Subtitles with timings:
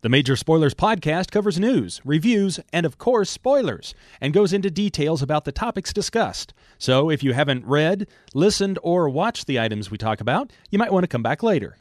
[0.00, 5.22] The Major Spoilers podcast covers news, reviews, and of course, spoilers, and goes into details
[5.22, 6.54] about the topics discussed.
[6.78, 10.92] So if you haven't read, listened, or watched the items we talk about, you might
[10.92, 11.78] want to come back later.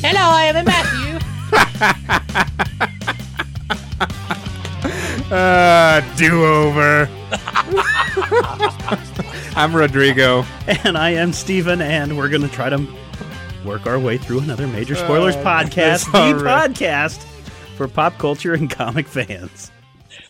[0.00, 1.18] Hello, I am Matthew.
[5.30, 7.06] Uh, do over.
[9.58, 10.44] I'm Rodrigo.
[10.84, 12.86] And I am Steven, and we're going to try to
[13.64, 16.70] work our way through another Major Spoilers Oh, podcast, the right.
[16.70, 17.24] podcast
[17.76, 19.72] for pop culture and comic fans.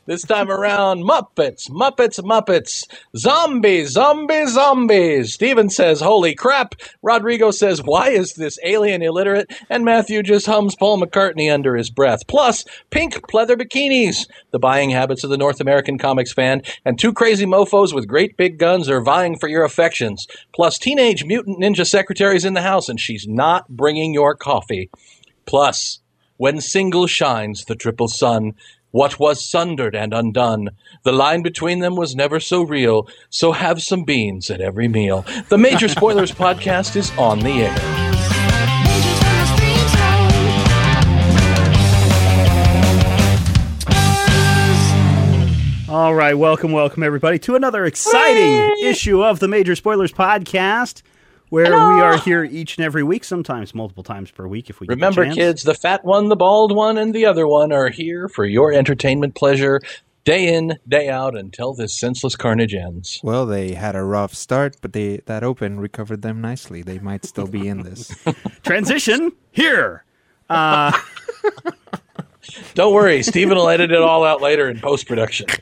[0.09, 5.34] This time around, Muppets, Muppets, Muppets, zombies, zombies, zombies.
[5.34, 6.77] Steven says, holy crap.
[7.03, 9.53] Rodrigo says, why is this alien illiterate?
[9.69, 12.27] And Matthew just hums Paul McCartney under his breath.
[12.27, 14.27] Plus, pink pleather bikinis.
[14.51, 18.34] The buying habits of the North American comics fan, and two crazy mofos with great
[18.39, 20.27] big guns are vying for your affections.
[20.55, 24.89] Plus, teenage mutant ninja secretaries in the house, and she's not bringing your coffee.
[25.45, 26.00] Plus,
[26.39, 28.55] when single shines the triple sun,
[28.91, 30.70] what was sundered and undone?
[31.03, 35.25] The line between them was never so real, so have some beans at every meal.
[35.48, 38.05] The Major Spoilers podcast is on the air.
[45.91, 51.00] All right, welcome, welcome, everybody, to another exciting issue of the Major Spoilers podcast,
[51.50, 54.86] where we are here each and every week, sometimes multiple times per week if we
[54.86, 57.88] get the Remember, kids, the fat one, the bald one, and the other one are
[57.88, 59.80] here for your entertainment pleasure
[60.24, 63.19] day in, day out until this senseless carnage ends.
[63.22, 66.82] Well, they had a rough start, but they that open recovered them nicely.
[66.82, 68.14] They might still be in this.
[68.62, 70.04] Transition here.
[72.74, 75.46] Don't worry, Steven will edit it all out later in post production.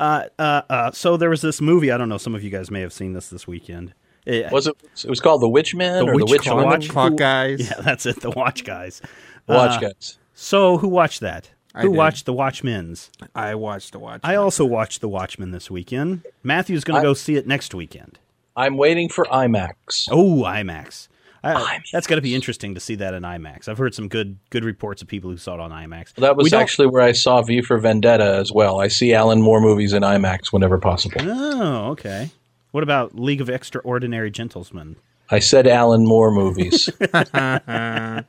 [0.00, 1.90] Uh, uh, uh, so there was this movie.
[1.90, 2.18] I don't know.
[2.18, 3.94] Some of you guys may have seen this this weekend.
[4.28, 4.76] It- Was it?
[5.04, 6.64] It was called The Witchmen The or The Witch Witch Clock.
[6.64, 7.60] Watch- Clock guys.
[7.70, 8.20] yeah, that's it.
[8.20, 9.00] The Watch guys.
[9.48, 10.18] Watch, Uh, guys.
[10.34, 11.50] So who watched that?
[11.74, 11.96] I Who did.
[11.98, 13.10] watched The Watchmen's?
[13.34, 14.20] I watched the watch.
[14.24, 16.22] I also watched The Watchmen this weekend.
[16.42, 18.18] Matthew's going to go see it next weekend.
[18.56, 20.08] I'm waiting for IMAX.
[20.10, 21.08] Oh, IMAX.
[21.44, 21.90] I, IMAX.
[21.92, 23.68] That's got to be interesting to see that in IMAX.
[23.68, 26.14] I've heard some good good reports of people who saw it on IMAX.
[26.14, 28.80] That was don't- actually where I saw V for Vendetta as well.
[28.80, 31.20] I see Alan Moore movies in IMAX whenever possible.
[31.22, 32.30] Oh, okay.
[32.70, 34.96] What about League of Extraordinary Gentlemen?
[35.30, 36.88] I said Alan Moore movies.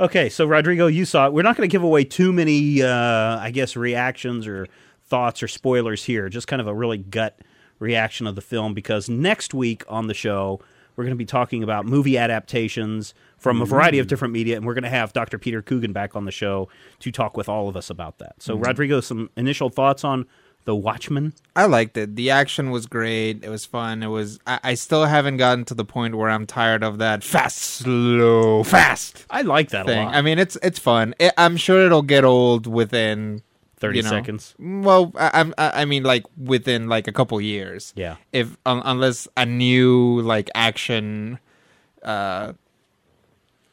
[0.00, 1.32] Okay, so Rodrigo, you saw it.
[1.32, 4.68] We're not going to give away too many, uh, I guess, reactions or
[5.06, 6.28] thoughts or spoilers here.
[6.28, 7.40] Just kind of a really gut
[7.80, 10.60] reaction of the film because next week on the show
[10.94, 14.66] we're going to be talking about movie adaptations from a variety of different media, and
[14.66, 15.38] we're going to have Dr.
[15.38, 16.68] Peter Coogan back on the show
[16.98, 18.42] to talk with all of us about that.
[18.42, 20.26] So, Rodrigo, some initial thoughts on
[20.68, 21.32] The Watchmen?
[21.56, 22.14] I liked it.
[22.14, 23.42] The action was great.
[23.42, 24.02] It was fun.
[24.02, 24.38] It was.
[24.46, 28.62] I, I still haven't gotten to the point where I'm tired of that fast, slow,
[28.64, 29.98] fast I like that thing.
[29.98, 30.14] a lot.
[30.14, 31.14] I mean, it's it's fun.
[31.18, 33.40] It, I'm sure it'll get old within
[33.78, 34.54] 30 you know, seconds.
[34.58, 37.94] Well, I, I'm- I I mean, like within like a couple years.
[37.96, 38.16] Yeah.
[38.34, 41.38] If un, unless a new like action
[42.02, 42.52] uh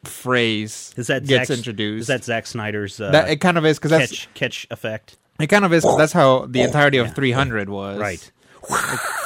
[0.04, 3.66] phrase Is that gets Zack, introduced, Is that Zack Snyder's uh, that it kind of
[3.66, 5.18] is because that's catch catch effect?
[5.40, 5.84] It kind of is.
[5.96, 7.98] that's how the entirety of 300 was.
[7.98, 8.32] Right.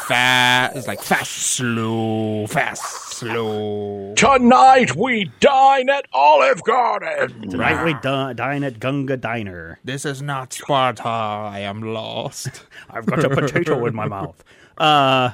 [0.07, 0.77] Fast.
[0.77, 4.13] It's like fast, slow, fast, slow.
[4.17, 7.49] Tonight we dine at Olive Garden.
[7.49, 9.79] Tonight we di- dine at Gunga Diner.
[9.85, 11.09] This is not Sparta.
[11.09, 12.49] I am lost.
[12.91, 14.43] I've got a potato in my mouth.
[14.77, 15.31] Uh,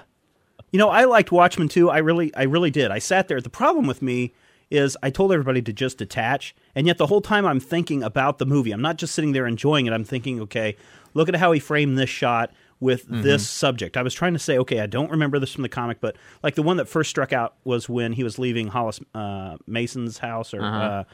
[0.73, 1.91] you know, I liked Watchmen too.
[1.91, 2.91] I really, I really did.
[2.91, 3.41] I sat there.
[3.41, 4.35] The problem with me
[4.71, 8.39] is I told everybody to just detach, and yet the whole time I'm thinking about
[8.39, 8.73] the movie.
[8.73, 9.93] I'm not just sitting there enjoying it.
[9.93, 10.77] I'm thinking, okay,
[11.15, 13.97] look at how he framed this shot with this subject.
[13.97, 16.57] I was trying to say, okay, I don't remember this from the comic, but like
[16.57, 20.53] the one that first struck out was when he was leaving Hollis uh, Mason's house,
[20.53, 21.05] or uh,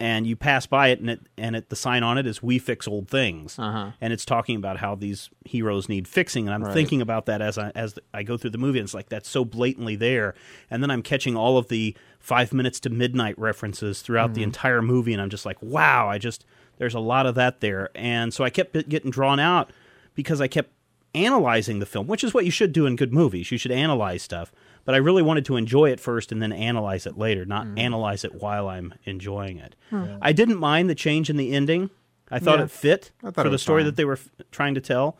[0.00, 2.58] and you pass by it, and it and it the sign on it is "We
[2.58, 3.90] fix old things," Uh-huh.
[4.00, 6.46] and it's talking about how these heroes need fixing.
[6.48, 8.94] And I'm thinking about that as I as I go through the movie, and it's
[8.94, 10.34] like that's so blatantly there.
[10.70, 14.82] And then I'm catching all of the five minutes to midnight references throughout the entire
[14.82, 16.44] movie, and I'm just like, wow, I just
[16.78, 17.90] there's a lot of that there.
[17.96, 19.72] And so I kept getting drawn out
[20.14, 20.70] because I kept
[21.14, 23.50] analyzing the film, which is what you should do in good movies.
[23.50, 24.52] You should analyze stuff.
[24.88, 27.76] But I really wanted to enjoy it first and then analyze it later, not hmm.
[27.76, 29.76] analyze it while I'm enjoying it.
[29.90, 30.16] Hmm.
[30.22, 31.90] I didn't mind the change in the ending.
[32.30, 32.64] I thought Yeah.
[32.64, 33.86] it fit thought for it the story fine.
[33.88, 35.18] that they were f- trying to tell.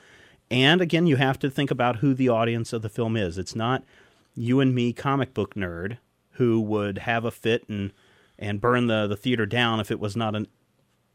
[0.51, 3.37] And again, you have to think about who the audience of the film is.
[3.37, 3.85] It's not
[4.35, 5.99] you and me, comic book nerd,
[6.37, 7.93] who would have a fit and
[8.39, 10.47] and burn the, the theater down if it was not an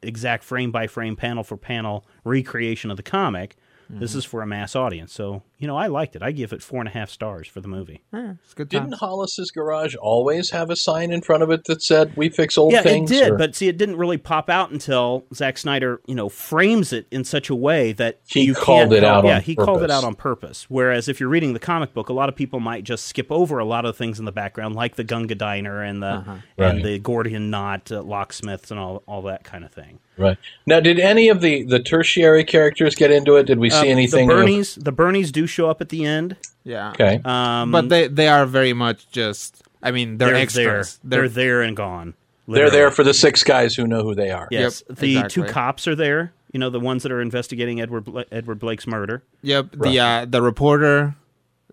[0.04, 3.56] exact frame by frame, panel for panel recreation of the comic.
[3.90, 4.20] This mm-hmm.
[4.20, 5.12] is for a mass audience.
[5.12, 6.22] So, you you know, I liked it.
[6.22, 8.02] I give it four and a half stars for the movie.
[8.14, 9.00] Yeah, it's a good Didn't time.
[9.00, 12.74] Hollis's garage always have a sign in front of it that said "We fix old
[12.74, 13.10] yeah, things"?
[13.10, 16.28] it did, or- but see, it didn't really pop out until Zack Snyder, you know,
[16.28, 19.42] frames it in such a way that He you called can't it out Yeah, on
[19.42, 20.66] he called it out on purpose.
[20.70, 23.58] Whereas if you're reading the comic book, a lot of people might just skip over
[23.58, 26.32] a lot of things in the background, like the Gunga Diner and the Uh-huh.
[26.58, 26.84] and Right.
[26.84, 30.00] the Gordian Knot uh, locksmiths and all all that kind of thing.
[30.18, 30.38] right
[30.68, 33.46] now, did any of the the tertiary characters get into it?
[33.48, 34.28] Did we see Um, anything?
[34.28, 36.36] The of- Bernies, the Bernies do show up at the end.
[36.64, 36.92] Yeah.
[36.92, 39.62] okay, Um, but they they are very much just.
[39.82, 41.00] I mean, they're, they're extras.
[41.04, 41.22] there.
[41.22, 42.14] They're, there and gone.
[42.48, 44.48] they're there for the six guys who know who they are.
[44.50, 45.44] Yes, Yep, the exactly.
[45.44, 46.34] two cops are there.
[46.54, 49.24] You know, the ones that are investigating Edward Bla- Edward Blake's murder.
[49.42, 49.72] Yep.
[49.74, 51.16] The uh, the reporter,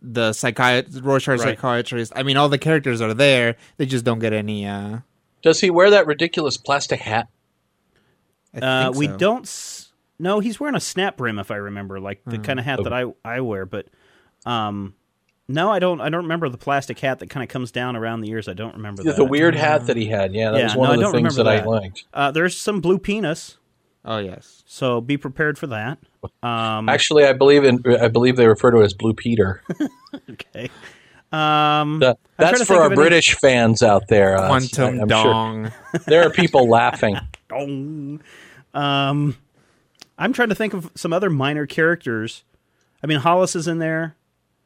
[0.02, 1.40] the psychiatrist, Rorschach Right.
[1.56, 2.12] psychiatrist.
[2.16, 3.56] I mean, all the characters are there.
[3.76, 4.66] They just don't get any.
[4.66, 5.00] Uh,
[5.42, 7.28] Does he wear that ridiculous plastic hat?
[8.54, 9.16] I Uh, think we so.
[9.18, 9.79] don't.
[10.20, 12.80] S- no, he's wearing a snap brim, if I remember, like the kind of hat
[12.84, 13.66] that I I wear.
[13.66, 13.86] But
[14.46, 14.94] um,
[15.48, 16.00] no, I don't.
[16.00, 18.48] I don't remember the plastic hat that kind of comes down around the ears.
[18.48, 19.24] I don't remember The, that.
[19.24, 20.32] weird hat that he had.
[20.34, 22.04] Yeah, that Yeah, was one no, of the things that, remember I liked.
[22.14, 23.58] Uh, there's some blue penis,
[24.04, 24.62] Oh yes.
[24.66, 25.98] so be prepared for that.
[26.42, 27.82] Um, Actually, I believe in.
[28.00, 29.62] I believe they refer to it as Blue Peter.
[30.30, 30.68] okay.
[31.32, 34.36] Um, That- that's for our of any- British fans out there.
[34.36, 35.64] Uh, Quantum I'm dong.
[35.92, 37.16] Sure there are people laughing.
[37.48, 38.20] Dong.
[38.74, 39.36] Um,
[40.20, 42.44] I'm trying to think of some other minor characters.
[43.02, 44.14] I mean, Hollis is in there.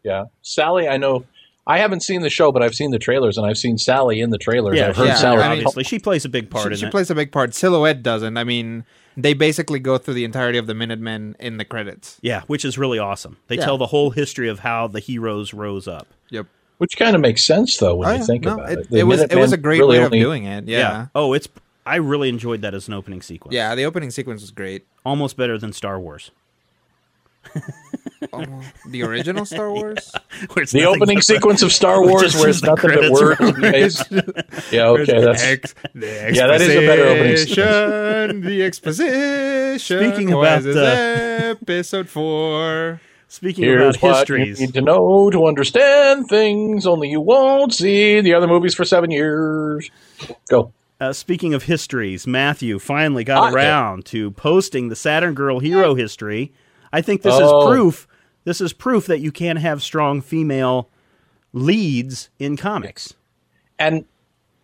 [0.03, 0.89] Yeah, Sally.
[0.89, 1.25] I know.
[1.67, 4.29] I haven't seen the show, but I've seen the trailers, and I've seen Sally in
[4.29, 4.77] the trailers.
[4.77, 5.43] Yeah, I've heard yeah, Sally.
[5.43, 6.91] I mean- obviously she plays a big part She, in she it.
[6.91, 7.55] plays a big part.
[7.55, 8.37] Silhouette doesn't.
[8.37, 8.85] I mean,
[9.17, 12.19] they basically go through the entirety of the Minutemen in the credits.
[12.21, 13.39] yeah, which is really awesome.
[13.47, 13.65] They Yeah.
[13.65, 16.09] tell the whole history of how the heroes rose up.
[16.31, 16.47] Yep.
[16.79, 18.25] which kind of makes sense though when Oh, you yeah.
[18.27, 18.99] think No, about it, it.
[18.99, 20.67] It was it was a great really way only- of doing it.
[20.69, 21.07] Yeah.
[21.15, 21.49] Oh, it's
[21.87, 23.55] I really enjoyed that as an opening sequence.
[23.55, 24.87] Yeah, the opening sequence was great.
[25.05, 26.31] Almost better than Star Wars.
[28.33, 30.11] Oh, the original Star Wars.
[30.55, 34.73] Where it's The opening but- sequence of Star Wars, where it's nothing but credits words.
[34.73, 39.79] Yeah, okay, that's Ex- the Yeah, that is a better opening exposition, The exposition.
[40.13, 43.01] Speaking was about, uh, episode four.
[43.29, 46.87] Speaking here's about what histories, you need to know to understand things.
[46.87, 49.91] Only you won't see the other movies for seven years.
[50.49, 50.73] Go.
[51.05, 55.95] Uh, speaking of histories, Matthew finally got Ah, around to posting the Saturn Girl hero
[55.95, 56.53] history.
[56.93, 57.61] I think this Oh.
[57.61, 58.09] is proof.
[58.45, 60.89] This is proof that you can have strong female
[61.53, 63.15] leads in comics.
[63.79, 64.05] And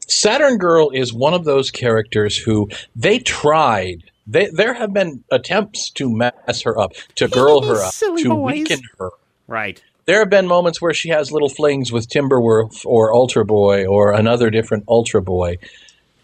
[0.06, 4.04] Saturn Girl is one of those characters who they tried.
[4.26, 8.52] They, there have been attempts to mess her up, to girl her up, to boys.
[8.54, 9.10] weaken her.
[9.46, 9.82] Right.
[10.06, 14.12] There have been moments where she has little flings with Timberwolf or Ultra Boy or
[14.12, 15.56] another different Ultra Boy.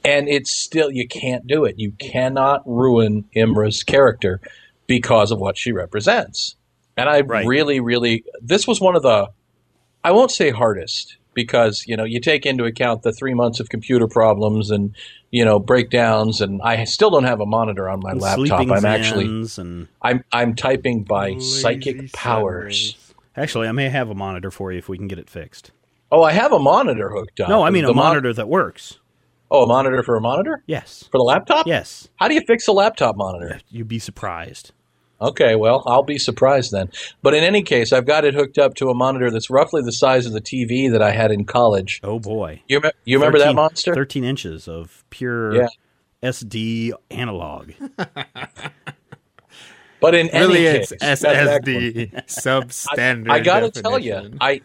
[0.06, 1.78] And it's still, you can't do it.
[1.78, 4.40] You cannot ruin Imra's character
[4.86, 6.54] because of what she represents.
[6.96, 7.44] And I Right.
[7.46, 9.28] really, really, this was one of the,
[10.04, 13.68] I won't say hardest because, you know, you take into account the three months of
[13.68, 14.94] computer problems and,
[15.32, 16.40] you know, breakdowns.
[16.40, 18.60] And I still don't have a monitor on my And laptop.
[18.70, 19.26] I'm actually,
[19.58, 22.92] and I'm, I'm typing by psychic powers.
[22.94, 23.14] Sundays.
[23.36, 25.72] actually, I may have a monitor for you if we can get it fixed.
[26.12, 27.48] Oh, I have a monitor hooked up.
[27.48, 28.98] No, I mean The a mon- monitor that works.
[29.50, 31.04] Oh, a monitor for a monitor Yes.
[31.10, 31.66] for the laptop.
[31.66, 32.08] Yes.
[32.16, 33.60] How do you fix a laptop monitor?
[33.70, 34.72] You'd be surprised.
[35.20, 36.90] Okay, well, I'll be surprised then.
[37.22, 39.92] But in any case, I've got it hooked up to a monitor that's roughly the
[39.92, 42.00] size of the TV that I had in college.
[42.04, 42.60] Oh boy.
[42.68, 43.94] You, me- you remember that monster?
[43.94, 45.68] 13 inches of pure Yeah.
[46.22, 47.72] SD analog.
[49.98, 51.00] But in Really, any it's case.
[51.22, 53.30] SSD substandard.
[53.30, 54.34] I got to tell you.
[54.40, 54.60] I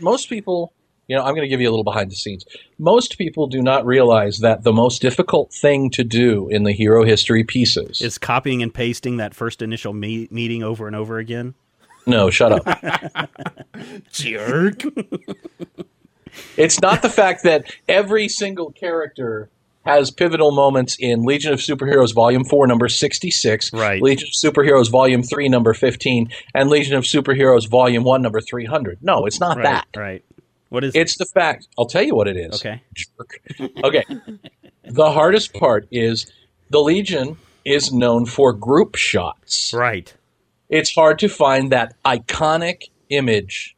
[0.00, 0.72] most people,
[1.08, 2.44] you know, I'm going to give you a little behind the scenes.
[2.78, 7.04] Most people do not realize that the most difficult thing to do in the hero
[7.04, 11.54] history pieces Is copying and pasting that first initial me- meeting over and over again?
[12.06, 13.28] no, shut up.
[14.12, 14.82] jerk.
[16.56, 19.48] It's not the fact that every single character
[19.84, 24.00] has pivotal moments in Legion of Superheroes Volume 4, number 66, Right.
[24.02, 28.98] Legion of Superheroes Volume 3, number 15, and Legion of Superheroes Volume 1, number 300.
[29.02, 29.64] No, it's not Right.
[29.64, 29.86] that.
[29.94, 30.24] Right.
[30.74, 31.68] What is It's the fact.
[31.78, 32.56] I'll tell you what it is.
[32.56, 32.82] Okay.
[32.94, 33.40] Jerk.
[33.84, 34.04] Okay.
[34.82, 36.26] the hardest part is
[36.70, 39.72] the Legion is known for group shots.
[39.72, 40.12] Right.
[40.68, 43.76] It's hard to find that iconic image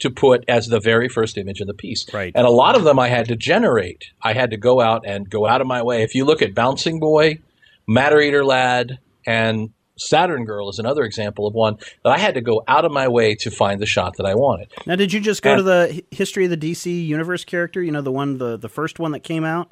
[0.00, 2.12] to put as the very first image of the piece.
[2.12, 2.32] Right.
[2.34, 4.06] And a lot of them I had to generate.
[4.20, 6.02] I had to go out and go out of my way.
[6.02, 7.38] If you look at Bouncing Boy,
[7.86, 12.40] Matter Eater Lad, and Saturn Girl is another example of one that I had to
[12.40, 14.70] go out of my way to find the shot that I wanted.
[14.86, 15.56] Now, did you just go Yeah.
[15.56, 17.82] to the history of the DC universe character?
[17.82, 19.70] You know, the one, the the first one that came out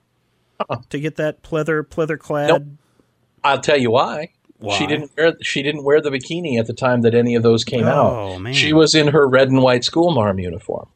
[0.61, 0.77] uh-uh.
[0.91, 2.49] to get that pleather pleather clad.
[2.49, 2.63] Nope.
[3.43, 4.31] I'll tell you why.
[4.59, 4.79] Why?
[4.79, 7.65] She didn't wear she didn't wear the bikini at the time that any of those
[7.65, 8.13] came out.
[8.13, 8.55] Oh, man.
[8.55, 10.89] She was in her red and white school marm uniform.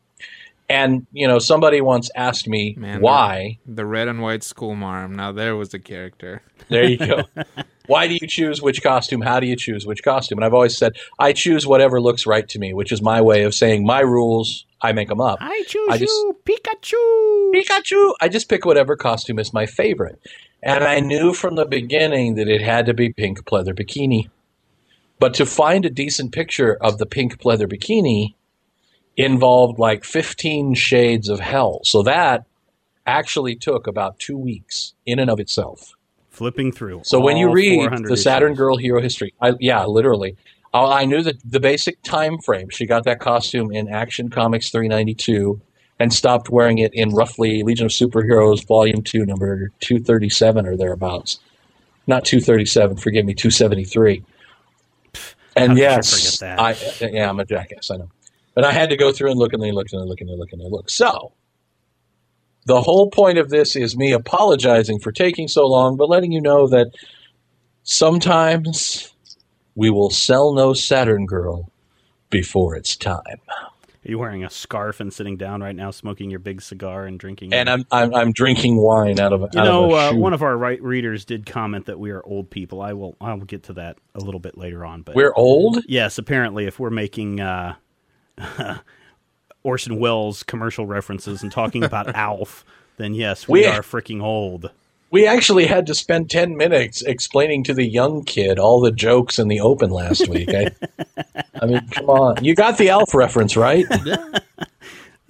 [0.71, 3.59] And you know, somebody once asked me Man, why.
[3.67, 5.17] The red and white school marm.
[5.17, 6.43] Now there was a character.
[6.69, 7.23] There you go.
[7.89, 9.23] why do you choose which costume?
[9.23, 10.39] How do you choose which costume?
[10.39, 13.43] And I've always said I choose whatever looks right to me, which is my way
[13.43, 14.67] of saying my rules.
[14.81, 15.39] I make them up.
[15.41, 17.53] I choose I just- you, Pikachu.
[17.53, 18.13] Pikachu.
[18.21, 20.21] I just pick whatever costume is my favorite.
[20.63, 24.29] And I knew from the beginning that it had to be pink pleather bikini.
[25.19, 28.35] But to find a decent picture of the pink pleather bikini
[29.17, 31.81] involved like 15 shades of hell.
[31.85, 32.45] So that
[33.07, 35.97] actually took about two weeks in and of itself.
[36.39, 37.01] Flipping through.
[37.05, 38.59] So when you read the Saturn issues.
[38.59, 40.37] Girl hero history, I, yeah, literally,
[40.73, 42.69] I, I knew that the basic time frame.
[42.69, 45.61] She got that costume in Action Comics 392
[45.99, 51.41] and stopped wearing it in roughly Legion of Superheroes Volume 2, number 237 or thereabouts.
[52.07, 54.23] Not 237, forgive me, 273.
[55.57, 58.11] And How yes, I, yeah, I'm a jackass, I know.
[58.55, 60.31] But I had to go through and look and then look and then look and
[60.31, 60.89] then look and then look.
[60.89, 61.33] So
[62.69, 66.41] the whole point of this is me apologizing for taking so long, but letting you
[66.43, 66.89] know that
[67.83, 69.13] sometimes
[69.75, 71.73] we will sell no Saturn Girl
[72.29, 73.41] before it's time.
[73.49, 77.19] Are you wearing a scarf and sitting down right now, smoking your big cigar and
[77.19, 77.55] drinking?
[77.55, 80.35] And I'm I'm, I'm drinking wine out of a you out know, of uh, one
[80.35, 82.83] of our right readers did comment that we are old people.
[82.83, 83.17] I will.
[83.19, 85.03] I will get to that a little bit later on.
[85.03, 85.85] But We're old.
[85.89, 87.77] yes, apparently, if we're making uh,
[89.69, 92.65] Orson Welles commercial references and talking about Alf,
[92.97, 94.71] then yes, we, We- are freaking old.
[95.11, 99.39] We actually had to spend ten minutes explaining to the young kid all the jokes
[99.39, 100.51] in the open last week.
[100.53, 100.69] I,
[101.63, 103.87] I mean, come on, you got the Alf reference right?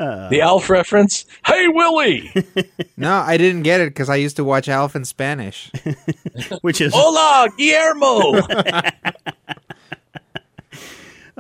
[0.01, 0.29] Uh.
[0.29, 1.25] the Alf reference.
[1.45, 2.31] Hey, Willie.
[2.97, 5.71] No, I didn't get it because I used to watch Alf in Spanish.
[6.63, 8.41] Which is Hola, Guillermo.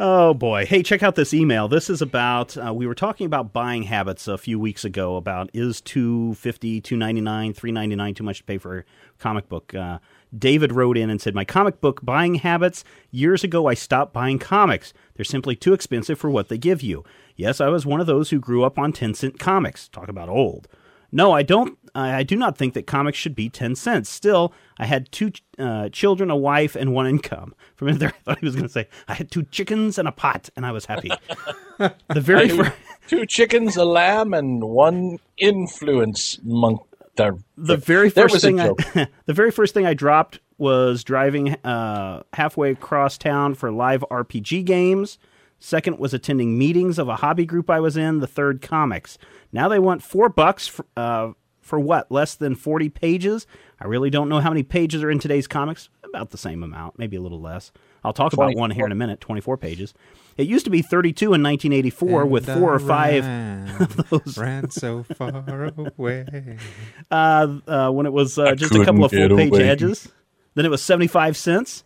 [0.00, 0.64] Oh boy!
[0.64, 1.67] Hey, check out this email.
[1.67, 5.17] This is about uh, we were talking about buying habits a few weeks ago.
[5.17, 8.78] About is two fifty, two ninety nine, three ninety nine too much to pay for
[8.78, 8.85] a
[9.19, 9.75] comic book?
[9.75, 9.99] Uh,
[10.38, 12.85] David wrote in and said, "My comic book buying habits.
[13.11, 14.93] Years ago, I stopped buying comics.
[15.17, 17.02] They're simply too expensive for what they give you.
[17.35, 19.88] Yes, I was one of those who grew up on ten cent comics.
[19.88, 20.69] Talk about old.
[21.11, 21.76] No, I don't.
[21.95, 24.11] I I do not think that comics should be ten cents.
[24.11, 27.54] Still, I had two uh, children, a wife, and one income.
[27.76, 29.99] For a minute there, I thought he was going to say I had two chickens
[29.99, 31.11] and a pot, and I was happy.
[31.78, 32.73] the very first,
[33.09, 36.80] Two chickens, a lamb, and one influence monk.
[37.16, 38.68] There, the very first was thing I,
[39.26, 44.64] the very first thing I dropped was driving uh, halfway across town for live RPG
[44.64, 45.18] games.
[45.59, 48.21] Second was attending meetings of a hobby group I was in.
[48.21, 49.18] The third, comics.
[49.52, 51.33] Now they want four bucks for, uh,
[51.69, 52.11] for what?
[52.11, 53.47] Less than forty pages.
[53.81, 55.89] I really don't know how many pages are in today's comics.
[56.03, 57.71] About the same amount, maybe a little less.
[58.03, 59.21] I'll talk about one here in a minute.
[59.21, 59.93] Twenty-four pages.
[60.39, 64.39] It used to be thirty-two in 1984 with And four or five ran, those.
[64.39, 66.57] ran so far away.
[67.11, 69.69] uh, uh, when it was uh, just a couple of couldn't full get page away.
[69.69, 70.09] edges.
[70.55, 71.85] Then it was 75 cents.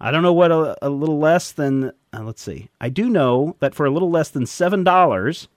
[0.00, 2.70] I don't know what a, a little less than, uh, let's see.
[2.80, 5.48] I do know that for a little less than $7,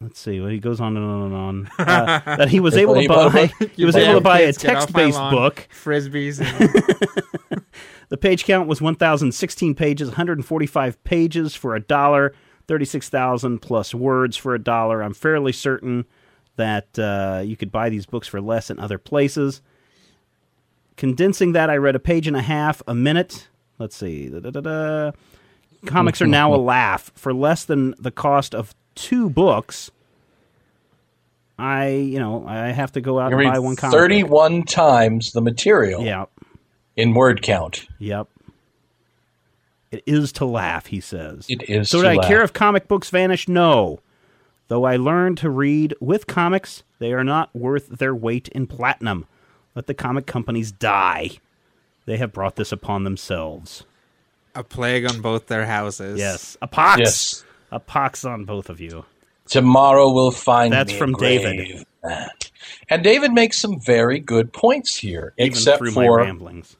[0.00, 2.94] let's see, well, he goes on and on and on, uh, that he was able
[2.94, 5.02] to He bought a buy, he was able to buy a Kids, get off my
[5.02, 5.68] text-based book.
[5.72, 6.40] Frisbees.
[6.40, 7.62] And
[8.08, 12.34] The page count was 1,016 pages, 145 pages for a dollar,
[12.66, 15.00] 36,000 plus words for a dollar.
[15.00, 16.06] I'm fairly certain
[16.56, 19.62] that uh, you could buy these books for less in other places.
[20.96, 23.48] Condensing that, I read a page and a half a minute.
[23.78, 24.28] Let's see.
[24.28, 25.12] Da-da-da-da.
[25.86, 27.12] Comics are now a laugh.
[27.14, 29.90] For less than the cost of two books,
[31.58, 33.92] I, you know, I have to go out You and buy one comic.
[33.92, 34.00] book.
[34.00, 36.26] thirty-one times the material Yeah.
[36.96, 37.86] in word count.
[37.98, 38.28] Yep.
[39.90, 41.46] It is to laugh, he says.
[41.48, 42.28] It is So to did I laugh.
[42.28, 43.48] care if comic books vanish?
[43.48, 44.00] No.
[44.68, 49.26] Though I learned to read with comics, they are not worth their weight in platinum.
[49.74, 51.30] Let the comic companies die.
[52.06, 53.84] They have brought this upon themselves.
[54.54, 56.18] a plague on both their houses.
[56.18, 56.56] Yes.
[56.62, 56.98] A pox.
[57.00, 57.44] Yes.
[57.72, 59.04] A pox on both of you.
[59.46, 60.86] Tomorrow will find out.
[60.86, 61.84] That's from David.
[62.88, 66.76] And David makes some very good points here, Even except for ramblings.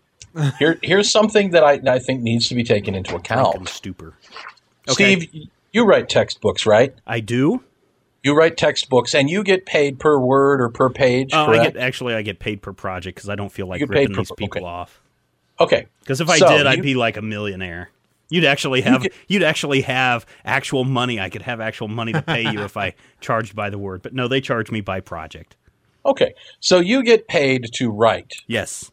[0.59, 3.69] here, here's something that I, I think needs to be taken into account.
[3.69, 4.15] stupor.
[4.89, 5.21] Okay.
[5.21, 6.95] Steve, you write textbooks, right?
[7.07, 7.63] I do.
[8.23, 11.33] You write textbooks, and you get paid per word or per page.
[11.33, 13.87] Uh, I get actually I get paid per project because I don't feel like You
[13.87, 14.67] ripping per- these people okay.
[14.67, 15.01] off.
[15.59, 15.87] okay.
[16.01, 17.91] Because if I So, did, I'd be like a millionaire.
[18.31, 21.21] You'd actually have get- you'd actually have actual money.
[21.21, 24.03] I could have actual money to pay you if I charged by the word.
[24.03, 25.57] But no, they charge me by project.
[26.07, 26.33] Okay.
[26.61, 28.91] So you get paid to write, Yes.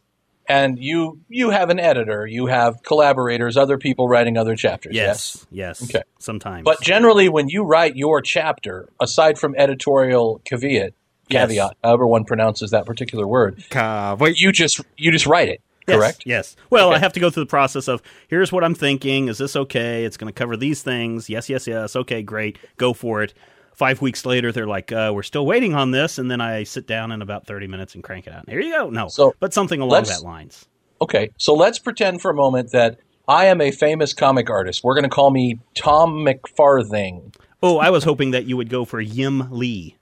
[0.48, 4.94] and you you have an editor, you have collaborators, other people writing other chapters.
[4.94, 5.82] Yes, yes.
[5.84, 6.02] Okay.
[6.18, 6.64] Sometimes.
[6.64, 10.92] But generally, when you write your chapter, aside from editorial caveat,
[11.30, 11.48] Yes.
[11.48, 15.60] caveat, however one pronounces that particular word, Ka- wait, you just you just write it.
[15.88, 16.22] Yes, Correct.
[16.26, 16.56] Yes.
[16.70, 19.28] Well, I have to go through the process of here's what I'm thinking.
[19.28, 20.04] Is this okay?
[20.04, 21.28] It's going to cover these things.
[21.28, 21.96] Yes, yes, yes.
[21.96, 22.58] Okay, great.
[22.76, 23.34] Go for it.
[23.72, 26.86] Five weeks later, they're like, uh, "We're still waiting on this," and then I sit
[26.86, 28.48] down in about thirty minutes and crank it out.
[28.48, 28.90] Here you go.
[28.90, 30.66] No, So, but something along that lines.
[31.00, 34.82] Okay, so let's pretend for a moment that I am a famous comic artist.
[34.82, 37.34] We're going to call me Tom McFarthing.
[37.62, 39.97] Oh, I was hoping that you would go for Yim Lee.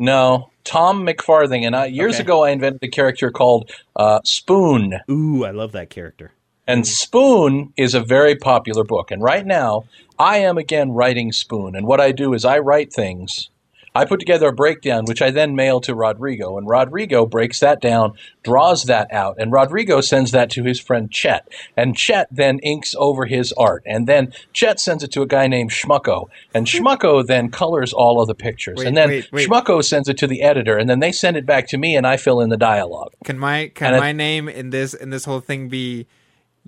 [0.00, 1.64] No, Tom McFarthing.
[1.66, 2.22] And I, years Okay.
[2.24, 4.98] ago, I invented a character called uh, Spoon.
[5.10, 6.32] Ooh, I love that character.
[6.66, 9.10] And Spoon is a very popular book.
[9.10, 9.84] And right now,
[10.18, 11.76] I am again writing Spoon.
[11.76, 13.50] And what I do is I write things.
[13.94, 16.56] I put together a breakdown, which I then mail to Rodrigo.
[16.56, 19.36] And Rodrigo breaks that down, draws that out.
[19.38, 21.48] And Rodrigo sends that to his friend Chet.
[21.76, 23.82] And Chet then inks over his art.
[23.86, 26.28] And then Chet sends it to a guy named Schmucko.
[26.54, 26.76] And hmm.
[26.76, 28.78] Schmucko then colors all of the pictures.
[28.78, 29.48] Wait, and then wait, wait.
[29.48, 30.76] Schmucko sends it to the editor.
[30.76, 33.12] And then they send it back to me, and I fill in the dialogue.
[33.24, 36.06] can my can And it- my name in this in this whole thing be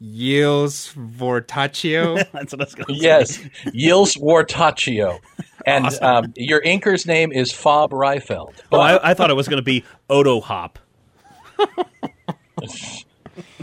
[0.01, 2.17] Yields Vortaccio?
[2.33, 5.21] That's what I was going to Yes, Yils Wartaccio.
[5.65, 8.55] And um, your inker's name is Fob Reifeld.
[8.73, 10.79] Oh, I, I thought it was going to be Odo Hop.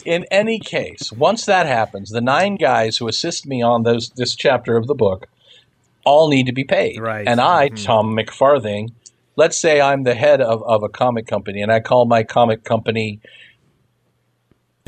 [0.05, 4.33] In any case, once that happens, the nine guys who assist me on those this
[4.33, 5.27] chapter of the book
[6.05, 6.99] all need to be paid.
[6.99, 7.27] Right.
[7.27, 8.93] And I, Tom McFarthing,
[9.35, 12.63] let's say I'm the head of, of a comic company, and I call my comic
[12.63, 13.19] company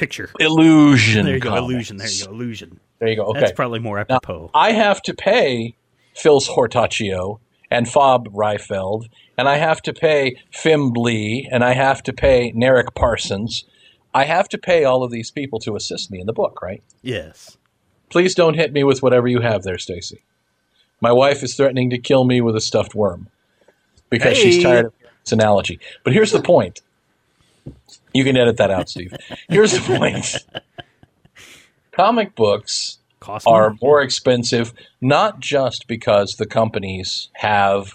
[0.01, 0.31] Picture.
[0.39, 1.25] Illusion.
[1.25, 1.49] There you go.
[1.49, 1.63] Comics.
[1.63, 1.97] Illusion.
[1.97, 2.31] There you go.
[2.31, 2.79] Illusion.
[2.97, 3.25] There you go.
[3.25, 3.39] Okay.
[3.39, 4.49] That's probably more Now, apropos.
[4.51, 5.75] I have to pay
[6.15, 7.39] Phil Hortaccio
[7.69, 12.95] and Fob Reifeld, and I have to pay Fimblee, and I have to pay Narek
[12.95, 13.63] Parsons.
[14.11, 16.81] I have to pay all of these people to assist me in the book, right?
[17.03, 17.57] yes.
[18.09, 20.23] Please don't hit me with whatever you have there, Stacy.
[20.99, 23.29] My wife is threatening to kill me with a stuffed worm
[24.09, 24.93] because she's tired of
[25.23, 25.79] this analogy.
[26.03, 26.81] But here's the point.
[28.13, 29.13] You can edit that out, Steve.
[29.49, 30.35] Here's the point.
[31.91, 37.93] Comic books Cost are more expensive, not just because the companies have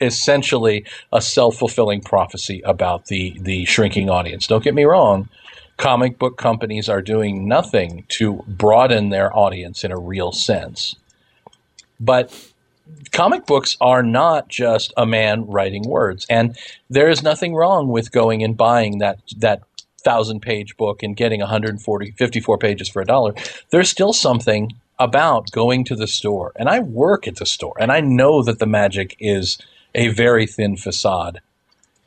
[0.00, 4.46] essentially a self fulfilling prophecy about the, the shrinking audience.
[4.46, 5.28] Don't get me wrong,
[5.76, 10.94] comic book companies are doing nothing to broaden their audience in a real sense.
[11.98, 12.49] But
[13.12, 16.26] comic books are not just a man writing words.
[16.30, 16.56] And
[16.88, 19.62] there is nothing wrong with going and buying that, that
[20.02, 23.34] thousand page book and getting 140, 54 pages for a dollar.
[23.70, 26.52] There's still something about going to the store.
[26.56, 29.58] And I work at the store and I know that the magic is
[29.94, 31.40] a very thin facade.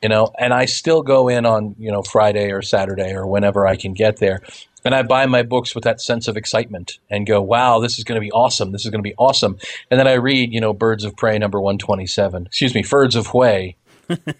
[0.04, 3.66] You know, and I still go in on, you know, Friday or Saturday or whenever
[3.66, 4.42] I can get there.
[4.84, 8.04] And I buy my books with that sense of excitement and go, wow, this is
[8.04, 8.70] going to be awesome.
[8.72, 9.56] This is going to be awesome.
[9.90, 12.44] And then I read, you know, Birds of Prey number 127.
[12.44, 13.76] Excuse me, Birds of Whey.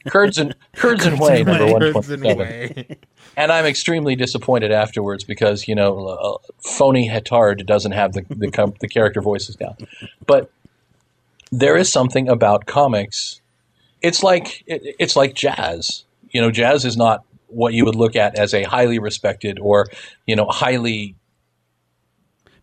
[0.09, 2.97] Curds and Curds and Whey number 127.
[3.39, 8.51] And I'm extremely disappointed afterwards because, you know, uh, phony Hetard doesn't have the the,
[8.51, 9.77] com- the character voices down.
[10.27, 10.51] But
[11.51, 13.41] there is something about comics.
[14.05, 16.05] It's like it, it's like jazz.
[16.31, 19.87] You know, jazz is not what you would look at as a highly respected or,
[20.27, 21.15] you know, highly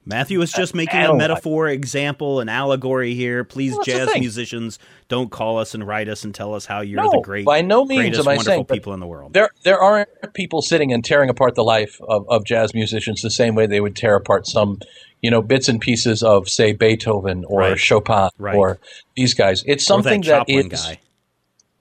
[0.04, 3.43] Matthew is just making a metaphor, example, an allegory here.
[3.43, 7.04] Please, Well, jazz musicians, don't call us and write us and tell us how you're
[7.04, 9.34] No, the great, by no means greatest, am I wonderful saying, people in the world.
[9.34, 13.30] there there aren't people sitting and tearing apart the life of, of jazz musicians the
[13.30, 14.80] same way they would tear apart some
[15.21, 17.80] you know bits and pieces of say Beethoven or Right.
[17.80, 18.56] Chopin Right.
[18.56, 18.80] or
[19.15, 19.63] these guys.
[19.67, 20.99] It's something that that Joplin is guy.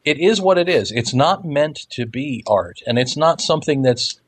[0.05, 0.91] It is what it is.
[0.91, 4.21] It's not meant to be art, and it's not something that's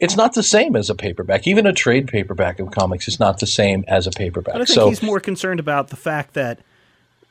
[0.00, 1.46] it's not the same as a paperback.
[1.46, 4.54] Even a trade paperback of comics is not the same as a paperback.
[4.54, 6.58] But I think so he's more concerned about the fact that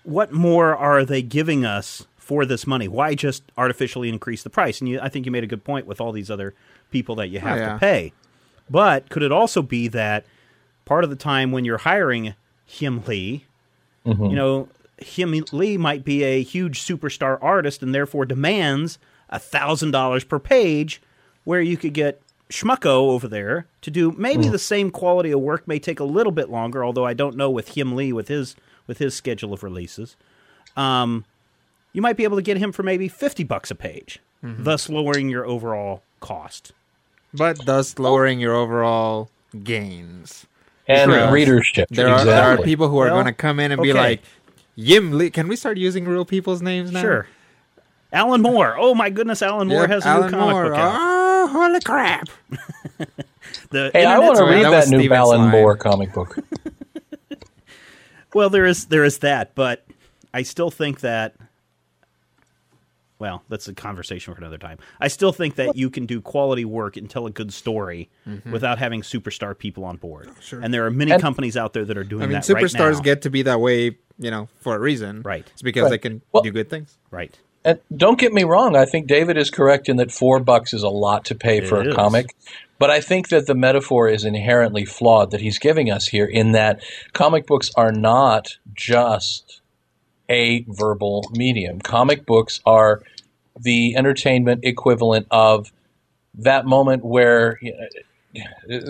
[0.04, 2.88] what more are they giving us for this money?
[2.88, 4.80] Why just artificially increase the price?
[4.80, 6.54] And you, I think you made a good point with all these other
[6.90, 7.74] people that you have yeah.
[7.74, 8.14] to pay.
[8.70, 10.26] But could it also be that
[10.86, 12.34] part of the time when you're hiring
[12.66, 13.46] Him Lee,
[14.06, 14.26] Mm-hmm.
[14.26, 14.68] you know,
[15.04, 18.98] Him Lee might be a huge superstar artist and therefore demands
[19.30, 21.02] a thousand dollars per page,
[21.44, 25.68] where you could get Schmucko over there to do maybe the same quality of work,
[25.68, 28.56] may take a little bit longer, although I don't know with Him Lee with his
[28.86, 30.16] with his schedule of releases.
[30.76, 31.26] Um,
[31.94, 35.30] you might be able to get him for maybe fifty bucks a page, thus lowering
[35.30, 36.72] your overall cost.
[37.34, 39.30] but thus lowering your overall
[39.64, 40.46] gains.
[40.88, 41.88] and readership.
[41.90, 44.22] There are there are people who are Well, going to come in and be like,
[44.76, 45.30] Yim Lee.
[45.30, 47.02] Can we start using real people's names now?
[47.02, 47.28] Sure.
[48.12, 48.76] Alan Moore.
[48.78, 50.64] Oh my goodness, Alan Moore Yep, has a Alan new comic Moore.
[50.70, 50.94] book out.
[51.00, 52.30] Oh, holy crap!
[53.70, 55.52] The Hey, I want to read That that, new Steven's Balan line.
[55.52, 56.38] Moore comic book.
[58.34, 59.86] Well, there is there is that, but
[60.34, 61.36] I still think that.
[63.20, 64.80] Well, that's a conversation for another time.
[65.00, 68.52] I still think that you can do quality work and tell a good story mm-hmm.
[68.52, 70.30] without having superstar people on board.
[70.42, 70.60] Sure.
[70.60, 72.64] And there are many And- companies out there that are doing I mean, that right
[72.64, 73.02] superstars now.
[73.02, 75.22] get to be that way, you know, for a reason.
[75.24, 75.46] Right.
[75.52, 75.90] It's because Right.
[75.92, 76.98] they can Well- do good things.
[77.12, 77.38] right.
[77.66, 80.84] And don't get me wrong, I think David is correct in that four bucks is
[80.84, 82.36] a lot to pay for It a comic.
[82.78, 86.52] But I think that the metaphor is inherently flawed that he's giving us here in
[86.52, 86.82] that
[87.14, 89.62] comic books are not just
[90.30, 91.80] a verbal medium.
[91.80, 93.02] Comic books are
[93.58, 95.72] the entertainment equivalent of
[96.34, 97.60] that moment where.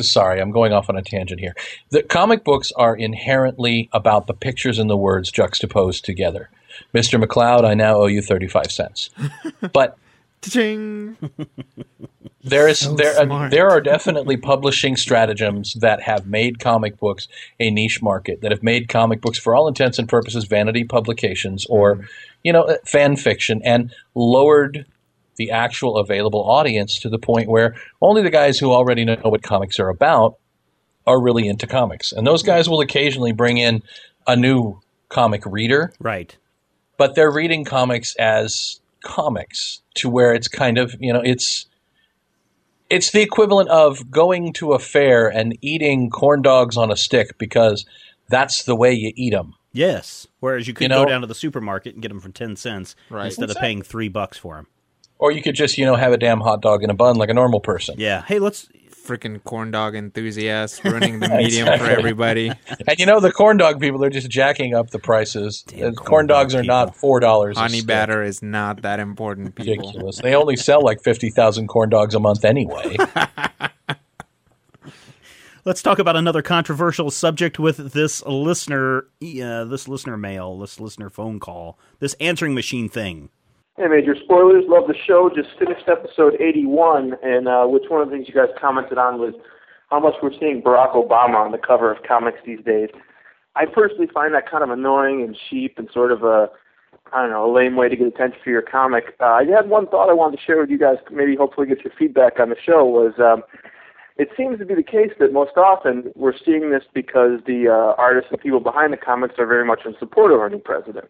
[0.02, 1.56] Sorry, I'm going off on a tangent here.
[1.90, 6.50] The comic books are inherently about the pictures and the words juxtaposed together.
[6.94, 7.24] Mr.
[7.24, 9.10] McLeod, I now owe you 35 cents.
[9.74, 9.98] But
[12.44, 17.28] there is So there uh, there are definitely publishing stratagems that have made comic books
[17.60, 21.66] a niche market that have made comic books for all intents and purposes vanity publications
[21.68, 22.06] or
[22.44, 24.86] you know uh, fan fiction and lowered
[25.36, 29.42] the actual available audience to the point where only the guys who already know what
[29.44, 30.36] comics are about
[31.08, 33.82] are really into comics and those guys will occasionally bring in
[34.28, 36.36] a new comic reader Right.
[36.98, 41.66] but they're reading comics as comics to where it's kind of you know it's
[42.90, 47.38] it's the equivalent of going to a fair and eating corn dogs on a stick
[47.38, 47.86] because
[48.30, 50.28] that's the way you eat them Yes.
[50.40, 52.56] Whereas you could You know- go down to the supermarket and get them for ten
[52.56, 53.26] cents Right.
[53.26, 54.68] instead of paying three bucks for them.
[55.24, 57.30] Or you could just you know have a damn hot dog in a bun like
[57.30, 58.24] a normal person Yeah.
[58.24, 58.68] Hey, let's.
[59.06, 62.50] Freaking corn dog enthusiasts ruining the medium for everybody.
[62.88, 65.96] and you know the corn dog people are just jacking up the prices Damn corn
[65.96, 66.76] corn, dog dogs are people.
[66.76, 69.76] not four dollars Honey batter is not that important, people.
[69.76, 72.96] ridiculous they only sell like 50000 corn dogs a month anyway
[75.66, 81.10] Let's talk about another controversial subject with this listener, uh, this listener mail, this listener
[81.10, 83.30] phone call, this answering machine thing.
[83.76, 84.66] Hey, Major Spoilers.
[84.68, 85.32] Love the show.
[85.36, 89.18] Just finished episode 81, and uh, which one of the things you guys commented on
[89.18, 89.34] was
[89.90, 92.90] how much we're seeing Barack Obama on the cover of comics these days.
[93.56, 96.50] I personally find that kind of annoying and cheap and sort of a,
[97.14, 99.16] I don't know, a lame way to get attention for your comic.
[99.20, 101.84] Uh, I had one thought I wanted to share with you guys, maybe hopefully get
[101.84, 103.42] your feedback on the show, was um,
[104.18, 108.00] it seems to be the case that most often we're seeing this because the uh,
[108.00, 111.06] artists and people behind the comics are very much in support of our new president.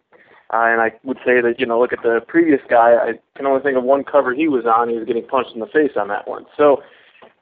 [0.52, 2.94] Uh, and I would say that, you know, look at the previous guy.
[2.94, 4.88] I can only think of one cover he was on.
[4.88, 6.44] He was getting punched in the face on that one.
[6.56, 6.82] So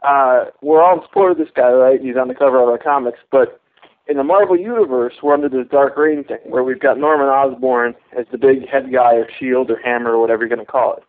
[0.02, 2.00] uh, we're all in support of this guy, right?
[2.00, 3.18] He's on the cover of our comics.
[3.30, 3.60] But
[4.08, 7.94] in the Marvel Universe, we're under this Dark Reign thing where we've got Norman Osborn
[8.18, 10.96] as the big head guy or shield or hammer or whatever you're going to call
[10.96, 11.02] it.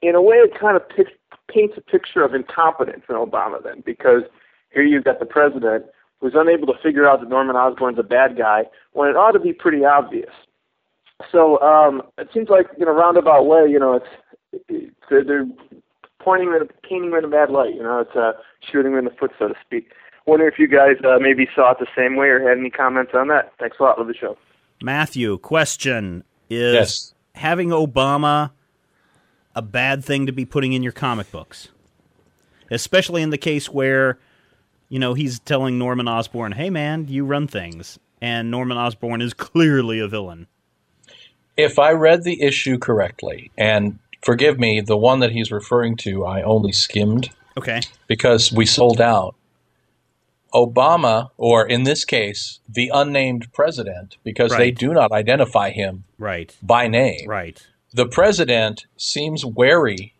[0.00, 3.82] In a way, it kind of pic- paints a picture of incompetence in Obama then
[3.84, 4.22] because
[4.70, 5.86] here you've got the president
[6.20, 9.40] who's unable to figure out that Norman Osborn's a bad guy when it ought to
[9.40, 10.30] be pretty obvious.
[11.32, 15.46] So um, it seems like in a roundabout way, you know, it's, it's they're, they're
[16.20, 17.74] pointing him, painting him in a bad light.
[17.74, 18.32] You know, it's uh,
[18.70, 19.92] shooting him in the foot, so to speak.
[20.26, 23.12] Wonder if you guys uh, maybe saw it the same way or had any comments
[23.14, 23.52] on that.
[23.58, 23.98] Thanks a lot.
[23.98, 24.36] Love the show.
[24.82, 27.14] Matthew, question is Yes.
[27.34, 28.50] having Obama
[29.54, 31.68] a bad thing to be putting in your comic books?
[32.70, 34.18] Especially in the case where,
[34.88, 37.98] you know, he's telling Norman Osborn, hey man, you run things.
[38.20, 40.46] And Norman Osborn is clearly a villain.
[41.58, 46.24] If I read the issue correctly, and forgive me, the one that he's referring to,
[46.24, 47.80] I only skimmed Okay.
[48.06, 49.34] because we sold out.
[50.54, 56.56] Obama, or in this case, the unnamed president, because they do not identify him Right.
[56.62, 57.28] by name.
[57.28, 57.60] Right.
[57.92, 60.14] The president seems wary,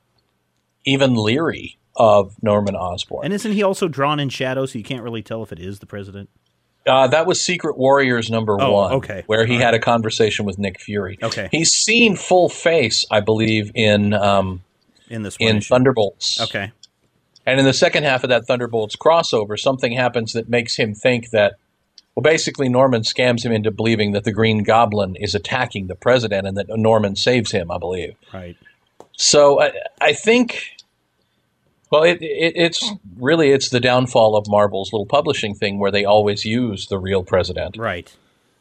[0.85, 3.25] even leery of Norman Osborn.
[3.25, 5.79] And isn't he also drawn in shadow so you can't really tell if it is
[5.79, 6.29] the president?
[6.89, 9.23] Uh, that was Secret Warriors number Oh, one, okay.
[9.27, 11.19] where he All had a conversation with Nick Fury.
[11.23, 11.49] Okay.
[11.53, 14.63] he's seen full face, I believe, in um,
[15.09, 15.69] In this one in issue?
[15.69, 16.41] Thunderbolts.
[16.41, 16.73] Okay.
[17.47, 21.31] And in the second half of that Thunderbolts crossover, something happens that makes him think
[21.31, 21.55] that,
[22.15, 26.47] well, basically, Norman scams him into believing that the Green Goblin is attacking the president
[26.47, 28.17] and that Norman saves him, I believe.
[28.35, 28.57] Right.
[29.17, 30.63] So I, I think,
[31.91, 36.05] well, it, it, it's really it's the downfall of Marvel's little publishing thing where they
[36.05, 37.77] always use the real president.
[37.77, 38.15] Right.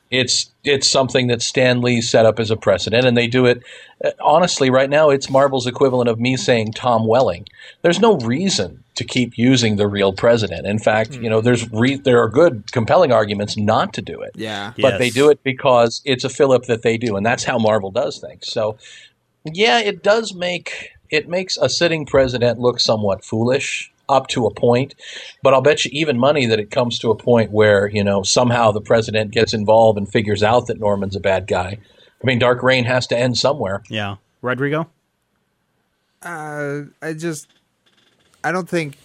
[0.09, 3.61] It's it's something that Stan Lee set up as a precedent, and they do it.
[4.03, 7.45] uh, Honestly, right now, it's Marvel's equivalent of me saying Tom Welling.
[7.81, 10.65] There's no reason to keep using the real president.
[10.65, 14.31] In fact, you know, there's re- there are good, compelling arguments not to do it.
[14.35, 14.71] Yeah.
[14.79, 17.91] But they do it because it's a fillip that they do, and that's how Marvel
[17.91, 18.47] does things.
[18.47, 18.77] So,
[19.43, 23.91] yeah, it does make it makes a sitting president look somewhat foolish.
[24.09, 24.95] up to a point,
[25.43, 28.23] but I'll bet you even money that it comes to a point where you know
[28.23, 31.77] somehow the president gets involved and figures out that Norman's a bad guy.
[32.21, 33.83] I mean, Dark Reign has to end somewhere.
[33.89, 34.89] Yeah, Rodrigo.
[36.21, 37.47] Uh, I just,
[38.43, 38.97] I don't think,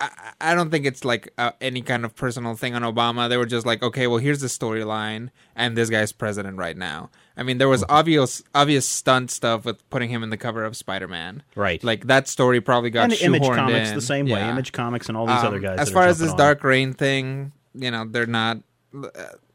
[0.00, 3.28] I, I don't think it's like uh, any kind of personal thing on Obama.
[3.28, 7.10] They were just like, okay, well, here's the storyline, and this guy's president right now.
[7.36, 10.76] I mean, there was obvious, obvious stunt stuff with putting him in the cover of
[10.76, 11.42] Spider Man.
[11.54, 11.82] Right.
[11.84, 13.94] Like that story probably got and Image Comics in.
[13.94, 14.40] the same way.
[14.40, 14.50] Yeah.
[14.50, 15.78] Image Comics and all these Um, other guys.
[15.78, 16.36] As far as this on.
[16.38, 18.58] Dark Reign thing, you know, they're not.
[18.94, 19.08] Uh,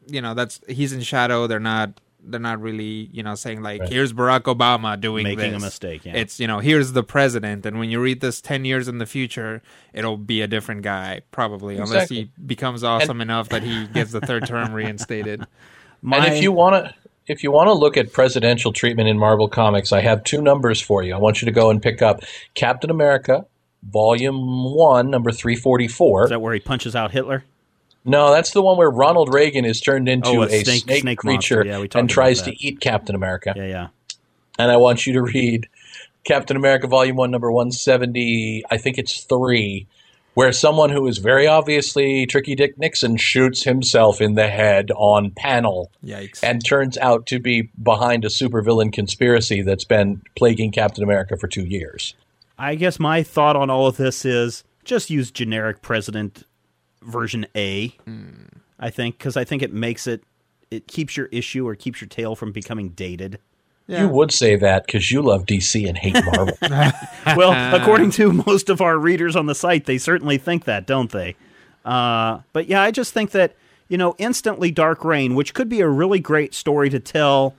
[0.08, 1.48] you know, that's he's in shadow.
[1.48, 2.00] They're not.
[2.24, 6.14] They're not really, you know, saying like, "Here's Barack Obama doing Making a mistake, yeah.
[6.16, 9.08] It's you know, here's the president, and when you read this ten years in the
[9.08, 14.12] future, it'll be a different guy probably, unless he becomes awesome enough that he gets
[14.12, 15.48] the third term reinstated.
[16.04, 16.94] My, and if you want to,
[17.32, 20.82] if you want to look at presidential treatment in Marvel Comics, I have two numbers
[20.82, 21.16] for you.
[21.16, 22.22] I want you to go and pick up
[22.56, 23.46] Captain America,
[23.84, 26.26] Volume One, number three forty four.
[26.26, 27.44] is that where he punches out Hitler?
[28.04, 31.02] No, that's the one where Ronald Reagan is turned oh, into Oh, a snake- snake,
[31.02, 31.64] snake creature.
[31.66, 33.54] Yeah, and tries to eat Captain America.
[33.56, 33.88] Yeah, yeah.
[34.60, 35.68] And I want you to read
[36.24, 39.88] Captain America Volume 1, number 170, I think it's 3,
[40.34, 45.32] where someone who is very obviously Tricky Dick Nixon shoots himself in the head on
[45.32, 46.44] panel Yikes!
[46.44, 51.48] and turns out to be behind a supervillain conspiracy that's been plaguing Captain America for
[51.48, 52.16] two years.
[52.58, 56.44] I guess my thought on all of this is just use generic president
[57.02, 57.88] version A.
[58.06, 58.46] Hmm.
[58.80, 60.24] I think because I think it makes it
[60.70, 63.40] it keeps your issue or keeps your tale from becoming dated.
[64.00, 66.58] You would say that because you love DC and hate Marvel.
[67.38, 71.12] well, according to most of our readers on the site, they certainly think that, don't
[71.12, 71.36] they?
[71.84, 73.56] Uh, but yeah, I just think that
[73.92, 77.56] you know, instantly Dark Reign, which could be a really great story to tell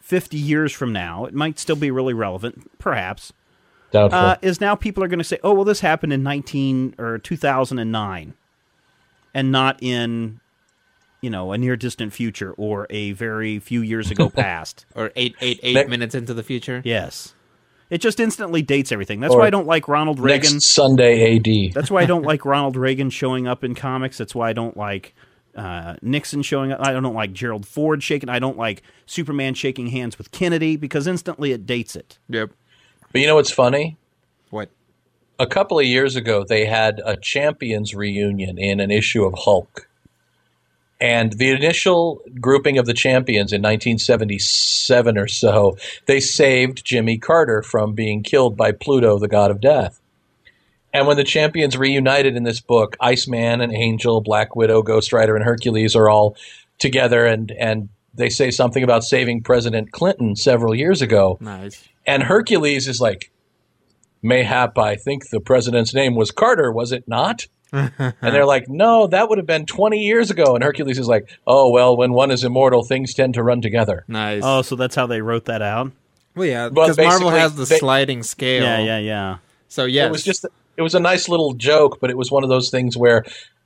[0.00, 3.32] fifty years from now, it might still be really relevant, perhaps.
[3.92, 4.18] Doubtful.
[4.18, 7.18] Uh, is now people are going to say, "Oh, well, this happened in nineteen or
[7.18, 8.34] two thousand and nine,
[9.32, 10.40] and not in."
[11.26, 14.86] You know, a near distant future or a very few years ago past.
[14.94, 16.80] or eight, eight, eight Next- minutes into the future.
[16.84, 17.34] Yes.
[17.90, 19.18] It just instantly dates everything.
[19.18, 20.52] That's Or why I don't like Ronald Reagan.
[20.52, 21.74] Next Sunday AD.
[21.74, 24.18] That's why I don't like Ronald Reagan showing up in comics.
[24.18, 25.16] That's why I don't like
[25.56, 26.78] uh, Nixon showing up.
[26.80, 28.28] I don't like Gerald Ford shaking.
[28.28, 32.18] I don't like Superman shaking hands with Kennedy because instantly it dates it.
[32.28, 32.50] Yep.
[33.10, 33.96] But you know what's funny?
[34.50, 34.70] What?
[35.40, 39.88] a couple of years ago, they had a champions reunion in an issue of Hulk.
[41.00, 47.62] And the initial grouping of the champions in 1977 or so, they saved Jimmy Carter
[47.62, 50.00] from being killed by Pluto, the god of death.
[50.94, 55.36] And when the champions reunited in this book, Iceman and Angel, Black Widow, Ghost Rider,
[55.36, 56.36] and Hercules are all
[56.78, 61.36] together, and, and they say something about saving President Clinton several years ago.
[61.38, 61.86] Nice.
[62.06, 63.30] And Hercules is like,
[64.22, 67.46] mayhap I think the president's name was Carter, was it not?
[67.72, 70.54] And they're like, no, that would have been 20 years ago.
[70.54, 74.04] And Hercules is like, oh, well, when one is immortal, things tend to run together.
[74.08, 74.42] Nice.
[74.44, 75.92] Oh, so that's how they wrote that out?
[76.34, 78.62] well, yeah, Well, because Marvel has the they- sliding scale.
[78.62, 79.36] Yeah, yeah, yeah.
[79.68, 80.06] So yeah.
[80.06, 80.44] It was just,
[80.76, 83.24] it was a nice little joke, but it was one of those things where,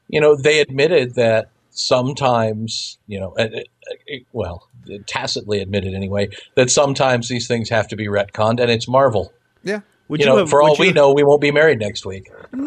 [0.09, 4.67] you know, they admitted that sometimes, you know, uh, uh, uh, well,
[5.07, 9.33] tacitly admitted anyway, that sometimes these things have to be retconned, and it's Marvel.
[9.63, 9.81] yeah.
[10.09, 12.05] Would You know, have- for all would we you- know, we won't be married next
[12.05, 12.29] week.
[12.53, 12.67] No,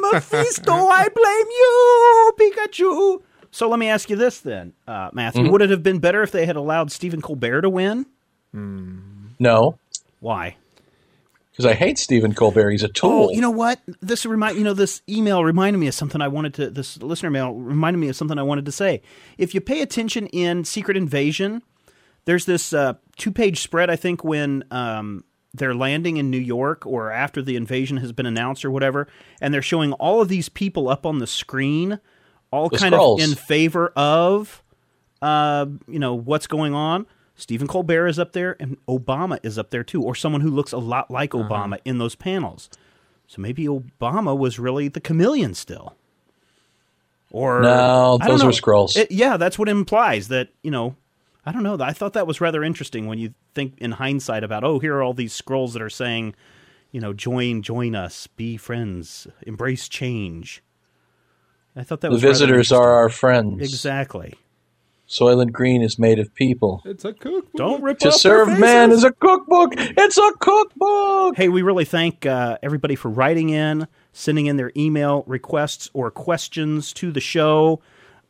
[0.00, 3.22] Mephisto, I blame you, Pikachu.
[3.50, 5.42] So let me ask you this then, uh, Matthew.
[5.42, 5.52] Mm-hmm.
[5.52, 8.06] Would it have been better if they had allowed Stephen Colbert to win?
[8.52, 9.78] No,
[10.20, 10.56] Why?
[11.54, 12.70] because I hate Stephen Colbert.
[12.70, 13.28] He's a tool.
[13.28, 13.80] Oh, you know what?
[14.00, 16.70] This remind you know this email reminded me of something I wanted to.
[16.70, 19.02] This listener mail reminded me of something I wanted to say.
[19.38, 21.62] If you pay attention in Secret Invasion,
[22.24, 23.88] there's this uh, two-page spread.
[23.88, 25.22] I think when um,
[25.54, 29.06] they're landing in New York or after the invasion has been announced or whatever,
[29.40, 32.00] and they're showing all of these people up on the screen,
[32.50, 33.22] all The kind Skrulls.
[33.22, 34.62] of in favor of,
[35.22, 37.06] uh, you know, what's going on.
[37.36, 40.72] Stephen Colbert is up there, and Obama is up there too, or someone who looks
[40.72, 41.48] a lot like Uh-huh.
[41.48, 42.68] Obama in those panels.
[43.26, 45.96] So maybe Obama was really the chameleon still.
[47.30, 48.96] Or No, those were Skrulls.
[48.96, 50.94] It- yeah, that's what it implies that you know.
[51.46, 51.76] I don't know.
[51.80, 55.02] I thought that was rather interesting when you think in hindsight about oh, here are
[55.02, 56.34] all these Skrulls that are saying,
[56.90, 60.62] you know, join, join us, be friends, embrace change.
[61.76, 63.60] I thought that the was rather visitors are our friends.
[63.60, 64.34] exactly.
[65.06, 66.80] Soylent Green is made of people.
[66.84, 67.52] It's a cookbook.
[67.56, 69.74] Don't rip To off their serve man is a cookbook.
[69.76, 71.36] It's a cookbook.
[71.36, 76.10] Hey, we really thank uh, everybody for writing in, sending in their email requests or
[76.10, 77.82] questions to the show.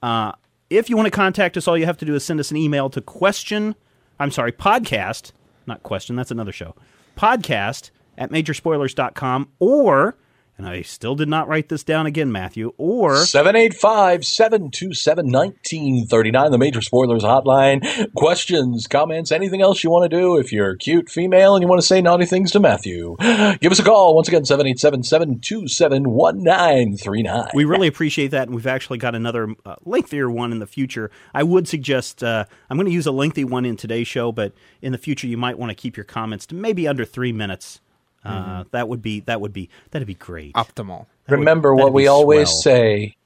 [0.02, 0.32] Uh,
[0.70, 2.56] if you want to contact us, all you have to do is send us an
[2.56, 3.74] email to question,
[4.18, 5.32] I'm sorry, podcast,
[5.66, 6.74] not question, that's another show,
[7.16, 10.16] podcast at majorspoilers.com or,
[10.56, 16.58] and I still did not write this down again, Matthew, or 785 727 1939, the
[16.58, 18.12] Major Spoilers Hotline.
[18.14, 20.36] Questions, comments, anything else you want to do.
[20.36, 23.16] If you're a cute female and you want to say naughty things to Matthew,
[23.60, 24.14] give us a call.
[24.14, 27.48] Once again, 787 727 1939.
[27.54, 28.46] we really appreciate that.
[28.46, 31.10] And we've actually got another uh, lengthier one in the future.
[31.34, 34.52] I would suggest, uh, I'm going to use a lengthy one in today's show, but
[34.80, 37.80] in the future, you might want to keep your comments to maybe under three minutes.
[38.24, 40.54] Uh, That would be that would be that'd be great.
[40.54, 41.06] Optimal.
[41.28, 43.16] Remember that'd what we be always say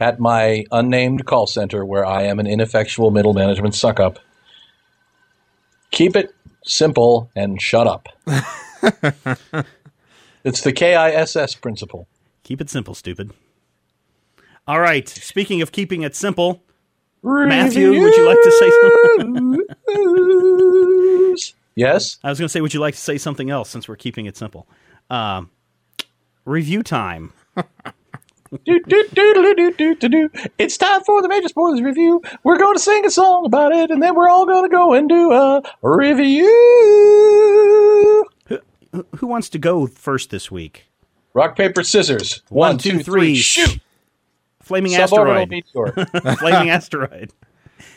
[0.00, 4.18] at my unnamed call center where I am an ineffectual middle management suck up.
[5.90, 6.34] Keep it
[6.64, 8.08] simple and shut up.
[10.44, 12.06] it's the KISS principle.
[12.44, 13.32] Keep it simple, stupid.
[14.66, 15.08] All right.
[15.08, 16.62] Speaking of keeping it simple,
[17.22, 18.70] Matthew, would you like to say
[19.18, 19.66] something?
[21.74, 22.18] Yes?
[22.24, 24.26] I was going to say, would you like to say something else since we're keeping
[24.26, 24.68] it simple?
[25.08, 25.50] Um,
[26.44, 27.32] review time.
[28.64, 30.28] Do, do, do, do, do, do, do, do.
[30.58, 32.20] It's time for the Major Spoilers review.
[32.42, 34.92] We're going to sing a song about it, and then we're all going to go
[34.92, 36.48] and do a review.
[39.18, 40.86] Who wants to go first this week?
[41.32, 42.42] Rock, paper, scissors.
[42.48, 43.78] One, two, three, shoot!
[44.60, 45.48] Flaming Suborbital asteroid.
[45.50, 45.92] meteor.
[46.38, 47.32] Flaming asteroid.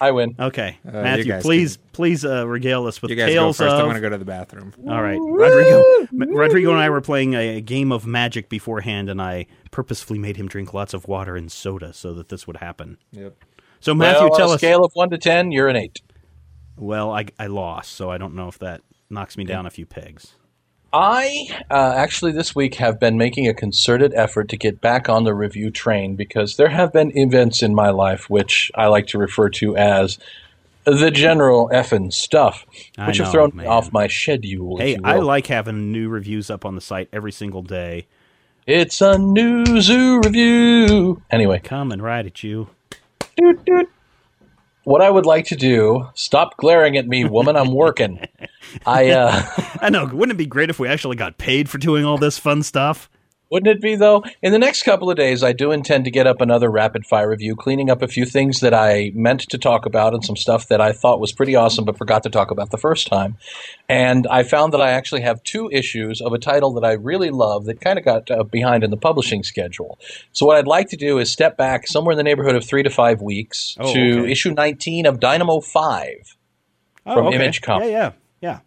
[0.01, 0.35] I win.
[0.39, 3.73] Okay, you Matthew, guys please, please uh, regale us with You guys go tales first.
[3.73, 3.79] of.
[3.79, 4.73] I'm going to go to the bathroom.
[4.87, 6.07] All right, Rodrigo.
[6.11, 10.47] Rodrigo and I were playing a game of Magic beforehand, and I purposefully made him
[10.47, 12.97] drink lots of water and soda so that this would happen.
[13.11, 13.35] Yep.
[13.79, 14.59] So Matthew, well, tell on a us.
[14.59, 16.01] scale of one to ten, you're an eight.
[16.77, 19.85] Well, I, I lost, so I don't know if that knocks me down a few
[19.85, 20.35] pegs.
[20.93, 25.23] I uh, actually this week have been making a concerted effort to get back on
[25.23, 29.17] the review train because there have been events in my life which I like to
[29.17, 30.19] refer to as
[30.85, 32.65] the general effing stuff,
[33.05, 34.77] which know, have thrown me off my schedule.
[34.77, 38.05] Hey, I like having new reviews up on the site every single day.
[38.67, 41.21] It's a new zoo review.
[41.31, 42.69] Anyway, Coming right at you.
[43.37, 43.89] doot, doot.
[44.83, 48.19] What I would like to do, stop glaring at me, woman, I'm working.
[48.85, 49.43] I uh
[49.81, 50.05] I know.
[50.05, 53.09] Wouldn't it be great if we actually got paid for doing all this fun stuff?
[53.49, 54.23] Wouldn't it be though?
[54.41, 57.29] In the next couple of days, I do intend to get up another rapid fire
[57.29, 60.67] review, cleaning up a few things that I meant to talk about and some stuff
[60.69, 63.37] that I thought was pretty awesome but forgot to talk about the first time.
[63.87, 67.29] And I found that I actually have two issues of a title that I really
[67.29, 69.99] love that kind of got uh, behind in the publishing schedule.
[70.31, 72.81] So what I'd like to do is step back somewhere in the neighborhood of three
[72.81, 74.31] to five weeks Oh, to okay.
[74.31, 76.37] issue 19 of Dynamo 5.
[77.05, 77.35] Oh, From okay.
[77.35, 77.91] Image Comics.
[77.91, 78.59] Yeah, yeah, yeah.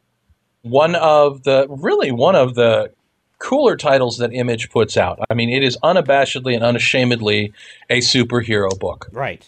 [0.62, 2.92] one of the really one of the
[3.38, 5.18] cooler titles that Image puts out.
[5.30, 7.52] I mean, it is unabashedly and unashamedly
[7.90, 9.08] a superhero book.
[9.12, 9.46] Right.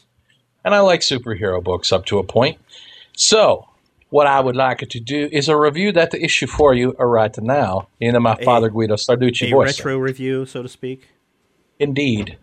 [0.65, 2.59] And I like superhero books up to a point.
[3.17, 3.67] So,
[4.11, 7.37] what I would like to do is a review that the issue for you right
[7.39, 9.53] now in my father Guido Sarducci voice.
[9.53, 9.79] A voice.
[9.79, 11.09] retro review, so to speak.
[11.79, 12.39] Indeed.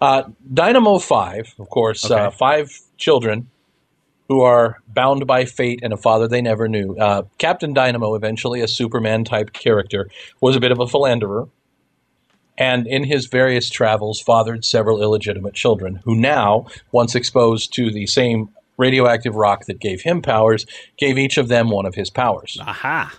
[0.00, 3.48] Uh, Dynamo 5, of course, uh, five children
[4.28, 6.96] who are bound by fate and a father they never knew.
[6.96, 10.08] Uh, Captain Dynamo, eventually a Superman type character,
[10.40, 11.48] was a bit of a philanderer.
[12.58, 18.06] And in his various travels, fathered several illegitimate children who now, once exposed to the
[18.06, 22.58] same radioactive rock that gave him powers, gave each of them one of his powers.
[22.60, 23.14] Aha.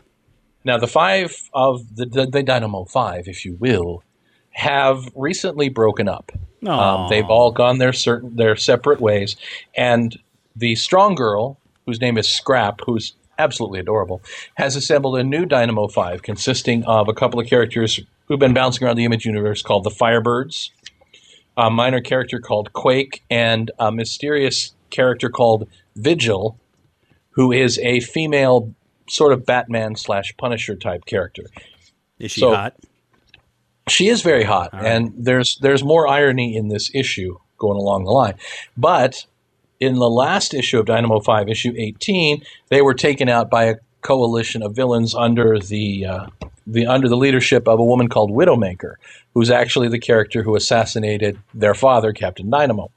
[0.63, 4.03] Now, the five of the, the, the Dynamo Five, if you will,
[4.51, 6.31] have recently broken up.
[6.65, 9.35] Um, they've all gone their certain their separate ways,
[9.75, 10.17] and
[10.55, 14.21] the strong girl, whose name is Scrap, who's absolutely adorable,
[14.55, 18.85] has assembled a new Dynamo Five consisting of a couple of characters who've been bouncing
[18.85, 20.69] around the Image universe called the Firebirds,
[21.57, 26.57] a minor character called Quake, and a mysterious character called Vigil,
[27.31, 28.73] who is a female
[29.09, 31.43] sort of Batman slash Punisher type character.
[32.19, 32.75] Is she So- hot?
[33.89, 34.85] She is very hot, right.
[34.85, 38.35] and there's there's more irony in this issue going along the line.
[38.77, 39.25] But
[39.83, 43.75] in the last issue of Dynamo Five, issue 18, they were taken out by a
[44.01, 46.27] coalition of villains under the uh,
[46.67, 48.95] the under the leadership of a woman called Widowmaker,
[49.33, 52.91] who's actually the character who assassinated their father, Captain Dynamo.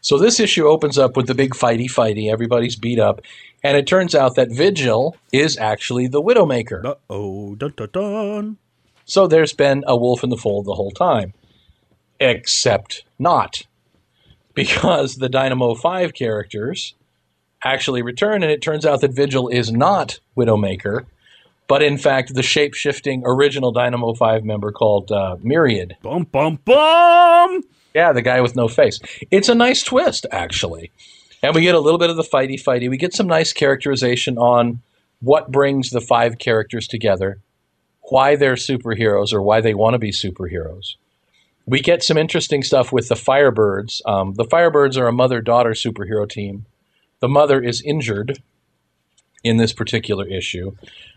[0.00, 2.30] So this issue opens up with the big fighty fighty.
[2.30, 3.20] Everybody's beat up,
[3.62, 6.84] and it turns out that Vigil is actually the Widowmaker.
[6.84, 7.54] Uh oh.
[7.54, 8.56] Dun dun dun.
[9.04, 11.34] So there's been a wolf in the fold the whole time.
[12.18, 13.62] Except not.
[14.54, 16.94] Because the Dynamo 5 characters
[17.64, 21.06] actually return, and it turns out that Vigil is not Widowmaker,
[21.68, 25.96] but in fact the shape shifting original Dynamo 5 member called uh, Myriad.
[26.02, 27.62] Bum bum bum.
[27.94, 29.00] Yeah, the guy with no face.
[29.30, 30.90] It's a nice twist, actually.
[31.42, 32.88] And we get a little bit of the fighty fighty.
[32.90, 34.80] We get some nice characterization on
[35.20, 37.38] what brings the five characters together.
[38.10, 40.96] why they're superheroes or why they want to be superheroes.
[41.66, 44.00] We get some interesting stuff with the Firebirds.
[44.06, 46.66] Um, the Firebirds are a mother daughter superhero team.
[47.20, 48.42] The mother is injured
[49.44, 50.72] in this particular issue,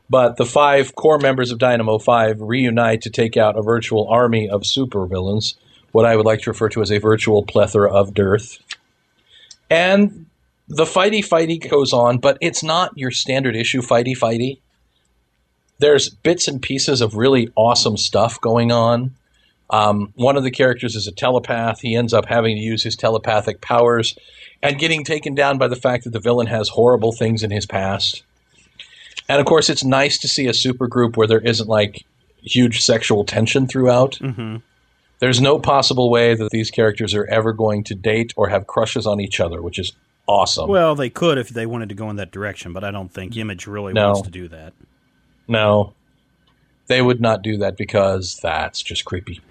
[0.10, 4.50] but the five core members of Dynamo 5 reunite to take out a virtual army
[4.50, 5.56] of supervillains,
[5.92, 8.60] what I would like to refer to as a virtual plethora of dearth.
[9.70, 10.28] And
[10.68, 14.60] the fighty fighty goes on, but it's not your standard issue fighty fighty.
[15.80, 19.16] There's bits and pieces of really awesome stuff going on.
[19.70, 21.80] Um, one of the characters is a telepath.
[21.82, 24.16] He ends up having to use his telepathic powers
[24.62, 27.66] and getting taken down by the fact that the villain has horrible things in his
[27.66, 28.24] past.
[29.28, 32.06] And of course, it's nice to see a supergroup where there isn't like
[32.44, 34.14] huge sexual tension throughout.
[34.22, 34.58] Mm-hmm.
[35.20, 39.08] There's no possible way that these characters are ever going to date or have crushes
[39.08, 39.94] on each other, which is
[40.28, 40.70] awesome.
[40.70, 43.36] Well, they could if they wanted to go in that direction, but I don't think
[43.36, 44.08] Image really No.
[44.12, 44.74] wants to do that.
[45.48, 45.94] No,
[46.88, 49.42] they would not do that because that's just creepy.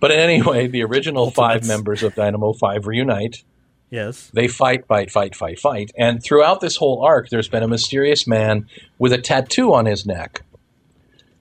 [0.00, 3.44] But anyway, the original five members of Dynamo 5 reunite.
[3.90, 4.30] Yes.
[4.32, 5.92] They fight, fight, fight, fight, fight.
[5.98, 8.66] And throughout this whole arc, there's been a mysterious man
[8.98, 10.42] with a tattoo on his neck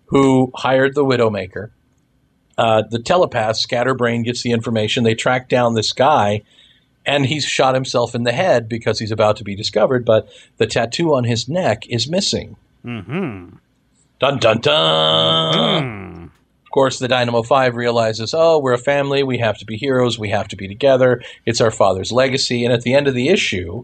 [0.07, 1.71] who hired the Widowmaker.
[2.57, 5.05] Uh, the telepath, Scatterbrain, gets the information.
[5.05, 6.41] They track down this guy,
[7.05, 10.27] and he's shot himself in the head because he's about to be discovered, but
[10.57, 12.57] the tattoo on his neck is missing.
[12.85, 13.55] Mm-hmm.
[14.21, 15.83] Dun dun dun!
[15.83, 16.23] Hmm.
[16.25, 20.19] Of course, the Dynamo 5 realizes, oh, we're a family, we have to be heroes,
[20.19, 22.63] we have to be together, it's our father's legacy.
[22.63, 23.83] And at the end of the issue,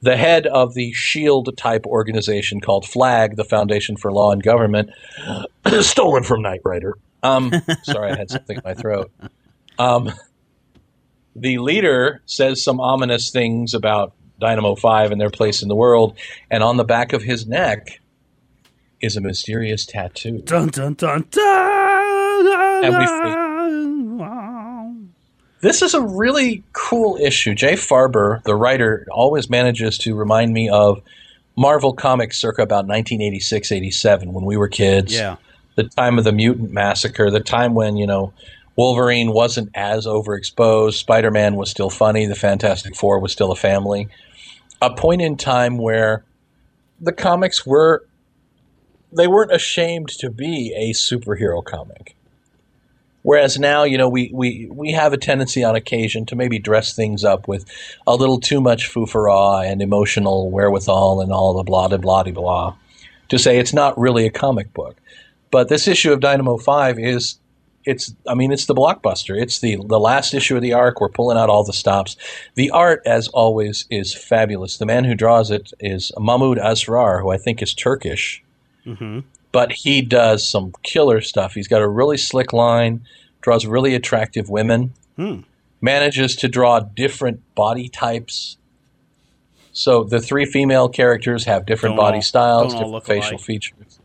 [0.00, 4.90] the head of the SHIELD type organization called FLAG, the Foundation for Law and Government,
[5.80, 6.96] stolen from Knight Rider.
[7.24, 7.52] Um,
[7.82, 9.10] sorry, I had something in my throat.
[9.76, 10.12] Um,
[11.34, 16.16] the leader says some ominous things about Dynamo 5 and their place in the world,
[16.48, 18.00] and on the back of his neck
[19.00, 20.38] is a mysterious tattoo.
[20.38, 22.84] Dun dun dun dun.
[22.84, 22.94] And
[25.60, 27.54] This is a really cool issue.
[27.54, 31.02] Jay Faerber, the writer, always manages to remind me of
[31.56, 35.12] Marvel Comics circa about 1986 87 when we were kids.
[35.12, 35.36] Yeah.
[35.74, 38.32] The time of the mutant massacre, the time when, you know,
[38.76, 43.56] Wolverine wasn't as overexposed, Spider Man was still funny, the Fantastic Four was still a
[43.56, 44.08] family.
[44.80, 46.22] A point in time where
[47.00, 48.04] the comics were
[49.12, 52.14] they weren't ashamed to be a superhero comic.
[53.22, 56.94] Whereas now, you know, we, we, we have a tendency on occasion to maybe dress
[56.94, 57.66] things up with
[58.06, 62.76] a little too much foo-for-ah and emotional wherewithal and all the blah, blah, blah, blah,
[63.28, 64.96] to say it's not really a comic book.
[65.50, 67.38] But this issue of Dynamo 5 is,
[67.84, 69.40] it's, I mean, it's the blockbuster.
[69.40, 71.00] It's the, the last issue of the arc.
[71.00, 72.16] We're pulling out all the stops.
[72.54, 74.76] The art, as always, is fabulous.
[74.76, 78.42] The man who draws it is Mahmud Asrar, who I think is Turkish
[78.88, 79.20] Mm-hmm.
[79.52, 81.54] but he does some killer stuff.
[81.54, 83.04] He's got a really slick line,
[83.40, 85.40] draws really attractive women, Hmm.
[85.80, 88.56] manages to draw different body types.
[89.72, 93.40] So the three female characters have different Don't body all- styles, different facial alike.
[93.44, 94.00] features.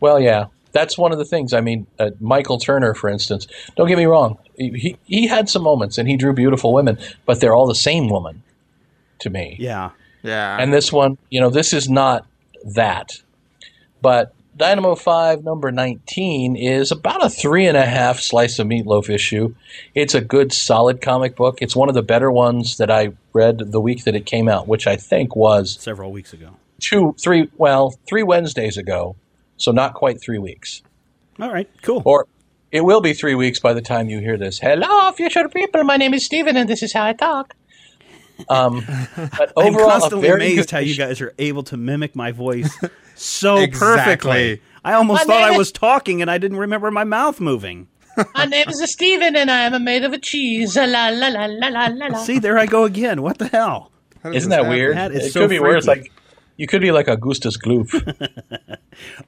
[0.00, 1.52] Well, yeah, that's one of the things.
[1.52, 3.46] I mean, uh, Michael Turner, for instance.
[3.76, 6.98] Don't get me wrong; he, he he had some moments, and he drew beautiful women,
[7.26, 8.42] but they're all the same woman
[9.20, 9.56] to me.
[9.58, 9.90] Yeah.
[10.22, 10.56] Yeah.
[10.60, 12.26] And this one, you know, this is not
[12.64, 13.10] that.
[14.02, 19.08] But Dynamo 5, number 19, is about a three and a half slice of meatloaf
[19.08, 19.54] issue.
[19.94, 21.58] It's a good, solid comic book.
[21.62, 24.68] It's one of the better ones that I read the week that it came out,
[24.68, 26.50] which I think was Several weeks ago.
[26.82, 29.16] two, three, well, three Wednesdays ago.
[29.56, 30.82] So not quite three weeks.
[31.40, 31.70] All right.
[31.82, 32.02] Cool.
[32.04, 32.26] Or
[32.72, 34.58] it will be three weeks by the time you hear this.
[34.58, 35.84] Hello, future people.
[35.84, 37.54] My name is Steven, and this is how I talk.
[38.48, 38.84] Um,
[39.16, 42.72] but I'm constantly amazed good how you guys are able to mimic my voice
[43.14, 43.96] so Exactly.
[43.96, 44.62] perfectly.
[44.84, 47.40] I almost My thought name I is- was talking and I didn't remember my mouth
[47.40, 47.88] moving.
[48.34, 50.76] My name is Steven, and I am made of a cheese.
[50.76, 52.18] La la la la la la la.
[52.18, 53.22] See, there I go again.
[53.22, 53.90] What the hell?
[54.22, 54.68] Isn't that happen?
[54.70, 54.96] weird?
[54.98, 55.78] That is it so could be weird.
[55.78, 56.12] It's like
[56.58, 57.88] you could be like Augustus Gloop.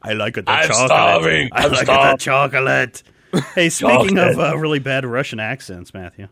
[0.03, 0.45] I like it.
[0.45, 0.87] The I'm chocolate.
[0.89, 1.49] starving.
[1.53, 3.03] I I'm like it, the chocolate.
[3.55, 4.33] Hey, speaking Chocolate.
[4.33, 6.29] of uh, really bad Russian accents, Matthew.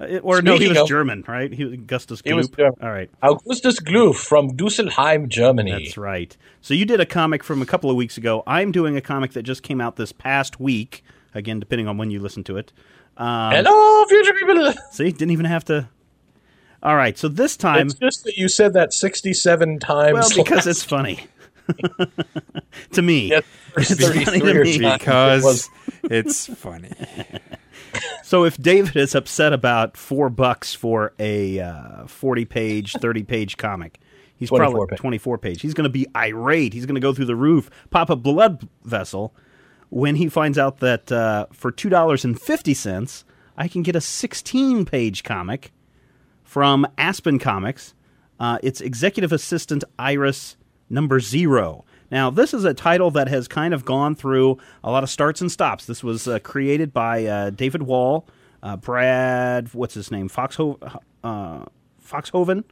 [0.00, 1.52] Uh, it- or no, he was of- German, right?
[1.52, 2.26] He was Augustus Gloop.
[2.28, 2.74] He was German.
[2.82, 5.70] All right, Augustus Gloop from Dusselheim, Germany.
[5.70, 6.36] that's right.
[6.60, 8.42] So you did a comic from a couple of weeks ago.
[8.46, 11.04] I'm doing a comic that just came out this past week.
[11.34, 12.72] Again, depending on when you listen to it.
[13.16, 14.72] Um, Hello, future people.
[14.90, 15.88] See, didn't even have to.
[16.82, 20.12] All right, so this time, It's just that you said that 67 times.
[20.12, 21.26] well, because last- it's funny
[22.92, 23.30] to me.
[23.30, 23.40] Yeah,
[23.72, 24.78] first It's funny to me.
[24.78, 25.68] Because
[26.02, 26.90] It it's funny.
[28.24, 34.00] So if David is upset about four bucks for a uh, forty-page, thirty-page comic,
[34.36, 34.98] He's 24 probably page.
[34.98, 35.60] 24 page.
[35.60, 36.72] He's going to be irate.
[36.72, 39.34] He's going to go through the roof, pop a blood vessel
[39.94, 43.24] when he finds out that uh, for $2.50,
[43.56, 45.72] I can get a 16 page comic
[46.42, 47.94] from Aspen Comics.
[48.40, 50.56] Uh, it's Executive Assistant Iris
[50.90, 51.84] number zero.
[52.14, 55.40] Now, this is a title that has kind of gone through a lot of starts
[55.40, 55.86] and stops.
[55.86, 58.24] This was uh, created by uh, David Wohl,
[58.62, 60.28] uh, Brad, what's his name?
[60.28, 60.78] Foxho-
[61.24, 61.64] uh,
[62.00, 62.62] Foxhoven?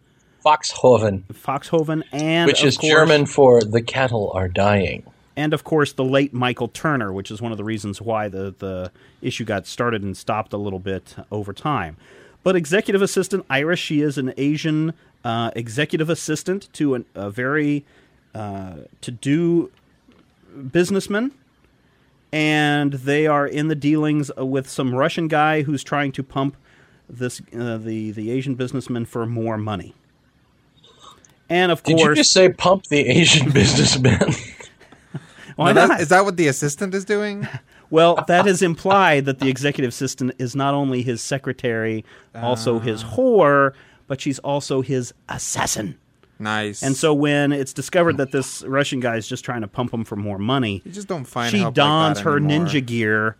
[0.44, 5.04] Foxhoven, Foxhoven, and which of is course- German for the cattle are dying.
[5.36, 8.54] and of course the late Michael Turner, which is one of the reasons why the
[8.58, 11.96] the issue got started and stopped a little bit over time.
[12.44, 17.84] But executive assistant Iris, she is an Asian uh, executive assistant to an, a very
[18.34, 19.70] uh, to do
[20.70, 21.32] businessmen,
[22.32, 26.56] and they are in the dealings with some Russian guy who's trying to pump
[27.08, 29.94] this uh, the the Asian businessman for more money.
[31.48, 34.20] And of Did course, you just say pump the Asian businessman?
[35.56, 35.88] why Now, not?
[35.88, 37.46] that, is that what the assistant is doing?
[37.90, 43.04] Well, that is implied that the executive assistant is not only his secretary, also his
[43.04, 43.74] whore,
[44.06, 45.98] but she's also his assassin.
[46.42, 46.82] Nice.
[46.82, 50.04] And so when it's discovered that this Russian guy is just trying to pump him
[50.04, 52.66] for more money, you just don't find she help dons like that her anymore.
[52.66, 53.36] ninja gear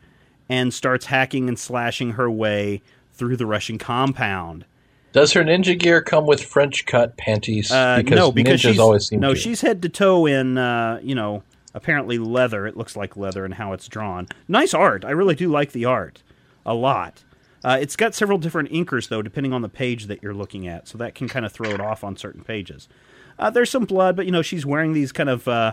[0.49, 2.81] and starts hacking and slashing her way
[3.13, 4.65] through the Russian compound.
[5.13, 7.73] Does her ninja gear come with French cut panties?
[7.73, 9.39] Uh, because no, because ninjas she's always seem no, to.
[9.39, 11.43] she's head to toe in uh, you know
[11.75, 12.67] apparently leather.
[12.69, 14.29] It looks like leather and how it's drawn.
[14.47, 15.05] Nice art.
[15.05, 16.23] I really do like the art
[16.65, 17.25] a lot.
[17.65, 20.89] Uh, it's got several different inkers though, depending on the page that you're looking at,
[20.89, 22.89] so that can kind of throw it off on certain pages.
[23.39, 25.47] Uh, there's some blood, but you know she's wearing these kind of.
[25.47, 25.73] Uh,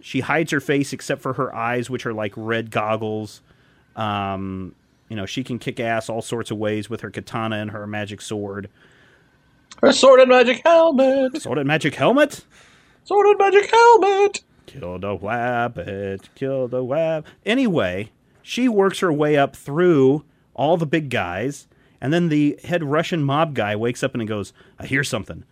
[0.00, 3.42] she hides her face except for her eyes, which are like red goggles.
[3.96, 4.74] Um,
[5.08, 7.86] you know she can kick ass all sorts of ways with her katana and her
[7.86, 8.68] magic sword.
[9.82, 11.40] her sword and magic helmet.
[11.40, 12.44] Sword and magic helmet.
[13.04, 14.42] Sword and magic helmet.
[14.66, 17.24] Kill the wabbit, kill the wab.
[17.44, 18.10] Anyway,
[18.42, 20.24] she works her way up through
[20.54, 21.66] all the big guys,
[22.00, 25.44] and then the head Russian mob guy wakes up and he goes, I hear something.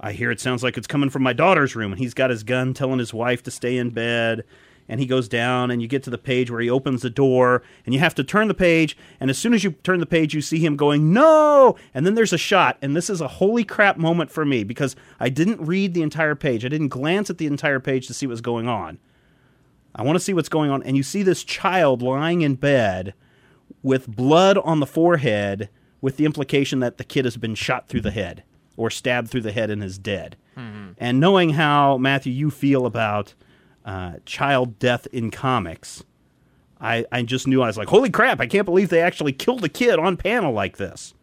[0.00, 1.92] I hear it sounds like it's coming from my daughter's room.
[1.92, 4.44] And he's got his gun telling his wife to stay in bed.
[4.88, 7.62] And he goes down, and you get to the page where he opens the door,
[7.86, 8.96] and you have to turn the page.
[9.20, 11.76] And as soon as you turn the page, you see him going, No!
[11.94, 12.78] And then there's a shot.
[12.82, 16.34] And this is a holy crap moment for me because I didn't read the entire
[16.34, 16.64] page.
[16.64, 18.98] I didn't glance at the entire page to see what's going on.
[19.94, 20.82] I want to see what's going on.
[20.82, 23.14] And you see this child lying in bed
[23.82, 25.68] with blood on the forehead,
[26.00, 28.42] with the implication that the kid has been shot through the head
[28.76, 30.36] or stabbed through the head and is dead.
[30.98, 33.34] And knowing how, Matthew, you feel about
[33.84, 36.04] uh, child death in comics,
[36.80, 39.64] I, I just knew I was like, holy crap, I can't believe they actually killed
[39.64, 41.14] a kid on panel like this.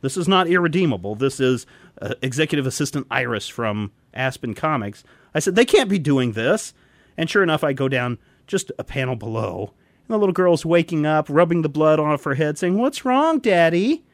[0.00, 1.14] This is not irredeemable.
[1.14, 1.66] This is
[2.00, 5.04] uh, executive assistant Iris from Aspen Comics.
[5.34, 6.74] I said, they can't be doing this.
[7.16, 9.74] And sure enough, I go down just a panel below,
[10.08, 13.38] and the little girl's waking up, rubbing the blood off her head, saying, What's wrong,
[13.38, 14.04] Daddy?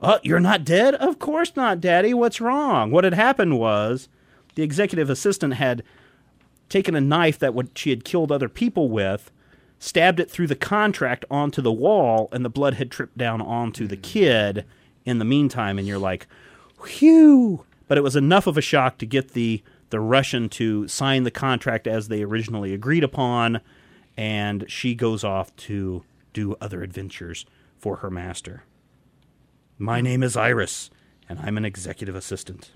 [0.00, 0.94] Uh, you're not dead?
[0.94, 2.14] Of course not, Daddy.
[2.14, 2.90] What's wrong?
[2.90, 4.08] What had happened was
[4.54, 5.82] the executive assistant had
[6.68, 9.30] taken a knife that she had killed other people with,
[9.78, 13.86] stabbed it through the contract onto the wall, and the blood had tripped down onto
[13.86, 14.64] the kid
[15.04, 15.78] in the meantime.
[15.78, 16.26] And you're like,
[16.84, 17.64] whew.
[17.86, 21.30] But it was enough of a shock to get the, the Russian to sign the
[21.30, 23.60] contract as they originally agreed upon,
[24.18, 26.02] and she goes off to
[26.32, 27.46] do other adventures
[27.78, 28.64] for her master.
[29.78, 30.90] My name is Iris,
[31.28, 32.72] and I'm an executive assistant.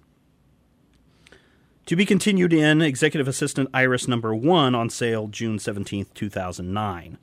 [1.86, 7.18] To be continued in Executive Assistant Iris number one on sale June 17th, 2009.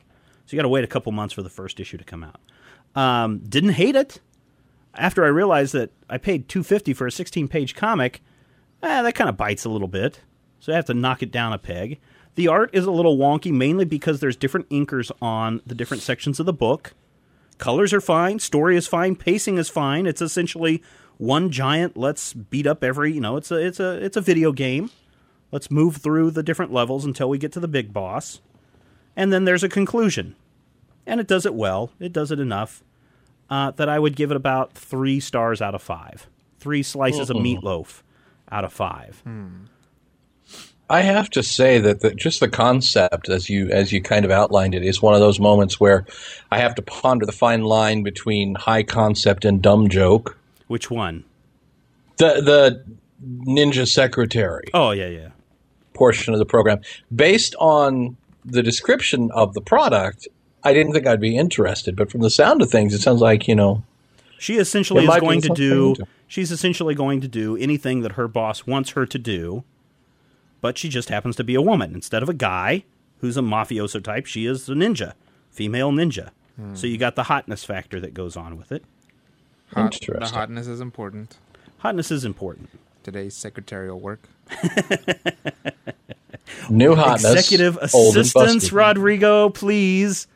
[0.45, 2.41] So you got to wait a couple months for the first issue to come out.
[2.95, 4.19] Um, didn't hate it.
[4.95, 8.21] After I realized that I paid 250 for a 16 page comic,
[8.83, 10.19] eh, that kind of bites a little bit.
[10.59, 12.01] So I have to knock it down a peg.
[12.39, 16.39] The art is a little wonky, mainly because there's different inkers on the different sections
[16.39, 16.93] of the book.
[17.57, 20.05] Colors are fine, story is fine, pacing is fine.
[20.05, 20.81] It's essentially
[21.17, 24.53] one giant let's beat up every, you know, it's a it's a it's a video
[24.53, 24.89] game.
[25.51, 28.39] Let's move through the different levels until we get to the big boss.
[29.17, 30.37] And then there's a conclusion.
[31.05, 31.91] And it does it well.
[31.99, 32.85] It does it enough
[33.49, 36.27] uh, that I would give it about three stars out of five.
[36.57, 38.01] Three slices of meatloaf
[38.49, 39.21] out of five.
[40.89, 44.31] I have to say that the, just the concept, as you as you kind of
[44.31, 46.05] outlined it, is one of those moments where
[46.51, 50.37] I have to ponder the fine line between high concept and dumb joke.
[50.67, 51.25] Which one?
[52.17, 52.83] The the
[53.45, 55.29] ninja secretary Oh, yeah, yeah.
[55.93, 56.79] portion of the program,
[57.13, 60.27] based on the description of the product,
[60.63, 61.95] I didn't think I'd be interested.
[61.95, 63.83] But from the sound of things, it sounds like you know
[64.39, 65.95] She essentially is going to do
[66.27, 69.63] She's essentially going to do anything that her boss wants her to do,
[70.61, 71.93] but she just happens to be a woman.
[71.93, 72.83] Instead of a guy
[73.19, 75.13] who's a mafioso type, she is a ninja,
[75.51, 76.31] female ninja.
[76.73, 78.83] So you got the hotness factor that goes on with it.
[79.73, 81.37] Hot, the hotness is important.
[81.77, 82.69] Hotness is important.
[83.01, 84.27] Today's secretarial work.
[86.69, 87.31] New hotness.
[87.31, 88.73] Executive assistance.
[88.73, 90.27] Rodrigo, please.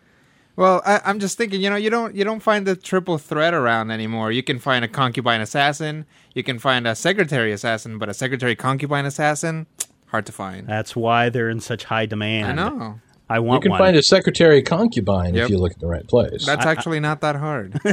[0.56, 3.54] Well, I, I'm just thinking, you know, you don't you don't find the triple threat
[3.54, 4.32] around anymore.
[4.32, 6.06] You can find a concubine assassin,
[6.36, 9.66] you can find a secretary assassin, but a secretary concubine assassin,
[10.14, 10.68] hard to find.
[10.68, 12.60] That's why they're in such high demand.
[12.60, 13.00] I know.
[13.28, 13.58] I want.
[13.58, 13.80] You can one.
[13.80, 15.46] find a secretary concubine Yep.
[15.46, 16.46] if you look in the right place.
[16.46, 17.80] That's actually not that hard.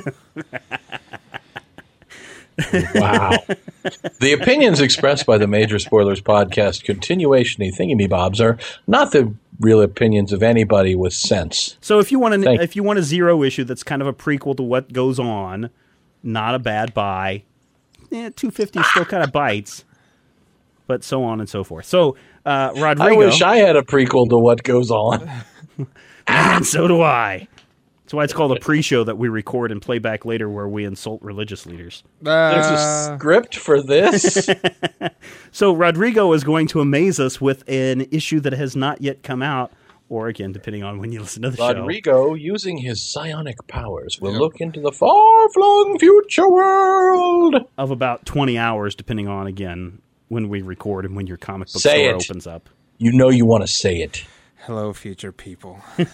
[2.95, 3.31] Wow.
[4.21, 9.33] the opinions expressed by the Major Spoilers podcast continuation thingy me bobs are not the
[9.61, 11.79] real opinions of anybody with sense.
[11.81, 14.09] So if you want to, Thank- if you want a zero issue that's kind of
[14.09, 15.71] a prequel to what goes on,
[16.23, 17.45] not a bad buy.
[18.13, 19.85] Eh, two fifty still kind of bites,
[20.91, 21.87] but so on and so forth.
[21.87, 25.31] So uh, I wish I had a prequel to what goes on.
[26.27, 27.47] and so do I.
[28.03, 30.85] That's why it's called a pre-show that we record and play back later, where we
[30.85, 32.03] insult religious leaders.
[32.21, 34.49] There's a Uh, script for this.
[35.53, 39.43] So Rodrigo is going to amaze us with an issue that has not yet come
[39.43, 39.73] out,
[40.09, 41.73] or again, depending on when you listen to the show.
[41.73, 47.57] Rodrigo, using his psionic powers, will look into the far-flung future world.
[47.79, 50.01] of about 20 hours, depending on, again,
[50.31, 52.25] when we record and when your comic book Say store it.
[52.25, 52.71] opens up.
[52.99, 54.25] You know you want to say it.
[54.65, 55.81] hello, future people.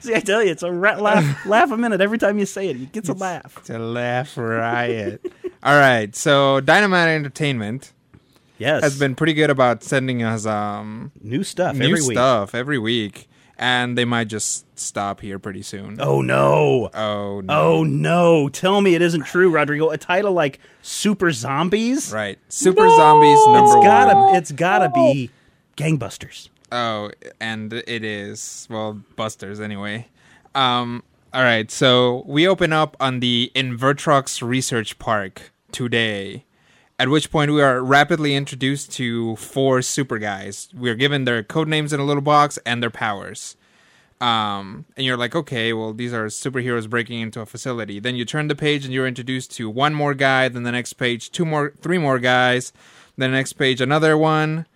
[0.00, 2.68] See, I tell you, it's a ra- laugh, laugh a minute every time you say
[2.68, 2.76] it.
[2.76, 3.56] It gets a laugh.
[3.58, 5.24] It's a laugh riot.
[5.62, 7.92] All right, so Dynamite Entertainment
[8.58, 8.82] Yes.
[8.84, 12.12] has been pretty good about sending us um new stuff new every week.
[12.12, 13.28] stuff every week,
[13.58, 15.96] and they might just stop here pretty soon.
[16.00, 16.90] Oh, no.
[16.94, 17.60] Oh no!
[17.62, 18.48] Oh, no.
[18.48, 19.90] Tell me it isn't true, Rodrigo.
[19.90, 22.12] A title like Super Zombies?
[22.12, 23.84] Right, Super Zombies number It's one.
[23.84, 25.30] gotta, it's gotta be
[25.76, 26.48] gangbusters.
[26.72, 30.08] Oh, and it is well Busters anyway.
[30.54, 31.02] Um,
[31.32, 36.44] all right, so we open up on the Invertrox Research Park today.
[36.98, 40.68] At which point we are rapidly introduced to four super guys.
[40.72, 43.56] We are given their code names in a little box and their powers.
[44.20, 47.98] Um, and you're like, okay, well, these are superheroes breaking into a facility.
[47.98, 50.48] Then you turn the page and you're introduced to one more guy.
[50.48, 52.72] Then the next page, two more, three more guys.
[53.16, 54.66] Then the next page, another one.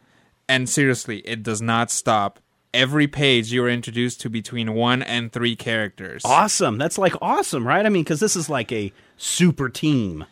[0.49, 2.41] And seriously, it does not stop.
[2.75, 6.23] Every page you are introduced to between one and three characters.
[6.25, 6.79] Awesome.
[6.79, 7.87] That's like awesome, right?
[7.87, 10.27] I mean, because this is like a super team.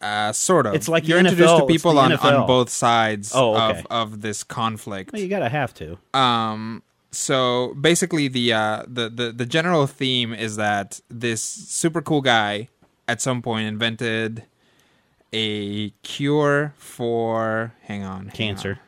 [0.00, 0.74] Uh, sort of.
[0.74, 2.40] It's like you're introduced NFL, to people on, NFL.
[2.42, 3.78] on both sides Oh, okay.
[3.80, 5.12] of, of this conflict.
[5.12, 5.98] Well, you gotta have to.
[6.12, 6.82] Um,
[7.12, 12.68] so basically, the, uh, the the the general theme is that this super cool guy
[13.08, 14.44] at some point invented
[15.32, 18.78] a cure for hang on hang Cancer.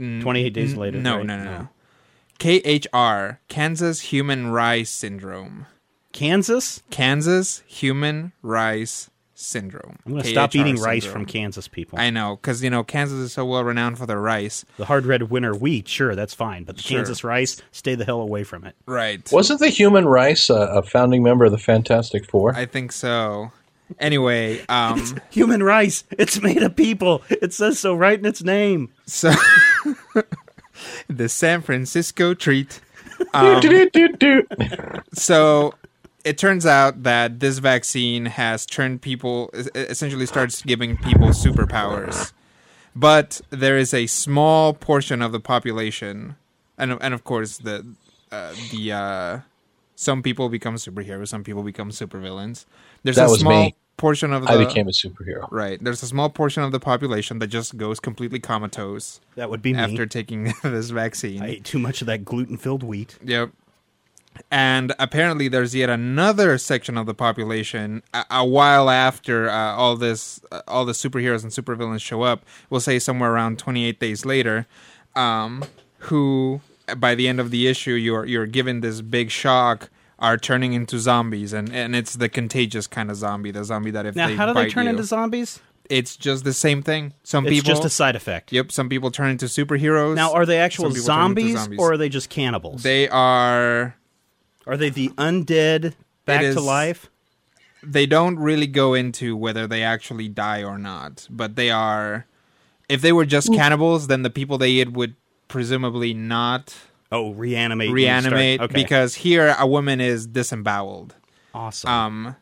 [0.00, 0.20] on.
[0.22, 0.98] 28 days later.
[0.98, 1.26] No, right?
[1.26, 1.68] no, no, no.
[2.38, 5.66] KHR Kansas Human Rice Syndrome.
[6.12, 6.82] Kansas?
[6.90, 9.09] Kansas Human Rice
[9.40, 9.96] Syndrome.
[10.04, 11.98] I'm going to stop KHR eating rice from Kansas people.
[11.98, 14.64] I know, because you know Kansas is so well renowned for their rice.
[14.76, 16.64] the hard red winter wheat, sure, that's fine.
[16.64, 16.98] But the Sure.
[16.98, 18.76] Kansas rice, stay the hell away from it.
[18.86, 19.26] Right.
[19.32, 22.54] Wasn't the human rice a, a founding member of the Fantastic Four?
[22.54, 23.52] I think so.
[23.98, 27.22] Anyway, um, Human rice, it's made of people.
[27.28, 28.92] It says so right in its name.
[29.06, 29.32] so
[31.08, 32.80] the San Francisco treat.
[33.34, 33.60] Um,
[35.12, 35.74] so
[36.24, 42.32] it turns out that this vaccine has turned people essentially starts giving people superpowers
[42.94, 46.36] but there is a small portion of the population
[46.78, 47.86] and and of course the
[48.32, 49.38] uh, the uh,
[49.96, 52.64] some people become superheroes some people become supervillains
[53.02, 53.74] there's That a was small me.
[53.96, 55.46] portion of the I became a superhero.
[55.50, 59.62] right there's a small portion of the population that just goes completely comatose That would
[59.62, 59.78] be me.
[59.80, 63.18] after taking this vaccine I ate too much of that gluten filled wheat.
[63.24, 63.50] Yep.
[64.50, 68.02] And apparently, there's yet another section of the population.
[68.14, 72.44] A, a while after uh, all this, uh, all the superheroes and supervillains show up,
[72.68, 74.66] we'll say somewhere around 28 days later,
[75.14, 75.64] um,
[75.98, 76.60] who
[76.96, 80.98] by the end of the issue, you're you're given this big shock, are turning into
[80.98, 84.36] zombies, and and it's the contagious kind of zombie, the zombie that if Now, they
[84.36, 85.60] how do they turn you, into zombies?
[85.88, 87.12] it's just the same thing.
[87.24, 88.52] Some It's people just a side effect.
[88.52, 90.14] Yep, some people turn into superheroes.
[90.14, 91.78] Now, are they actual Some people turn into zombies, zombies.
[91.80, 92.82] or are they just cannibals?
[92.84, 93.96] they are
[94.66, 95.94] are they the undead
[96.26, 97.08] back It to life?
[97.82, 102.26] they don't really go into whether they actually die or not, but they are.
[102.88, 105.14] If they were just cannibals, then the people they eat would
[105.48, 106.74] presumably not
[107.12, 107.88] Oh, reanimate.
[107.90, 108.74] when you start- reanimate Okay.
[108.74, 111.14] because here a woman is disemboweled.
[111.54, 111.90] awesome.
[111.90, 112.36] Um,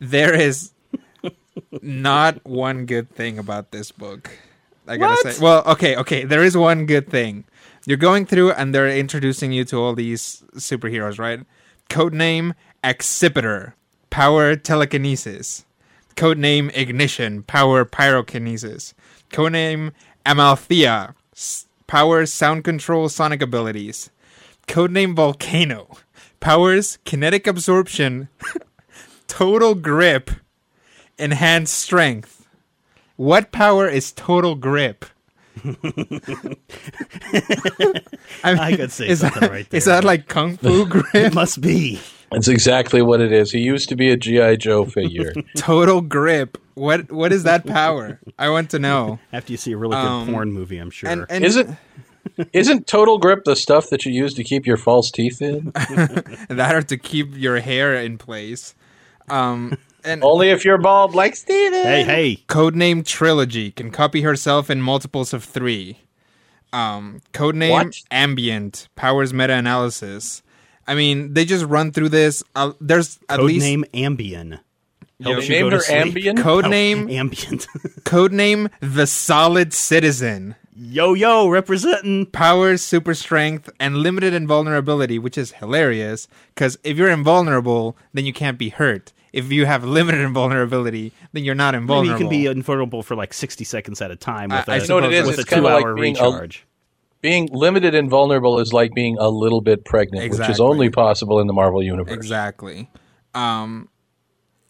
[0.00, 0.70] there is
[1.82, 4.30] not one good thing about this book.
[4.86, 5.42] I gotta say.
[5.42, 6.24] Well, okay, okay.
[6.24, 7.44] There is one good thing.
[7.86, 11.40] You're going through and they're introducing you to all these superheroes, right?
[11.88, 12.54] Codename
[12.84, 13.72] Accipiter,
[14.10, 15.64] power telekinesis.
[16.16, 18.92] Codename Ignition, power pyrokinesis.
[19.30, 19.92] Codename
[20.26, 21.14] Amalthea,
[21.86, 24.10] power sound control sonic abilities.
[24.66, 25.88] Codename Volcano,
[26.40, 28.28] powers kinetic absorption,
[29.28, 30.30] total grip,
[31.18, 32.46] enhanced strength.
[33.16, 35.04] What power is total grip?
[38.44, 39.96] I, I could say is something that, right Is there.
[39.96, 41.14] that like kung fu grip?
[41.14, 42.00] It must be.
[42.30, 43.50] That's exactly what it is.
[43.52, 45.32] He used to be a GI Joe figure.
[45.56, 46.58] total grip.
[46.74, 48.20] What what is that power?
[48.38, 49.18] I want to know.
[49.32, 51.10] After you see a really good Um, porn movie, I'm sure.
[51.10, 51.76] And, and Isn't
[52.52, 55.72] isn't total grip the stuff that you use to keep your false teeth in?
[55.74, 58.74] that or to keep your hair in place.
[59.30, 61.82] Um, and Only if you're bald like Steven.
[61.82, 65.98] hey, hey, codename trilogy can copy herself in multiples of three.
[66.72, 67.94] Um, codename What?
[68.10, 70.42] ambient powers meta analysis.
[70.86, 72.42] I mean, they just run through this.
[72.54, 74.60] Uh, there's at least codename Ambien.
[75.20, 76.14] They Helps you named go her to sleep.
[76.14, 76.36] Ambien.
[76.38, 77.66] codename Ambient.
[78.04, 80.54] codename the solid citizen.
[80.76, 82.26] yo, yo, representing.
[82.26, 88.32] powers, super strength, and limited invulnerability, which is hilarious because if you're invulnerable, then you
[88.32, 89.12] can't be hurt.
[89.38, 92.12] If you have limited invulnerability, then you're not Maybe invulnerable.
[92.12, 94.86] you can be invulnerable for like 60 seconds at a time with I- I a,
[94.86, 95.26] know what it is?
[95.26, 96.66] with It's a kinda like two-hour being a- recharge.
[97.20, 101.40] Being limited and vulnerable is like being a little bit pregnant, which is only possible
[101.40, 102.14] in the Marvel universe.
[102.14, 102.88] exactly.
[103.34, 103.88] Um,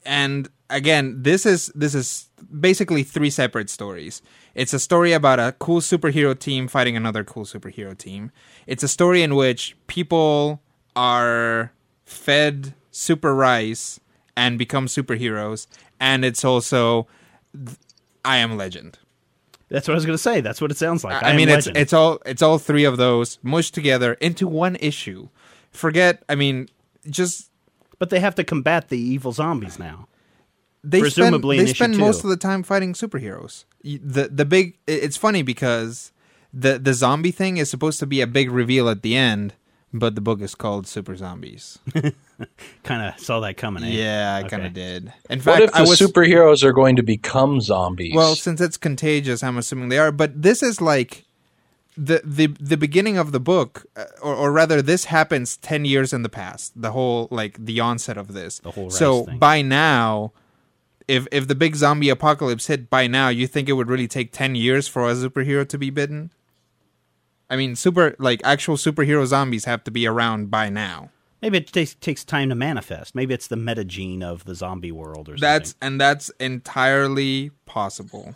[0.06, 2.28] and again, this is this is
[2.60, 4.22] basically three separate stories.
[4.54, 8.30] It's a story about a cool superhero team fighting another cool superhero team.
[8.66, 10.62] It's a story in which people
[10.96, 11.72] are
[12.06, 14.00] fed super rice
[14.38, 15.66] and become superheroes,
[15.98, 17.08] and it's also
[18.24, 18.98] I am legend.
[19.68, 20.40] That's what I was going to say.
[20.40, 21.22] That's what it sounds like.
[21.22, 21.76] I, am mean, it's Legend.
[21.76, 25.28] it's all it's all three of those mushed together into one issue.
[25.72, 26.68] Forget, I mean,
[27.10, 27.50] just
[27.98, 30.08] But they have to combat the evil zombies now.
[30.82, 32.00] they Presumably spend, they spend two.
[32.00, 33.64] most of the time fighting superheroes.
[33.82, 36.12] The the big it's funny because
[36.52, 39.52] the the zombie thing is supposed to be a big reveal at the end,
[39.92, 41.78] but the book is called Super Zombies.
[42.84, 43.82] Kind of saw that coming.
[43.84, 43.88] Eh?
[43.88, 44.48] yeah, I Okay.
[44.50, 45.12] kind of did.
[45.28, 48.14] In fact, What if the I was superheroes are going to become zombies?
[48.14, 50.12] Well, since it's contagious, I'm assuming they are.
[50.12, 51.24] But this is like
[51.96, 56.12] the the the beginning of the book, uh, or, or rather, this happens ten years
[56.12, 56.80] in the past.
[56.80, 58.60] The whole like the onset of this.
[58.60, 59.38] The whole so thing.
[59.38, 60.30] by now,
[61.08, 64.30] if if the big zombie apocalypse hit by now, you think it would really take
[64.30, 66.30] ten years for a superhero to be bitten?
[67.50, 71.10] I mean, super like actual superhero zombies have to be around by now.
[71.40, 73.14] Maybe it takes takes time to manifest.
[73.14, 75.40] Maybe it's the metagene of the zombie world or something.
[75.40, 78.34] That's and that's entirely possible.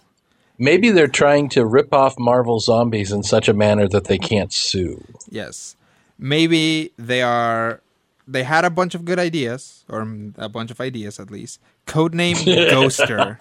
[0.58, 4.52] maybe they're trying to rip off Marvel zombies in such a manner that they can't
[4.52, 5.04] sue.
[5.28, 5.76] Yes.
[6.18, 7.80] Maybe they are
[8.28, 10.06] they had a bunch of good ideas or
[10.36, 11.60] a bunch of ideas at least.
[11.86, 12.36] Codename
[12.70, 13.38] Ghoster.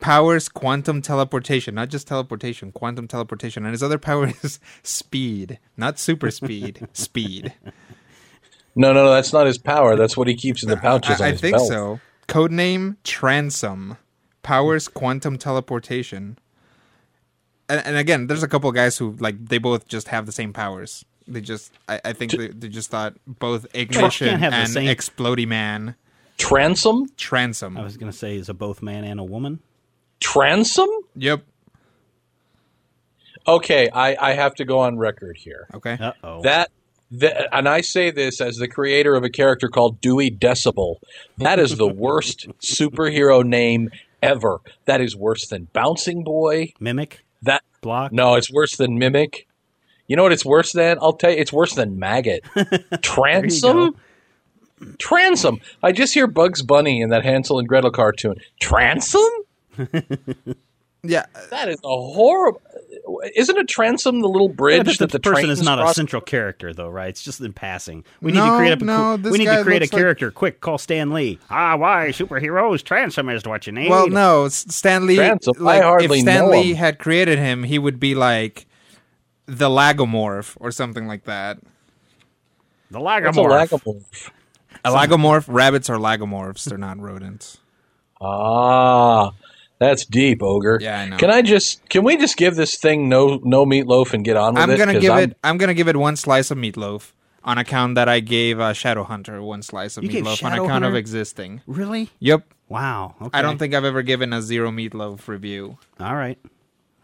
[0.00, 3.64] Powers quantum teleportation, not just teleportation, quantum teleportation.
[3.64, 7.54] And his other power is speed, not super speed, speed.
[8.76, 9.96] No, no, no, that's not his power.
[9.96, 11.68] That's what he keeps in the pouches I, on I his think belt.
[11.68, 12.00] so.
[12.28, 13.96] Codename Transom.
[14.42, 16.38] Powers quantum teleportation.
[17.68, 20.52] And, and again, there's a couple guys who like they both just have the same
[20.52, 21.04] powers.
[21.26, 25.96] They just, I, I think they, they just thought both ignition and same- explodey man
[26.38, 27.08] Transom?
[27.16, 27.76] transom.
[27.76, 29.58] I was going to say is a both man and a woman.
[30.20, 30.88] Transom?
[31.16, 31.42] Yep.
[33.46, 35.66] Okay, I, I have to go on record here.
[35.74, 35.96] Okay.
[35.98, 36.42] Uh oh.
[36.42, 36.70] That,
[37.12, 40.96] that, and I say this as the creator of a character called Dewey Decibel.
[41.38, 43.90] That is the worst superhero name
[44.22, 44.58] ever.
[44.84, 46.72] That is worse than Bouncing Boy.
[46.78, 48.12] Mimic That block.
[48.12, 49.46] no, it's worse than Mimic.
[50.08, 50.98] You know what it's worse than?
[51.00, 52.44] I'll tell you, it's worse than Maggot.
[53.02, 53.94] Transom.
[54.98, 55.60] Transom.
[55.82, 58.36] I just hear Bugs Bunny in that Hansel and Gretel cartoon.
[58.60, 59.20] Transom.
[61.04, 61.26] Yeah.
[61.50, 62.60] That is a horrible.
[63.36, 65.94] Isn't a transom the little bridge but that the, the, person is not a cross?
[65.94, 67.08] central character, though, right?
[67.08, 68.04] It's just in passing.
[68.20, 70.30] We need No, to create a no, we need to create a looks like- character.
[70.32, 71.38] Quick, call Stan Lee.
[71.50, 72.82] Ah, why superheroes?
[72.82, 73.88] Transom is what you need.
[73.90, 75.14] Well, no, S- Stanley.
[75.14, 75.66] Transom?
[75.66, 76.76] I hardly if know Stanley him.
[76.78, 78.66] had created him, he would be like
[79.46, 81.58] the Lagomorph or something like that.
[82.90, 83.68] the What's a Lagomorph.
[83.68, 84.30] lagomorph?
[84.84, 85.44] A Lagomorph.
[85.48, 86.64] Rabbits are Lagomorphs.
[86.64, 87.58] They're not rodents.
[88.20, 89.30] Ah,
[89.78, 90.78] that's deep, ogre.
[90.80, 91.16] Yeah, I know.
[91.16, 91.88] Can I just?
[91.88, 94.78] Can we just give this thing no no meatloaf and get on with I'm it?
[94.78, 95.36] gonna 'Cause give I'm- it.
[95.44, 97.12] I'm gonna give it one slice of meatloaf
[97.44, 100.88] on account that I gave uh, Shadowhunter one slice of meatloaf on account Shadowhunter?
[100.88, 101.60] of existing.
[101.66, 102.10] Really?
[102.18, 102.42] Yep.
[102.68, 103.14] Wow.
[103.22, 103.38] Okay.
[103.38, 105.78] I don't think I've ever given a zero meatloaf review.
[105.98, 106.38] All right.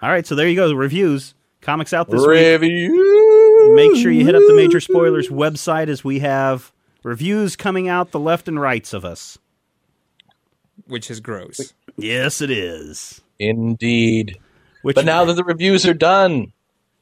[0.02, 0.26] All right.
[0.26, 0.68] So there you go.
[0.68, 1.34] The reviews.
[1.62, 2.28] Comics out this week.
[2.60, 3.72] Review.
[3.74, 6.70] Make sure you hit up the Major Spoilers website as we have
[7.02, 9.38] reviews coming out the left and rights of us.
[10.86, 11.72] which is gross.
[11.96, 13.20] Yes, it is.
[13.38, 14.38] Indeed.
[14.82, 16.52] Which But now that the reviews are done,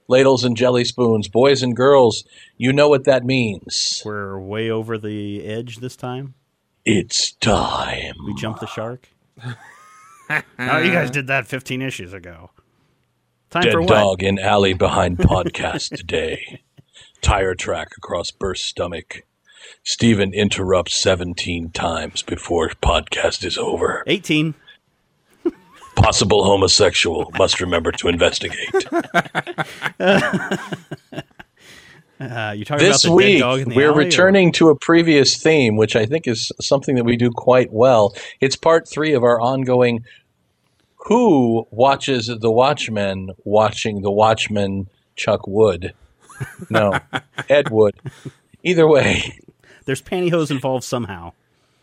[0.09, 2.25] ladles and jelly spoons, boys and girls,
[2.57, 4.03] you know what that means.
[4.05, 6.35] we're way over the edge this time.
[6.85, 8.15] It's time.
[8.27, 9.09] We jumped the shark.
[9.45, 12.51] oh, you guys did that 15 issues ago.
[13.51, 13.89] Time Dead for what?
[13.89, 16.61] dog in alley behind podcast today.
[17.21, 19.23] Tire track across burst stomach.
[19.85, 24.03] Steven interrupts 17 times before podcast is over.
[24.07, 24.55] 18.
[25.95, 28.71] Possible homosexual must remember to investigate.
[32.21, 34.53] Uh, you talking this about the week dead dog in the we're alley, or- returning
[34.53, 38.15] to a previous theme which i think is something that we do quite well.
[38.41, 40.05] It's part three of our ongoing
[41.07, 45.95] who watches the watchmen watching the watchman chuck wood.
[46.71, 46.97] No
[47.49, 47.97] ed wood.
[48.63, 49.41] Either way.
[49.85, 51.33] There's pantyhose involved somehow.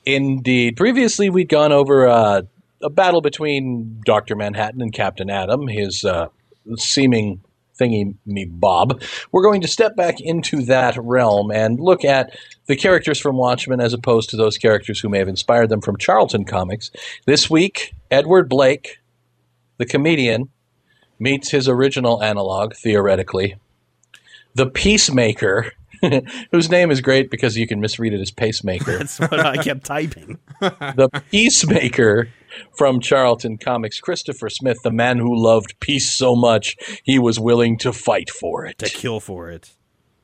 [0.06, 0.78] indeed.
[0.78, 2.44] Previously we'd gone over uh,
[2.82, 6.28] a battle between dr manhattan and captain atom his uh,
[6.76, 7.42] seeming
[7.80, 9.02] thingy me bob.
[9.32, 13.80] We're going to step back into that realm and look at the characters from watchmen
[13.80, 16.92] as opposed to those characters who may have inspired them from charlton comics.
[17.26, 19.00] This week edward blake
[19.78, 20.50] the comedian
[21.20, 23.56] meets his original analog theoretically.
[24.56, 25.72] The peacemaker
[26.52, 29.86] whose name is great because you can misread it as pacemaker That's what I kept
[29.86, 30.40] typing.
[30.60, 32.30] the peacemaker
[32.78, 37.78] from Charlton Comics, Christopher Smith, the man who loved peace so much he was willing
[37.80, 39.72] to fight for it, To kill for it.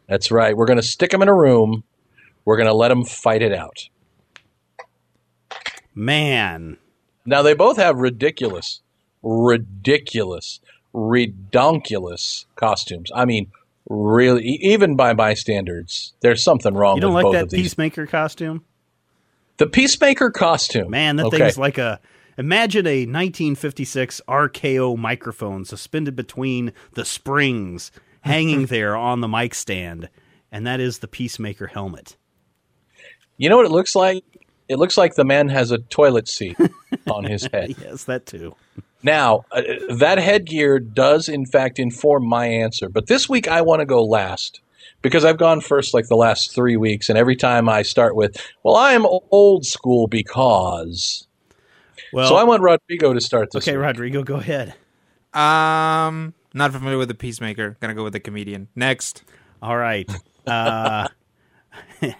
[0.07, 0.55] That's right.
[0.55, 1.83] We're going to stick him in a room.
[2.43, 3.89] We're going to let him fight it out.
[5.93, 6.77] Man.
[7.25, 8.81] Now they both have ridiculous,
[9.23, 10.59] ridiculous,
[10.93, 13.09] redonkulous costumes.
[13.15, 13.51] I mean,
[13.89, 17.49] really, even by my standards, there's something wrong You don't with like both that of
[17.51, 17.61] these.
[17.61, 18.63] Peacemaker costume?
[19.57, 21.37] the peacemaker costume, Man, that okay.
[21.39, 21.99] thing's like a.
[22.37, 30.09] Imagine a 1956 RKO microphone suspended between the springs, hanging there on the mic stand,
[30.51, 32.17] and that is the Peacemaker helmet.
[33.37, 34.25] You know what it looks like?
[34.67, 36.57] It looks like the man has a toilet seat
[37.07, 37.75] on his head.
[37.81, 38.53] Yes, that too.
[39.05, 42.89] Now, uh, that headgear does, in fact, inform my answer.
[42.89, 44.61] But this week I want to go last
[45.03, 47.07] because I've gone first like the last three weeks.
[47.07, 51.27] And every time I start with, well, I'm old school because.
[52.11, 53.67] Well, so I want Rodrigo to start this.
[53.67, 53.85] okay, week.
[53.85, 54.73] Rodrigo, go ahead.
[55.35, 57.77] Um, not familiar with the Peacemaker.
[57.79, 58.69] Gonna go with the comedian.
[58.75, 59.23] Next.
[59.61, 60.09] All right.
[60.47, 61.07] Uh,
[62.01, 62.19] I,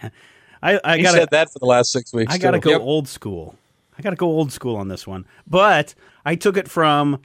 [0.62, 2.32] I He gotta, said that for the last six weeks.
[2.32, 2.70] I gotta too.
[2.70, 3.56] go old school.
[3.98, 5.26] I gotta go old school on this one.
[5.46, 5.94] But
[6.24, 7.20] I took it from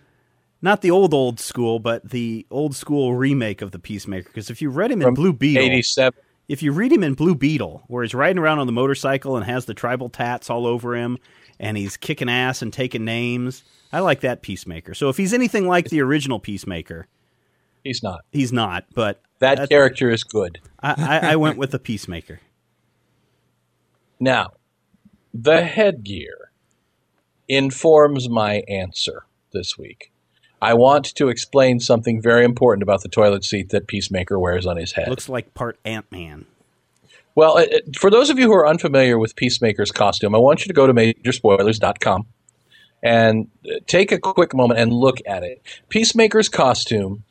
[0.61, 4.27] not the old old school, but the old school remake of the Peacemaker.
[4.27, 6.19] Because if you read him in Blue Beetle, 87.
[6.47, 9.45] if you read him in Blue Beetle, where he's riding around on the motorcycle and
[9.45, 11.17] has the tribal tats all over him,
[11.59, 14.93] and he's kicking ass and taking names, I like that Peacemaker.
[14.93, 17.07] So if he's anything like the original Peacemaker,
[17.83, 18.21] He's not.
[18.31, 18.85] he's not.
[18.93, 20.59] But That character is good.
[20.81, 22.39] I, I, I went with the Peacemaker.
[24.19, 24.51] Now,
[25.33, 26.40] the headgear
[27.51, 30.11] informs my answer this week.
[30.61, 34.77] I want to explain something very important about the toilet seat that Peacemaker wears on
[34.77, 35.07] his head.
[35.09, 36.45] Looks like part Ant Man.
[37.35, 40.61] Well, it, it- for those of you who are unfamiliar with Peacemaker's costume, I want
[40.61, 42.25] you to go to majorspoilers.com
[43.03, 43.47] and
[43.87, 45.61] take a quick moment and look at it.
[45.89, 47.23] Peacemaker's costume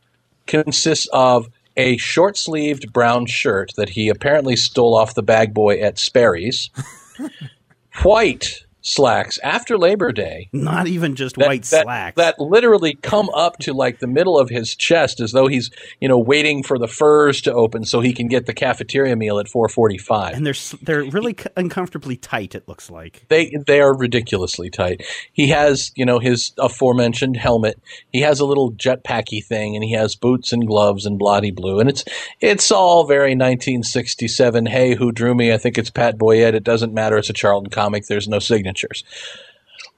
[0.46, 5.78] consists of a short sleeved brown shirt that he apparently stole off the bag boy
[5.80, 6.68] at Sperry's,
[8.02, 12.16] white slacks after Labor Day, Not even just that, white that, slacks.
[12.16, 15.70] that literally come up to like the middle of his chest as though he's
[16.00, 19.38] you know waiting for the furs to open so he can get the cafeteria meal
[19.38, 22.54] at 445 and they're they're really c- uncomfortably tight.
[22.54, 23.24] It looks like.
[23.28, 25.04] they they are ridiculously tight.
[25.32, 27.80] He has you know his aforementioned helmet.
[28.12, 31.80] He has a little jetpacky thing and he has boots and gloves and bloody blue.
[31.80, 32.04] And it's
[32.40, 35.52] it's all very 1967 hey who drew me?
[35.52, 36.54] I think it's pat boyette.
[36.54, 37.16] It doesn't matter.
[37.18, 38.06] It's a charlton comic.
[38.06, 38.38] There's no
[38.70, 39.04] signatures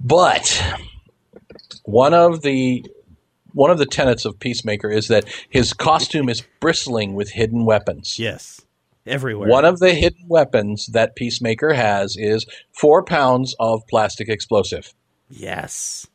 [0.00, 0.62] but
[1.84, 2.84] one of the
[3.54, 8.18] one of the tenets of Peacemaker is that his costume is bristling with hidden weapons.
[8.18, 8.62] Yes,
[9.06, 9.48] everywhere.
[9.48, 14.94] One of the hidden weapons that Peacemaker has is four pounds of plastic explosive
[15.28, 16.06] yes,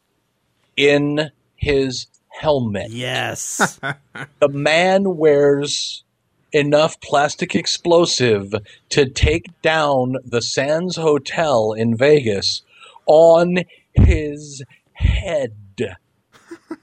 [0.76, 2.90] in his helmet.
[2.92, 3.80] yes.
[4.40, 6.04] The man wears
[6.52, 8.54] enough plastic explosive
[8.90, 12.62] to take down the Sands Hotel in Vegas
[13.06, 13.60] on
[13.94, 15.54] his head.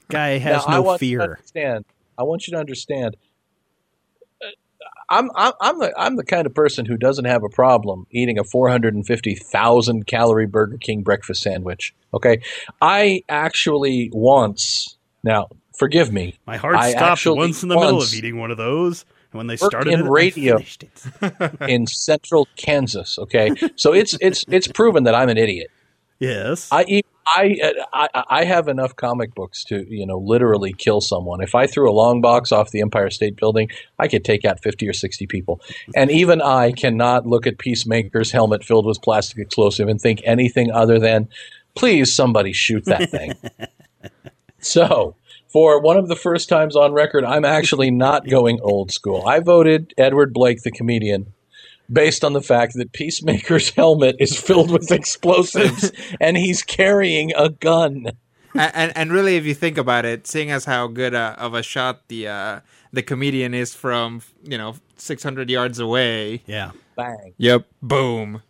[0.09, 1.21] Guy has Now, I no want to fear.
[1.21, 1.85] understand.
[2.17, 3.17] I want you to understand.
[5.09, 8.39] I'm I'm I'm the I'm the kind of person who doesn't have a problem eating
[8.39, 11.93] a 450,000 calorie Burger King breakfast sandwich.
[12.13, 12.41] Okay,
[12.81, 16.35] I actually once now forgive me.
[16.47, 19.05] My heart I stopped once in the middle of eating one of those.
[19.35, 20.57] When they worked started in it, radio.
[20.57, 21.61] it.
[21.69, 23.19] in central Kansas.
[23.19, 25.71] Okay, so it's it's it's proven that I'm an idiot.
[26.19, 26.69] Yes.
[26.71, 27.01] I.
[27.27, 31.41] I, uh, I I have enough comic books to you know literally kill someone.
[31.41, 34.61] If I threw a long box off the Empire State Building, I could take out
[34.61, 35.59] fifty or sixty people.
[35.95, 40.69] And even I cannot look at Peacemaker's helmet filled with plastic explosive and think anything
[40.69, 41.27] other than,
[41.73, 43.33] please somebody shoot that thing.
[44.59, 45.15] so
[45.55, 49.25] for one of the first times on record, I'm actually not going old school.
[49.25, 51.31] I voted Edward Blake, the comedian,
[51.89, 57.47] based on the fact that Peacemaker's helmet is filled with explosives and he's carrying a
[57.47, 58.07] gun.
[58.53, 61.53] and, and and really, if you think about it, seeing as how good uh, of
[61.53, 62.59] a shot the uh,
[62.91, 66.43] the comedian is from you know 600 yards away.
[66.47, 66.71] yeah.
[66.97, 67.33] Bang.
[67.37, 67.65] Yep.
[67.81, 68.41] Boom.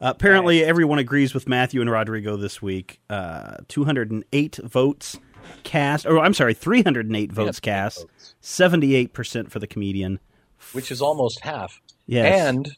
[0.00, 2.98] Uh, apparently, everyone agrees with Matthew and Rodrigo this week.
[3.10, 5.18] Uh, 208 votes
[5.62, 8.06] cast, or I'm sorry, 308 votes cast,
[8.42, 10.20] 78% for the comedian,
[10.72, 11.80] Which is almost half.
[12.06, 12.48] Yes.
[12.48, 12.76] And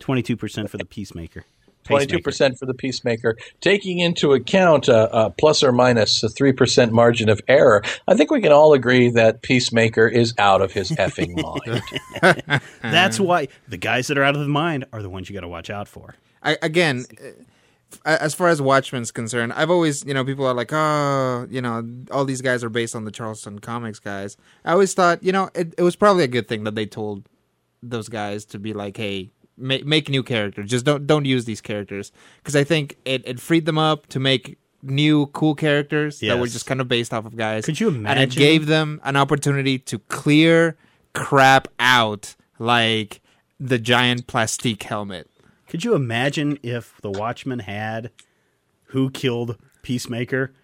[0.00, 1.44] 22% for the peacemaker.
[1.84, 6.52] Twenty-two percent for the peacemaker, taking into account a, a plus or minus a three
[6.54, 7.82] percent margin of error.
[8.08, 11.42] I think we can all agree that peacemaker is out of his effing
[12.22, 12.62] mind.
[12.80, 15.42] That's why the guys that are out of the mind are the ones you got
[15.42, 16.14] to watch out for.
[16.42, 17.28] I, again, uh,
[18.04, 21.86] as far as Watchmen's concerned, I've always, you know, people are like, oh, you know,
[22.10, 24.36] all these guys are based on the Charlton Comics guys.
[24.64, 27.28] I always thought, you know, it, it was probably a good thing that they told
[27.82, 30.70] those guys to be like, hey, make, make new characters.
[30.70, 34.20] Just don't don't use these characters because I think it, it freed them up to
[34.20, 37.64] make new cool characters that were just kind of based off of guys.
[37.64, 38.06] Could you imagine?
[38.06, 40.76] And it gave them an opportunity to clear
[41.14, 43.20] crap out like
[43.58, 45.30] the giant plastique helmet.
[45.74, 48.12] Could you imagine if the Watchmen had
[48.90, 50.54] who killed Peacemaker?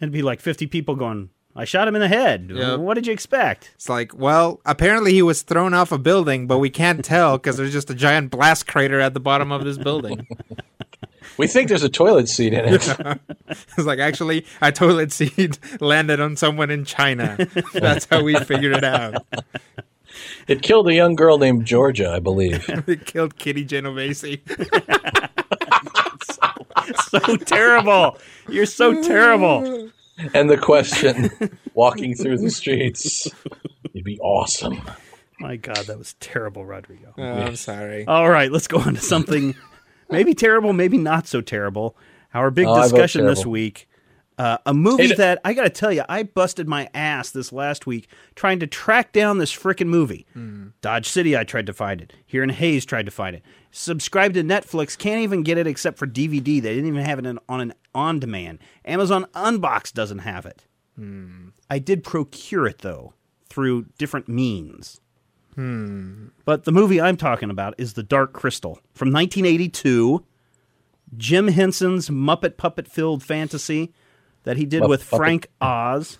[0.00, 2.52] It'd be like 50 people going, I shot him in the head.
[2.54, 2.78] Yep.
[2.78, 3.72] What did you expect?
[3.74, 7.56] It's like, well, apparently he was thrown off a building, but we can't tell because
[7.56, 10.28] there's just a giant blast crater at the bottom of this building.
[11.36, 12.88] we think there's a toilet seat in it.
[13.48, 17.44] it's like, actually, a toilet seat landed on someone in China.
[17.74, 19.26] That's how we figured it out.
[20.48, 22.64] It killed a young girl named Georgia, I believe.
[22.88, 24.24] it killed Kitty Genovese.
[27.08, 28.18] So terrible.
[28.48, 29.90] You're so terrible.
[30.34, 31.30] And the question,
[31.74, 33.28] walking through the streets,
[33.92, 34.80] you'd be awesome.
[35.38, 37.14] My God, that was terrible, Rodrigo.
[37.16, 38.06] Oh, I'm sorry.
[38.06, 39.54] All right, let's go on to something
[40.10, 41.96] maybe terrible, maybe not so terrible.
[42.34, 43.88] Our big Oh, discussion this week.
[44.40, 47.86] Uh, a movie that I got to tell you, I busted my ass this last
[47.86, 50.26] week trying to track down this freaking movie.
[50.32, 50.68] Hmm.
[50.80, 52.14] Dodge City, I tried to find it.
[52.24, 53.42] Here in Hays, tried to find it.
[53.70, 56.42] Subscribe to Netflix, can't even get it except for DVD.
[56.42, 58.60] They didn't even have it in, on an on demand.
[58.86, 60.64] Amazon Unbox doesn't have it.
[60.96, 61.48] Hmm.
[61.68, 63.12] I did procure it though
[63.50, 65.02] through different means.
[65.54, 66.28] Hmm.
[66.46, 70.24] But the movie I'm talking about is The Dark Crystal from 1982.
[71.14, 73.92] Jim Henson's Muppet puppet filled fantasy
[74.44, 75.18] that he did Muppet with Puppet.
[75.18, 76.18] Frank Oz.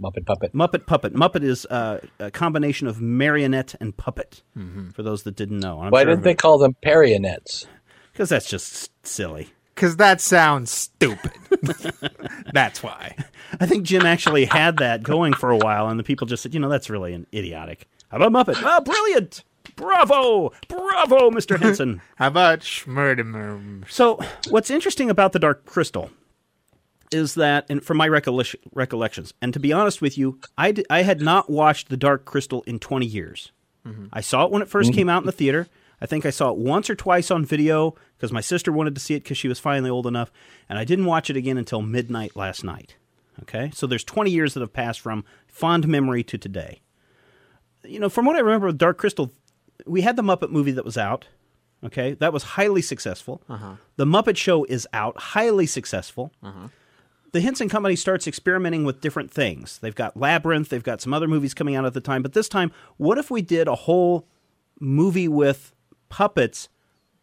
[0.00, 0.52] Muppet Puppet.
[0.54, 1.14] Muppet puppet.
[1.14, 4.42] Muppet is uh, a combination of marionette and puppet.
[4.92, 7.66] For those that didn't know, Why didn't they call them Parionettes?
[8.12, 9.50] Because that's just silly.
[9.74, 11.32] Because that sounds stupid.
[12.52, 13.16] That's why.
[13.58, 16.54] I think Jim actually had that going for a while, and the people just said,
[16.54, 17.88] you know, that's really an idiotic.
[18.08, 18.60] How about Muppet?
[18.62, 19.42] Oh, brilliant!
[19.74, 20.52] Bravo!
[20.68, 21.58] Bravo, Mr.
[21.58, 22.00] Henson.
[22.16, 23.84] How about Schmurdimer?
[23.90, 26.08] So, what's interesting about the Dark Crystal
[27.14, 30.84] is that, and from my recollection, recollections, and to be honest with you, I, d-
[30.90, 33.52] I had not watched the Dark Crystal in 20 years.
[33.86, 34.06] Mm-hmm.
[34.12, 34.94] I saw it when it 1st mm-hmm.
[34.94, 35.68] came out in the theater.
[36.00, 39.00] I think I saw it once or twice on video because my sister wanted to
[39.00, 40.30] see it because she was finally old enough,
[40.68, 42.96] and I didn't watch it again until midnight last night.
[43.42, 46.82] Okay, so there's 20 years that have passed from fond memory to today.
[47.84, 49.32] You know, from what I remember of Dark Crystal,
[49.86, 51.26] we had the Muppet movie that was out.
[51.84, 53.42] Okay, that was highly successful.
[53.48, 53.74] Uh-huh.
[53.96, 56.32] The Muppet Show is out, highly successful.
[56.42, 56.68] Uh-huh.
[57.34, 59.78] The Henson Company starts experimenting with different things.
[59.78, 62.48] They've got Labyrinth, they've got some other movies coming out at the time, but this
[62.48, 64.28] time, what if we did a whole
[64.78, 65.74] movie with
[66.08, 66.68] puppets,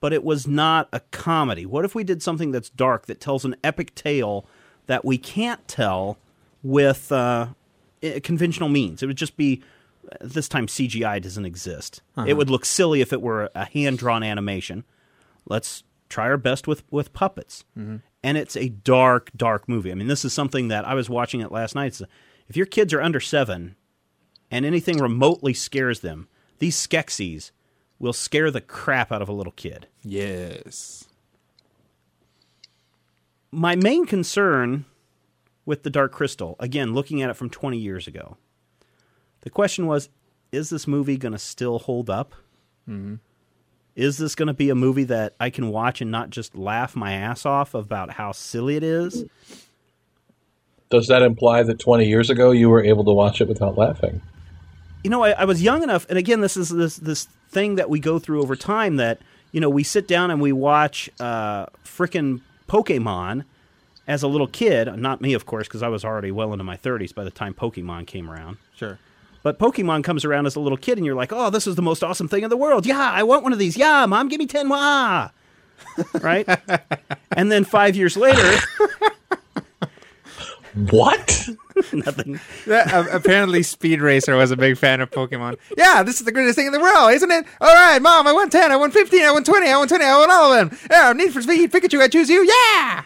[0.02, 1.66] but it was not a comedy?
[1.66, 4.46] What if we did something that's dark, that tells an epic tale
[4.88, 6.18] that we can't tell
[6.62, 7.48] with uh,
[8.22, 9.02] conventional means?
[9.02, 9.64] It would just be
[10.12, 12.02] uh, this time CGI doesn't exist.
[12.18, 12.28] Uh-huh.
[12.28, 14.84] It would look silly if it were a hand drawn animation.
[15.46, 17.64] Let's try our best with with puppets.
[17.80, 17.98] Mm-hmm.
[18.24, 19.92] And it's a dark, dark movie.
[19.92, 21.88] I mean, this is something that I was watching it last night.
[21.88, 22.02] It's,
[22.48, 23.76] if your kids are under seven
[24.50, 26.28] and anything remotely scares them,
[26.60, 27.52] these Skeksis
[28.00, 29.88] will scare the crap out of a little kid.
[30.04, 31.08] Yes.
[33.52, 34.86] My main concern
[35.66, 38.38] with the Dark Crystal, again, looking at it from 20 years ago,
[39.42, 40.10] the question was
[40.52, 42.34] is this movie going to still hold up?
[42.90, 43.16] Mm-hmm.
[43.96, 46.96] Is this going to be a movie that I can watch and not just laugh
[46.96, 49.26] my ass off about how silly it is?
[50.90, 54.22] Does that imply that 20 years ago you were able to watch it without laughing?
[55.04, 57.90] you know, I, I was young enough, and again, this is this this thing that
[57.90, 58.98] we go through over time.
[58.98, 59.20] That
[59.52, 63.46] you know, we sit down and we watch uh, frickin' Pokemon
[64.08, 64.96] as a little kid.
[64.98, 67.54] Not me, of course, because I was already well into my thirties by the time
[67.54, 68.58] Pokemon came around.
[68.76, 69.00] Sure.
[69.44, 71.82] But Pokemon comes around as a little kid, and you're like, "Oh, this is the
[71.82, 72.86] most awesome thing in the world!
[72.86, 73.78] Yeah, I want one of these!
[73.78, 74.70] Yeah, mom, give me ten!
[74.70, 75.30] Wah!"
[76.22, 76.48] right?
[77.32, 78.60] and then five years later,
[80.74, 81.50] What?
[81.94, 82.40] nothing.
[82.66, 85.58] That, uh, apparently, Speed Racer was a big fan of Pokemon.
[85.78, 87.46] Yeah, this is the greatest thing in the world, isn't it?
[87.60, 90.06] All right, Mom, I want 10, I want 15, I want 20, I want 20,
[90.06, 90.80] I want all of them.
[90.90, 92.46] Yeah, Need for Speed, Pikachu, I choose you.
[92.46, 93.04] Yeah!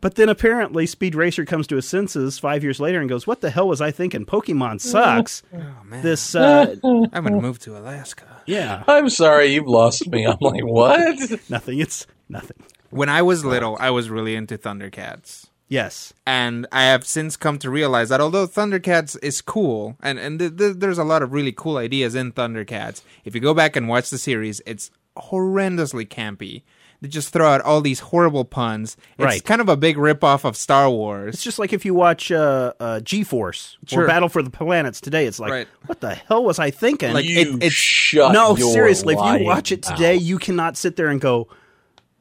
[0.00, 3.40] But then apparently Speed Racer comes to his senses five years later and goes, "What
[3.40, 4.24] the hell was I thinking?
[4.26, 6.02] Pokemon sucks." Oh, man.
[6.02, 8.42] This, uh, I'm going to move to Alaska.
[8.46, 10.24] yeah, I'm sorry, you've lost me.
[10.26, 11.18] I'm like, what?
[11.50, 11.80] nothing.
[11.80, 12.62] It's nothing.
[12.90, 15.46] When I was little, I was really into Thundercats.
[15.70, 20.38] Yes, and I have since come to realize that although Thundercats is cool, and and
[20.38, 23.74] th- th- there's a lot of really cool ideas in Thundercats, if you go back
[23.76, 26.62] and watch the series, it's horrendously campy.
[27.00, 28.96] They just throw out all these horrible puns.
[29.18, 29.44] It's Right.
[29.44, 31.34] kind of a big ripoff of Star Wars.
[31.34, 34.02] it's just like if you watch uh, uh, G-Force Sure.
[34.02, 35.26] or Battle for the Planets today.
[35.26, 35.68] It's like, Right.
[35.86, 37.12] what the hell was I thinking?
[37.12, 40.22] Like, you it- it's- shut no, your seriously, if you watch it today, mouth.
[40.24, 41.46] you cannot sit there and go,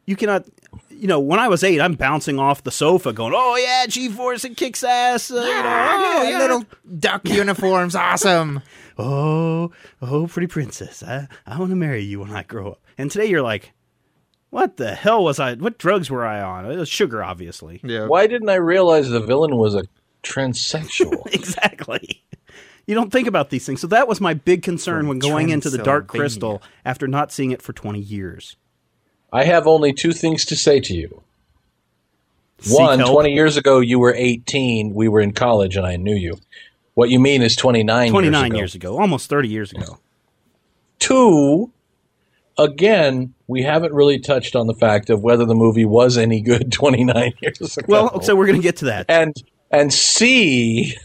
[0.05, 0.45] you cannot.
[0.91, 4.45] You know, when I was eight, I'm bouncing off the sofa, going, "Oh yeah, G-Force,
[4.45, 5.53] it kicks ass." Uh, you know,
[6.17, 6.39] oh, yeah.
[6.39, 6.65] little
[6.99, 8.61] duck uniforms, awesome.
[8.97, 9.71] oh,
[10.01, 12.81] oh, pretty princess, I, I want to marry you when I grow up.
[12.97, 13.73] And today you're like,
[14.49, 15.55] what the hell was I?
[15.55, 16.69] What drugs were I on?
[16.71, 17.79] It was sugar, obviously.
[17.83, 18.07] Yeah.
[18.07, 19.83] Why didn't I realize the villain was a
[20.23, 21.25] transsexual?
[21.33, 22.23] exactly.
[22.85, 23.81] You don't think about these things.
[23.81, 27.51] So that was my big concern when going into the Dark Crystal after not seeing
[27.51, 28.55] it for 20 years.
[29.31, 31.21] I have only two things to say to you.
[32.59, 33.11] Seek One, help.
[33.11, 34.93] 20 years ago, you were 18.
[34.93, 36.37] We were in college, and I knew you.
[36.93, 38.57] What you mean is 29, 29 years ago.
[38.57, 39.99] years ago, almost 30 years ago.
[40.97, 41.71] Two,
[42.57, 46.71] again, we haven't really touched on the fact of whether the movie was any good
[46.71, 47.85] 29 years ago.
[47.87, 49.05] Well, so we're going to get to that.
[49.09, 49.35] and
[49.71, 50.95] and C,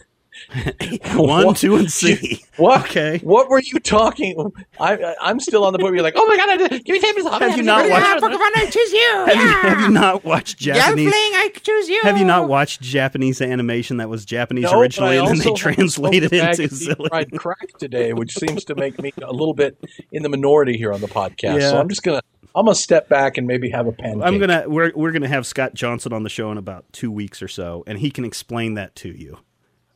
[1.15, 2.45] One, two, and C.
[2.57, 2.81] what?
[2.83, 3.19] Okay.
[3.19, 4.53] What were you talking?
[4.81, 5.91] I, I'm still on the point.
[5.93, 7.37] Where you're like, oh my god, I did- give me ten minutes.
[7.39, 8.23] Have you not watched?
[8.57, 9.25] I choose you.
[9.27, 11.13] Have you, have you not watched Japanese?
[11.15, 12.01] I choose you.
[12.03, 16.31] Have you not watched Japanese animation that was Japanese No, originally, and then they translated
[16.31, 17.09] bag into of deep silly?
[17.09, 19.77] fried crack today, which seems to make me a little bit
[20.11, 21.61] in the minority here on the podcast.
[21.61, 21.71] Yeah.
[21.71, 22.21] So I'm just gonna
[22.55, 24.23] I'm gonna step back and maybe have a pancake.
[24.25, 27.43] I'm gonna we're we're gonna have Scott Johnson on the show in about two weeks
[27.43, 29.39] or so, and he can explain that to you.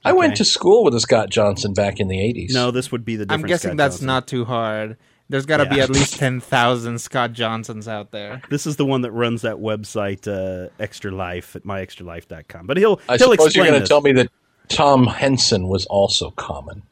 [0.06, 2.52] I went to school with a Scott Johnson back in the 80s.
[2.52, 3.26] No, this would be the.
[3.28, 4.06] I'm guessing Scott that's Johnson.
[4.06, 4.96] not too hard.
[5.28, 8.42] There's got to be at least 10,000 Scott Johnsons out there.
[8.48, 12.66] This is the one that runs that website, uh, Extra Life at myextralife.com.
[12.66, 14.30] But he'll I he'll suppose you're going to tell me that
[14.68, 16.82] Tom Henson was also common.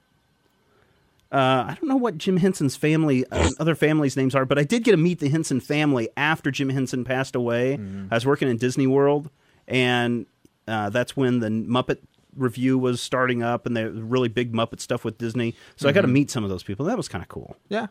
[1.31, 4.63] Uh, I don't know what Jim Henson's family, uh, other families' names are, but I
[4.65, 7.79] did get to meet the Henson family after Jim Henson passed away.
[8.11, 9.31] I was working in Disney World,
[9.67, 10.27] and
[10.69, 11.99] uh, that's when the Muppet
[12.37, 15.55] review was starting up, and the really big Muppet stuff with Disney.
[15.77, 16.87] So I got to meet some of those people.
[16.87, 17.57] That was kind of cool.
[17.69, 17.87] Yeah.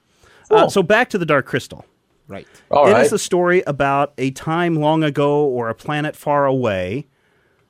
[0.51, 1.85] Uh, so back to the Dark Crystal.
[2.27, 2.47] Right.
[2.71, 3.11] All It is right.
[3.13, 7.07] a story about a time long ago or a planet far away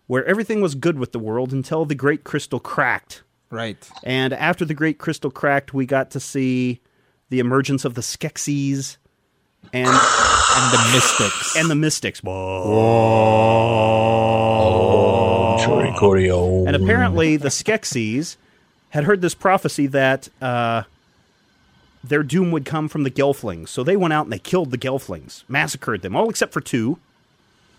[0.07, 3.23] where everything was good with the world until the Great Crystal cracked.
[3.49, 3.89] Right.
[4.03, 6.81] And after the Great Crystal cracked, we got to see
[7.29, 8.97] the emergence of the Skeksis
[9.71, 9.87] and
[10.55, 11.55] And the Mystics.
[11.55, 12.21] and the Mystics.
[12.23, 12.31] Oh,
[15.93, 16.65] Jory Corio.
[16.65, 18.35] And apparently, the Skeksis
[18.89, 20.83] had heard this prophecy that uh,
[22.03, 23.69] their doom would come from the Gelflings.
[23.69, 26.99] So they went out and they killed the Gelflings, massacred them, all except for two.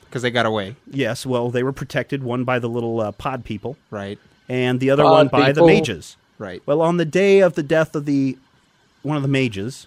[0.07, 0.77] Because they got away.
[0.91, 4.19] Yes, well, they were protected, one by the little uh, pod people, Right.
[4.49, 6.17] and the other Pod one by the mages.
[6.39, 6.63] Right.
[6.67, 8.37] Well, on the day of the death of the
[9.03, 9.87] one of the mages,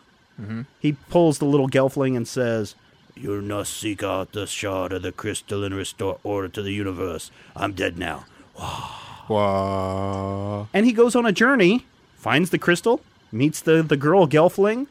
[0.80, 2.76] he pulls the little Gelfling and says,
[3.20, 7.32] "You must seek out the shard of the crystal and restore order to the universe.
[7.56, 8.26] I'm dead now."
[9.28, 10.68] Whoa.
[10.74, 11.86] And he goes on a journey,
[12.16, 14.88] finds the crystal, meets the the girl Gelfling,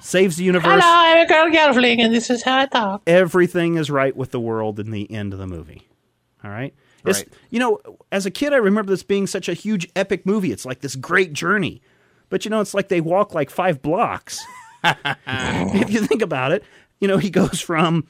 [0.00, 0.82] saves the universe.
[0.82, 3.02] Hello, I'm a girl gelfling, and this is how I talk.
[3.06, 5.88] Everything is right with the world in the end of the movie.
[6.44, 6.74] All right.
[7.04, 7.28] It's, Right.
[7.50, 7.80] You know,
[8.10, 10.52] as a kid, I remember this being such a huge epic movie.
[10.52, 11.80] It's like this great journey,
[12.30, 14.44] but you know, it's like they walk like five blocks.
[14.84, 16.64] if you think about it,
[17.00, 18.06] you know, he goes from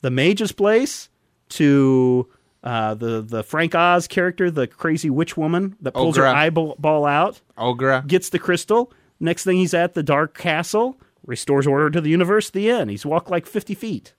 [0.00, 1.08] the mage's place
[1.50, 2.28] to
[2.62, 7.40] uh, the the Frank Oz character, the crazy witch woman that pulls her eyeball out,
[7.58, 8.06] Aughra.
[8.06, 8.92] gets the crystal.
[9.20, 12.50] Next thing, he's at the dark castle, restores order to the universe.
[12.50, 12.90] The end.
[12.90, 14.14] He's walked like fifty feet.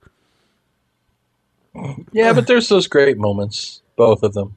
[2.14, 4.56] Yeah, but there's those great moments, both of them.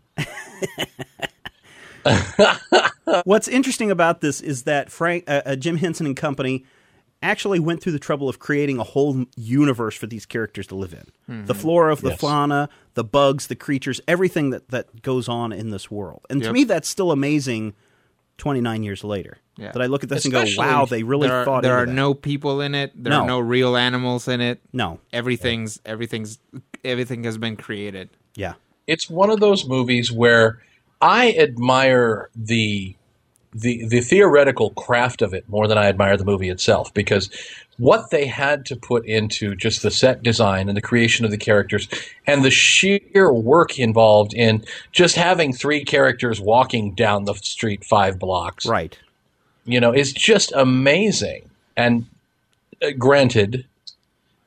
[3.25, 6.65] What's interesting about this is that Frank, uh, uh, Jim Henson and company
[7.23, 10.93] actually went through the trouble of creating a whole universe for these characters to live
[10.93, 11.47] in.
[11.47, 11.61] The hmm.
[11.61, 12.21] flora of the Yes.
[12.21, 16.25] fauna, the bugs, the creatures, everything that, that goes on in this world.
[16.31, 17.75] And to me, that's still amazing
[18.39, 19.39] 29 years later.
[19.57, 19.73] Yeah.
[19.73, 21.73] That I look at this Especially- and go, wow, they really there are, thought there
[21.81, 21.93] into are that.
[21.93, 22.93] no people in it.
[22.95, 23.23] There No.
[23.23, 24.61] are no real animals in it.
[24.73, 25.01] No.
[25.13, 26.39] Everything's everything's
[26.85, 28.11] everything has been created.
[28.37, 28.55] Yeah.
[28.87, 30.63] it's one of those movies where
[31.01, 32.95] I admire the
[33.55, 37.31] the the theoretical craft of it more than I admire the movie itself because
[37.79, 41.39] what they had to put into just the set design and the creation of the
[41.39, 41.89] characters
[42.27, 48.19] and the sheer work involved in just having three characters walking down the street five
[48.19, 48.99] blocks Right.
[49.65, 51.49] you know, is just amazing.
[51.77, 52.07] And
[52.83, 53.65] uh, granted,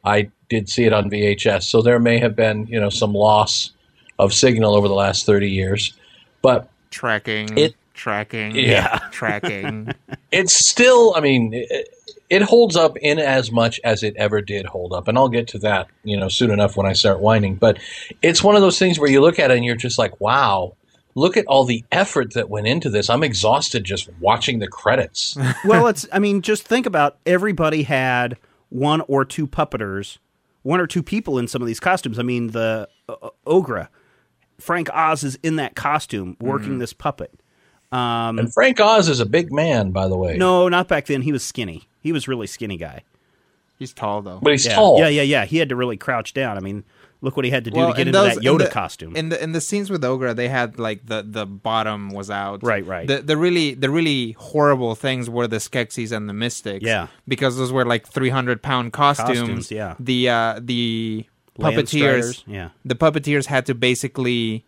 [0.03, 3.71] I did see it on VHS, so there may have been, you know, some loss
[4.19, 5.93] of signal over the last 30 years,
[6.41, 7.57] but Tracking.
[7.57, 8.55] It- tracking.
[8.55, 8.97] Yeah.
[9.11, 9.93] Tracking.
[10.31, 11.87] it's still, I mean, it,
[12.31, 15.07] it holds up in as much as it ever did hold up.
[15.07, 17.55] And I'll get to that, you know, soon enough when I start whining.
[17.55, 17.77] But
[18.23, 20.75] it's one of those things where you look at it and you're just like, wow,
[21.13, 23.07] look at all the effort that went into this.
[23.07, 25.37] I'm exhausted just watching the credits.
[25.65, 26.07] well, it's.
[26.11, 28.35] I mean, just think about everybody had
[28.69, 30.17] one or two puppeters,
[30.63, 32.17] one or two people in some of these costumes.
[32.17, 33.89] I mean, the uh, Aughra,
[34.59, 37.31] Frank Oz is in that costume working this puppet.
[37.91, 40.37] And Frank Oz is a big man, by the way.
[40.37, 41.21] No, not back then.
[41.21, 41.87] He was skinny.
[42.01, 43.03] He was really skinny guy.
[43.79, 44.39] He's tall though.
[44.41, 44.99] But he's Yeah, tall.
[44.99, 45.45] yeah, yeah, yeah.
[45.45, 46.55] He had to really crouch down.
[46.55, 46.83] I mean,
[47.21, 49.15] look what he had to do to get into those- that in Yoda the- costume.
[49.15, 52.61] In the in the scenes with Aughra, they had like the the bottom was out.
[52.63, 53.07] Right, right.
[53.07, 56.85] The the really the really horrible things were the Skeksis and the Mystics.
[56.85, 57.07] Yeah.
[57.27, 59.39] because those were like three hundred pound costumes.
[59.39, 59.95] Costumes, yeah.
[59.99, 61.25] The uh the
[61.59, 62.43] puppeteers.
[62.47, 62.69] yeah.
[62.85, 64.63] The puppeteers had to basically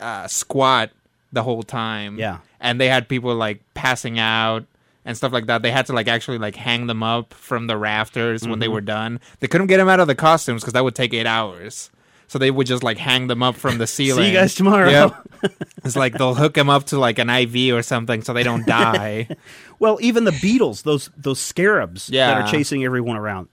[0.00, 0.90] uh, squat
[1.32, 2.18] the whole time.
[2.18, 2.38] Yeah.
[2.60, 4.64] and they had people like passing out.
[5.04, 5.62] And stuff like that.
[5.62, 8.60] They had to like actually like hang them up from the rafters when Mm-hmm.
[8.60, 9.20] they were done.
[9.40, 11.88] They couldn't get them out of the costumes because that would take eight hours.
[12.26, 14.24] So they would just like hang them up from the ceiling.
[14.24, 14.90] See you guys tomorrow.
[14.90, 15.28] Yep.
[15.84, 18.66] it's like they'll hook them up to like an IV or something so they don't
[18.66, 19.28] die.
[19.78, 23.48] Well, even the beetles, those those scarabs that are chasing everyone around.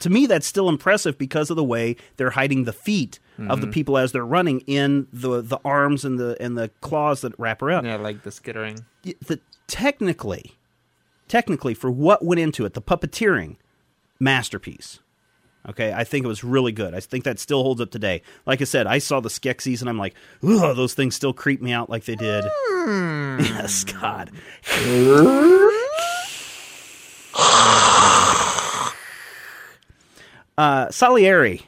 [0.00, 3.60] To me, that's still impressive because of the way they're hiding the feet of Mm-hmm.
[3.62, 7.32] the people as they're running in the the arms and the and the claws that
[7.38, 7.86] wrap around.
[7.86, 8.84] yeah, like the skittering.
[9.02, 10.52] The, technically,
[11.28, 13.56] technically, for what went into it, the puppeteering
[14.20, 15.00] masterpiece.
[15.68, 16.92] Okay, I think it was really good.
[16.94, 18.22] I think that still holds up today.
[18.46, 21.62] Like I said, I saw the Skeksis and I'm like, ugh, those things still creep
[21.62, 22.44] me out like they did.
[22.86, 24.30] yes, God.
[30.58, 31.62] uh, Salieri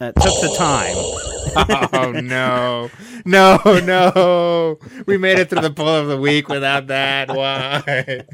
[0.00, 0.96] uh, took the time.
[1.56, 2.90] Oh no,
[3.24, 4.78] no, no!
[5.06, 7.28] We made it through the pull of the week without that.
[7.28, 8.24] Why?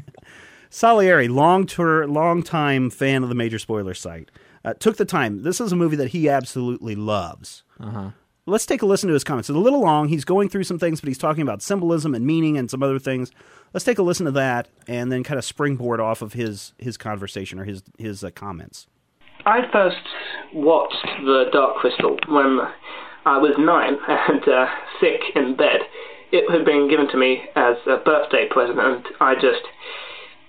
[0.71, 4.31] Salieri, long tour, long time fan of the Major Spoiler site,
[4.65, 5.43] uh, took the time.
[5.43, 7.61] This is a movie that he absolutely loves.
[8.47, 9.49] Let's take a listen to his comments.
[9.49, 10.07] It's a little long.
[10.07, 12.97] He's going through some things, but he's talking about symbolism and meaning and some other
[12.97, 13.29] things.
[13.73, 16.97] Let's take a listen to that and then kind of springboard off of his his
[16.97, 18.87] conversation or his his uh, comments.
[19.45, 19.97] I first
[20.53, 22.59] watched The Dark Crystal when
[23.25, 24.67] I was nine and uh,
[24.99, 25.81] sick in bed.
[26.31, 29.65] It had been given to me as a birthday present, and I just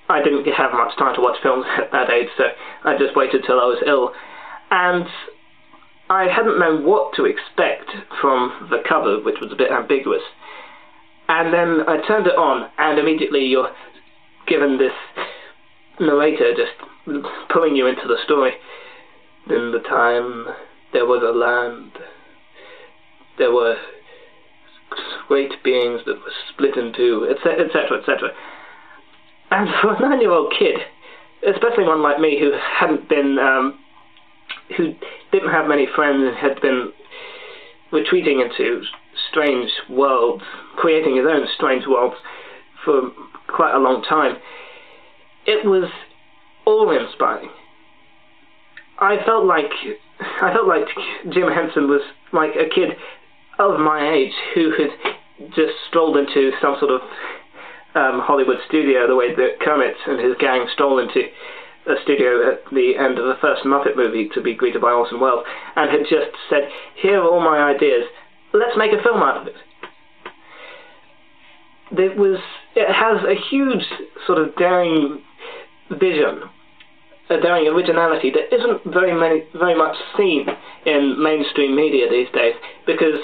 [0.09, 2.45] I didn't have much time to watch films at that age, so
[2.85, 4.13] I just waited till I was ill,
[4.71, 5.07] and
[6.11, 7.89] I hadn't known what to expect
[8.21, 10.23] from the cover, which was a bit ambiguous.
[11.29, 13.73] And then I turned it on, and immediately you're
[14.47, 14.93] given this
[15.99, 16.77] narrator just
[17.49, 18.53] pulling you into the story.
[19.49, 20.47] In the time
[20.93, 21.91] there was a land,
[23.39, 23.77] there were
[25.29, 28.31] great beings that were split in two, etc., etc., etc.
[29.51, 30.77] And for a nine-year-old kid,
[31.47, 33.79] especially one like me who hadn't been, um,
[34.77, 34.95] who
[35.33, 36.93] didn't have many friends and had been
[37.91, 38.83] retreating into
[39.31, 40.43] strange worlds,
[40.77, 42.17] creating his own strange worlds
[42.85, 43.11] for
[43.49, 44.37] quite a long time,
[45.47, 45.91] it was
[46.67, 47.51] awe-inspiring.
[49.03, 49.73] I felt like
[50.41, 50.87] I felt like
[51.31, 52.03] Jim Henson was
[52.33, 52.91] like a kid
[53.59, 54.91] of my age who had
[55.57, 57.01] just strolled into some sort of
[57.97, 61.23] um, Hollywood studio the way that Kermit and his gang stole into
[61.87, 65.19] a studio at the end of the first Muppet movie to be greeted by Orson
[65.19, 68.07] Welles, and had just said, "Here are all my ideas.
[68.53, 69.57] Let's make a film out of it."
[71.91, 72.39] It was.
[72.77, 73.85] It has a huge
[74.27, 75.23] sort of daring
[75.91, 76.49] vision
[77.31, 80.47] a daring originality that isn't very many, very much seen
[80.87, 82.55] in mainstream media these days
[82.87, 83.21] because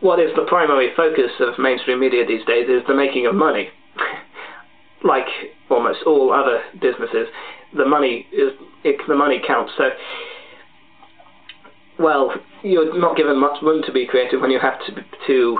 [0.00, 3.68] what is the primary focus of mainstream media these days is the making of money.
[5.04, 5.26] like
[5.70, 7.28] almost all other businesses,
[7.76, 8.52] the money is
[8.84, 9.72] it, the money counts.
[9.76, 9.90] So,
[11.98, 15.58] well, you're not given much room to be creative when you have to to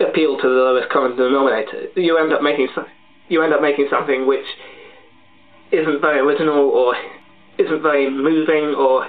[0.00, 1.88] appeal to the lowest common denominator.
[1.96, 2.68] You end up making
[3.28, 4.46] you end up making something which
[5.72, 6.94] isn't very original or
[7.58, 9.06] isn't very moving or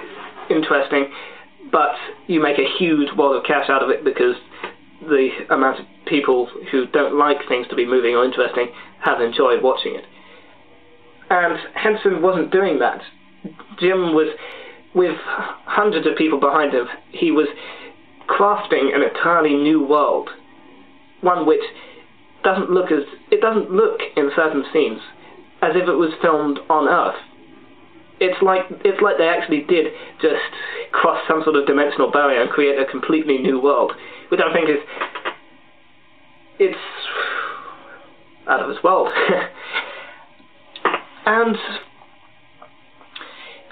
[0.50, 1.10] interesting,
[1.70, 1.94] but
[2.26, 4.36] you make a huge wad of cash out of it because
[5.00, 8.68] the amount of people who don't like things to be moving or interesting
[9.00, 10.04] have enjoyed watching it.
[11.30, 13.00] And Henson wasn't doing that.
[13.80, 14.28] Jim was,
[14.94, 15.16] with
[15.64, 17.48] hundreds of people behind him, he was
[18.28, 20.28] crafting an entirely new world,
[21.22, 21.62] one which
[22.44, 25.00] doesn't look as it doesn't look in certain scenes
[25.62, 27.16] as if it was filmed on Earth.
[28.20, 29.86] It's like it's like they actually did
[30.20, 30.42] just
[30.92, 33.92] cross some sort of dimensional barrier and create a completely new world,
[34.28, 34.78] which I think is
[36.58, 36.78] it's
[38.46, 39.10] out of this world.
[41.26, 41.56] and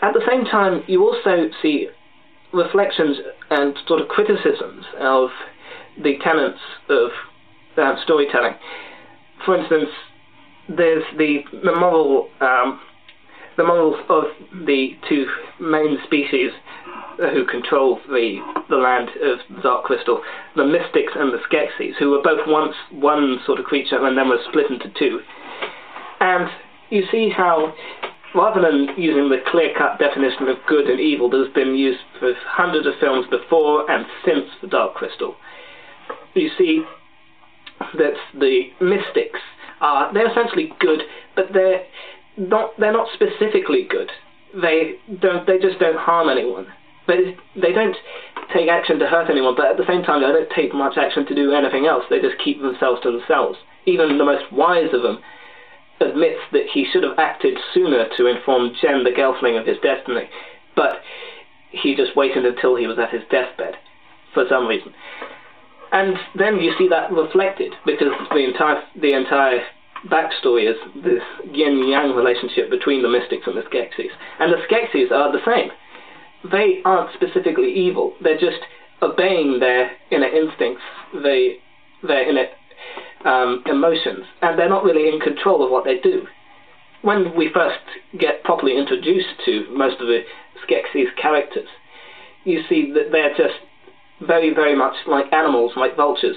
[0.03, 1.89] at the same time, you also see
[2.53, 3.19] reflections
[3.51, 5.29] and sort of criticisms of
[6.03, 6.59] the tenets
[6.89, 7.11] of
[7.77, 8.55] uh, storytelling.
[9.45, 9.91] For instance,
[10.77, 12.81] there's the the moral um,
[13.57, 14.25] the morals of
[14.67, 15.27] the two
[15.61, 16.51] main species
[17.19, 20.23] who control the the land of Dark Crystal,
[20.57, 24.29] the Mystics and the Skeksis, who were both once one sort of creature and then
[24.29, 25.21] were split into two.
[26.21, 26.49] And
[26.91, 27.75] you see how,
[28.35, 32.33] rather than using the clear-cut definition of good and evil that has been used for
[32.47, 35.35] hundreds of films before and since the Dark Crystal,
[36.35, 36.83] you see
[37.97, 39.41] that the Mystics
[39.81, 41.03] are they're essentially good,
[41.35, 41.85] but they're
[42.37, 44.11] not they're not specifically good.
[44.55, 46.67] They don't they just don't harm anyone.
[47.07, 47.97] They they don't
[48.53, 51.27] take action to hurt anyone, but at the same time they don't take much action
[51.27, 52.05] to do anything else.
[52.11, 53.59] They just keep themselves to themselves.
[53.87, 55.19] Even the most wise of them
[56.01, 60.29] admits that he should have acted sooner to inform Jen the Gelfling of his destiny,
[60.75, 61.01] but
[61.71, 63.77] he just waited until he was at his deathbed
[64.35, 64.93] for some reason.
[65.93, 69.61] And then you see that reflected because the entire the entire
[70.09, 71.23] backstory is this
[71.53, 74.11] yin yang relationship between the mystics and the Skeksis.
[74.39, 75.71] And the Skeksis are the same.
[76.51, 78.15] They aren't specifically evil.
[78.23, 78.61] They're just
[79.03, 81.57] obeying their inner instincts, they,
[82.03, 82.47] their inner
[83.25, 86.27] um, emotions, and they're not really in control of what they do.
[87.03, 87.81] When we first
[88.19, 90.21] get properly introduced to most of the
[90.67, 91.69] Skeksis characters,
[92.45, 93.59] you see that they're just
[94.27, 96.37] very, very much like animals, like vultures.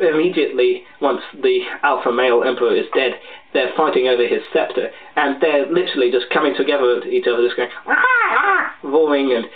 [0.00, 3.12] Immediately, once the alpha male emperor is dead,
[3.52, 7.56] they're fighting over his scepter, and they're literally just coming together at each other, just
[7.56, 9.46] going, ah, roaring and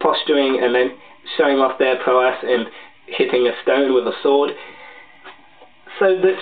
[0.00, 0.96] posturing, and then
[1.36, 2.66] showing off their prowess and
[3.06, 4.52] hitting a stone with a sword,
[5.98, 6.38] so that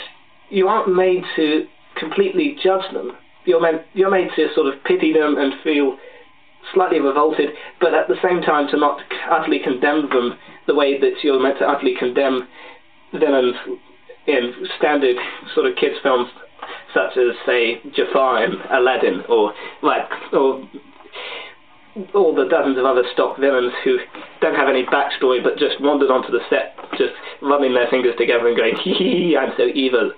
[0.51, 1.66] you aren't made to
[1.97, 3.12] completely judge them.
[3.45, 5.97] You're meant, you're made to sort of pity them and feel
[6.73, 7.51] slightly revolted,
[7.81, 9.01] but at the same time to not
[9.31, 10.35] utterly condemn them
[10.66, 12.49] the way that you're meant to utterly condemn
[13.12, 13.55] villains
[14.27, 15.16] in standard
[15.55, 16.28] sort of kids films
[16.95, 20.66] such as say Jafar and Aladdin or like or
[22.15, 23.99] all the dozens of other stock villains who
[24.41, 27.12] don't have any backstory but just wandered onto the set just
[27.43, 30.12] rubbing their fingers together and going hee hee I'm so evil.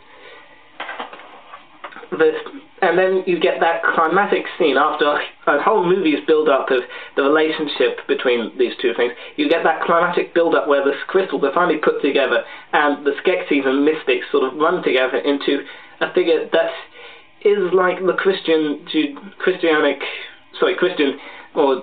[2.10, 2.34] But
[2.82, 6.82] and then you get that climatic scene after a whole movie's build up of
[7.16, 9.12] the relationship between these two things.
[9.36, 13.12] You get that climatic build up where the crystals are finally put together and the
[13.22, 15.64] Skeksis and Mystics sort of run together into
[16.00, 16.70] a figure that
[17.44, 18.86] is like the Christian,
[19.38, 19.98] Christianic,
[20.60, 21.18] sorry, Christian
[21.54, 21.82] or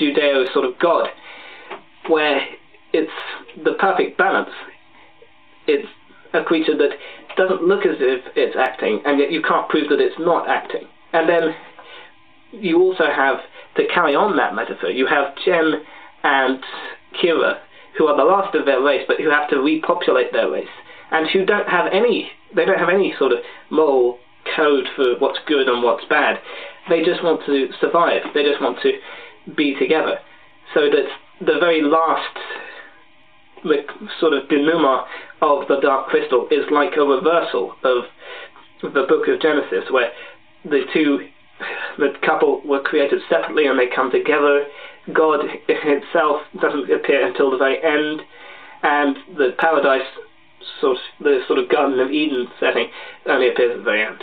[0.00, 1.08] Judeo sort of God,
[2.08, 2.40] where
[2.92, 3.10] it's
[3.64, 4.50] the perfect balance.
[5.66, 5.88] It's
[6.32, 6.90] a creature that
[7.36, 10.88] doesn't look as if it's acting, and yet you can't prove that it's not acting.
[11.12, 11.54] And then
[12.52, 13.38] you also have,
[13.76, 15.82] to carry on that metaphor, you have Jen
[16.22, 16.62] and
[17.20, 17.58] Kira,
[17.98, 20.68] who are the last of their race, but who have to repopulate their race,
[21.10, 23.38] and who don't have any, they don't have any sort of
[23.70, 24.18] moral
[24.56, 26.38] code for what's good and what's bad.
[26.88, 28.22] They just want to survive.
[28.34, 28.92] They just want to
[29.56, 30.18] be together.
[30.74, 31.08] So that
[31.40, 32.36] the very last
[34.20, 35.06] sort of denouement
[35.40, 38.04] of the Dark Crystal is like a reversal of
[38.82, 40.10] the Book of Genesis, where
[40.64, 41.28] the two,
[41.98, 44.66] the couple were created separately and they come together.
[45.12, 48.22] God itself doesn't appear until the very end,
[48.82, 50.06] and the paradise,
[50.80, 52.88] sort of, the sort of Garden of Eden setting,
[53.26, 54.22] only appears at the very end.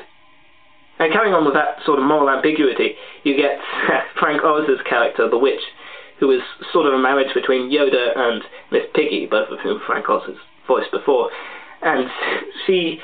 [1.00, 3.60] And carrying on with that sort of moral ambiguity, you get
[4.20, 5.62] Frank Oz's character, the witch,
[6.20, 6.42] who is
[6.72, 10.36] sort of a marriage between Yoda and Miss Piggy, both of whom Frank Oz has
[10.68, 11.30] voiced before.
[11.82, 12.10] And
[12.66, 13.00] she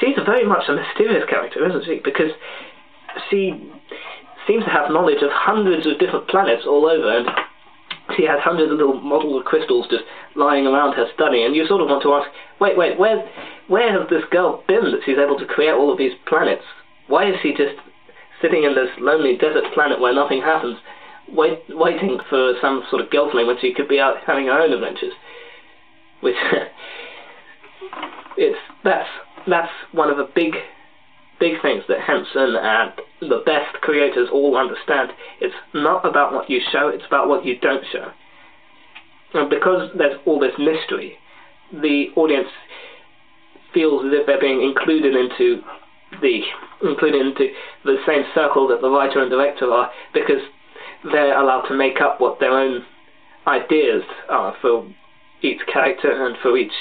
[0.00, 2.00] she's very much a mysterious character, isn't she?
[2.02, 2.30] Because
[3.28, 3.70] she
[4.46, 7.28] seems to have knowledge of hundreds of different planets all over, and
[8.16, 10.04] she has hundreds of little models of crystals just
[10.34, 12.28] lying around her study, and you sort of want to ask,
[12.60, 13.28] wait, wait, where,
[13.68, 16.64] where has this girl been that she's able to create all of these planets?
[17.06, 17.76] Why is she just
[18.40, 20.78] sitting in this lonely desert planet where nothing happens,
[21.28, 24.72] wait, waiting for some sort of gelfling when she could be out having her own
[24.72, 25.12] adventures?
[26.20, 26.36] Which,
[28.36, 29.08] it's, that's,
[29.48, 30.54] that's one of the big
[31.40, 32.92] big things that Henson and
[33.22, 35.10] the best creators all understand.
[35.40, 38.12] It's not about what you show, it's about what you don't show.
[39.32, 41.16] And because there's all this mystery,
[41.72, 42.48] the audience
[43.72, 45.62] feels as if they're being included into
[46.20, 46.40] the
[46.82, 47.52] included into
[47.84, 50.42] the same circle that the writer and director are because
[51.12, 52.84] they're allowed to make up what their own
[53.46, 54.84] ideas are for
[55.42, 56.72] each character and for each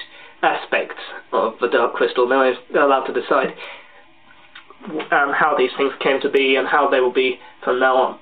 [0.41, 0.93] aspect
[1.31, 2.27] of the Dark Crystal.
[2.27, 3.53] They're allowed to decide
[5.11, 8.19] um, how these things came to be and how they will be from now on.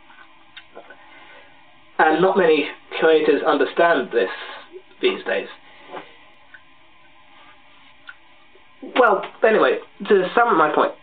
[1.99, 2.67] And not many
[2.99, 4.29] creators understand this
[5.01, 5.47] these days.
[8.99, 10.93] Well, anyway, to sum up my point,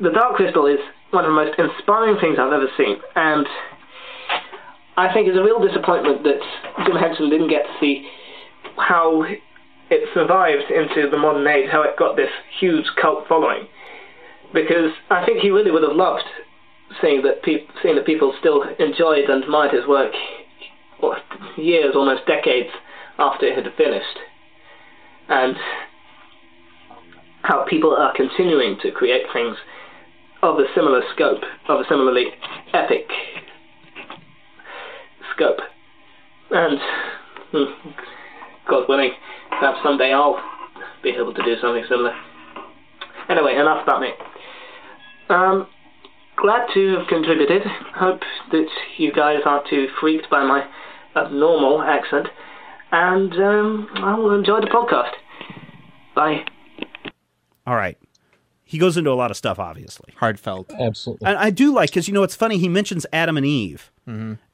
[0.00, 0.78] the Dark Crystal is
[1.10, 3.46] one of the most inspiring things I've ever seen, and
[4.96, 6.38] I think it's a real disappointment that
[6.86, 8.08] Jim Henson didn't get to see
[8.78, 9.24] how
[9.90, 12.30] it survived into the modern age, how it got this
[12.60, 13.66] huge cult following.
[14.52, 16.24] Because I think he really would have loved
[17.00, 20.12] seeing that seeing that people still enjoyed and admired his work
[21.56, 22.70] years, almost decades
[23.18, 24.18] after it had finished,
[25.28, 25.56] and
[27.42, 29.56] how people are continuing to create things
[30.42, 32.26] of a similar scope, of a similarly
[32.72, 33.08] epic
[35.34, 35.58] scope,
[36.50, 36.78] and
[37.52, 37.90] hmm,
[38.68, 39.12] God willing,
[39.50, 40.42] perhaps someday I'll
[41.02, 42.14] be able to do something similar.
[43.28, 44.08] Anyway, enough about me.
[45.28, 45.66] Um,
[46.36, 47.62] glad to have contributed.
[47.94, 48.20] Hope
[48.52, 50.64] that you guys aren't too freaked by my
[51.16, 52.28] abnormal accent.
[52.90, 55.12] And um, I will enjoy the podcast.
[56.14, 56.44] Bye.
[57.66, 57.98] All right.
[58.70, 60.12] He goes into a lot of stuff, obviously.
[60.16, 60.70] Heartfelt.
[60.78, 61.26] Absolutely.
[61.26, 62.58] And I do like because you know it's funny.
[62.58, 63.90] He mentions Adam and Eve.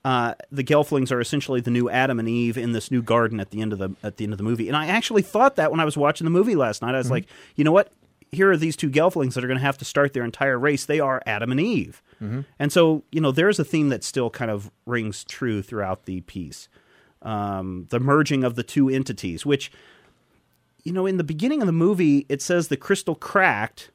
[0.05, 3.51] Uh, the Gelflings are essentially the new Adam and Eve in this new garden at
[3.51, 4.69] the end of the at the end of the movie.
[4.69, 6.95] And I actually thought that when I was watching the movie last night.
[6.95, 7.27] I was like,
[7.57, 7.91] you know what?
[8.31, 10.85] Here are these two Gelflings that are going to have to start their entire race.
[10.87, 12.01] They are Adam and Eve.
[12.59, 16.21] And so you know there's a theme that still kind of rings true throughout the
[16.21, 16.69] piece.
[17.21, 19.73] Um, the merging of the two entities, which
[20.85, 23.91] you know in the beginning of the movie it says the crystal cracked,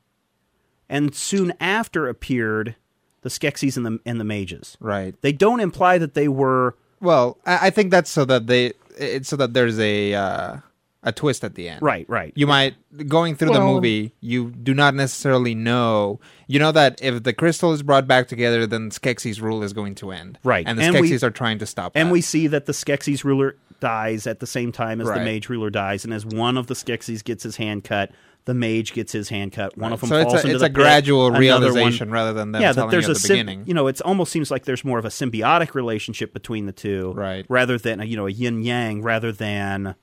[0.89, 2.75] and soon after appeared
[3.21, 4.77] the Skeksis and the and the mages.
[4.79, 5.15] Right.
[5.21, 9.29] They don't imply that they were Well, I, I think that's so that they it's
[9.29, 10.57] so that there's a uh,
[11.03, 11.81] a twist at the end.
[11.81, 12.33] right, right.
[12.35, 12.75] You might
[13.07, 16.19] going through the movie, you do not necessarily know.
[16.47, 19.95] You know that if the crystal is brought back together, then Skeksis' rule is going
[19.95, 20.39] to end.
[20.43, 20.65] Right.
[20.67, 22.13] And the And we- Skeksis are trying to stop and that.
[22.13, 25.69] we see that the Skeksis ruler dies at the same time as the mage ruler
[25.69, 28.11] dies, and as one of the Skeksis gets his hand cut,
[28.45, 29.77] the mage gets his hand cut.
[29.77, 32.07] One of them so it's falls a, into it's the a pit, gradual another realization
[32.09, 33.63] One, rather than them yeah, telling that there's you a at the sym- beginning.
[33.67, 37.13] you know, it almost seems like there's more of a symbiotic relationship between the two,
[37.15, 37.45] Right.
[37.49, 39.93] Rather than a, you know a yin yang, rather than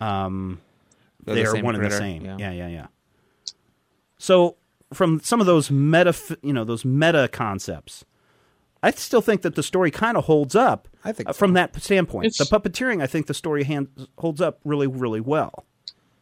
[0.00, 0.60] um,
[1.24, 2.24] They're the they're same one and the same.
[2.24, 2.36] yeah.
[2.38, 2.50] Yeah.
[2.52, 2.86] yeah, yeah,
[4.18, 4.56] So
[4.92, 8.04] from some of those meta, you know, those meta concepts,
[8.82, 10.88] I still think that the story kind of holds up.
[11.04, 11.38] I think uh, so.
[11.38, 13.88] from that standpoint, It's- the puppeteering, I think the story hand,
[14.18, 15.64] holds up really, really well.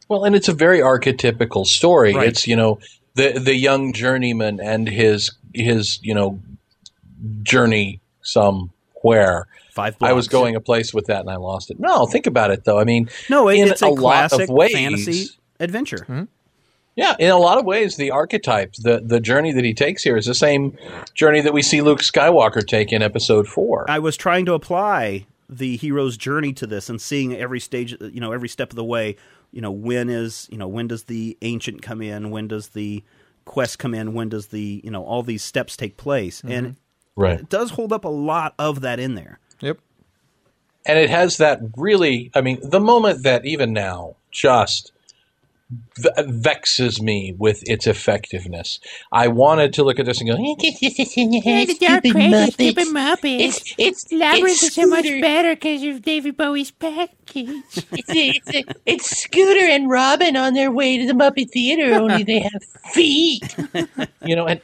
[0.09, 2.13] Well, and it's a very archetypical story.
[2.13, 2.29] Right.
[2.29, 2.79] It's you know
[3.15, 6.39] the the young journeyman and his his you know
[7.43, 9.47] journey somewhere.
[9.71, 9.95] Five.
[10.01, 11.79] I was going a place with that and I lost it.
[11.79, 12.79] No, think about it though.
[12.79, 15.27] I mean, No, it, in it's a, a lot classic of ways, fantasy
[15.59, 16.03] adventure.
[16.05, 16.23] Hmm?
[16.95, 20.17] Yeah, in a lot of ways, the archetype, the the journey that he takes here
[20.17, 20.75] is the same
[21.13, 23.85] journey that we see Luke Skywalker take in Episode Four.
[23.87, 28.19] I was trying to apply the hero's journey to this and seeing every stage, you
[28.19, 29.15] know, every step of the way.
[29.57, 32.29] You know, when is you know when does the ancient come in?
[32.29, 33.03] When does the
[33.45, 34.13] quest come in?
[34.13, 36.41] When does the you know all these steps take place?
[36.41, 37.21] And mm-hmm.
[37.21, 37.39] Right.
[37.39, 39.39] it does hold up a lot of that in there.
[39.61, 39.79] Yep.
[40.85, 44.96] and it has that really i mean the moment that even now just v-
[45.97, 48.79] vexes me with its effectiveness
[49.11, 53.39] i wanted to look at this and go Hey, the Dark Crystal, stupid Muppets.
[53.41, 57.13] It's it's Labyrinth it's is so much better because of David Bowie's package.
[58.09, 61.93] It's, it's, it's Scooter and Robin on their way to the Muppet Theater.
[61.95, 62.63] Only they have
[62.93, 63.43] feet.
[64.23, 64.61] you know and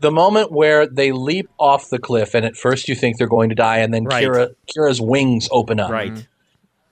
[0.00, 3.48] the moment where they leap off the cliff and at first you think they're going
[3.50, 4.24] to die and then Right.
[4.26, 6.26] kira kira's wings open up Right.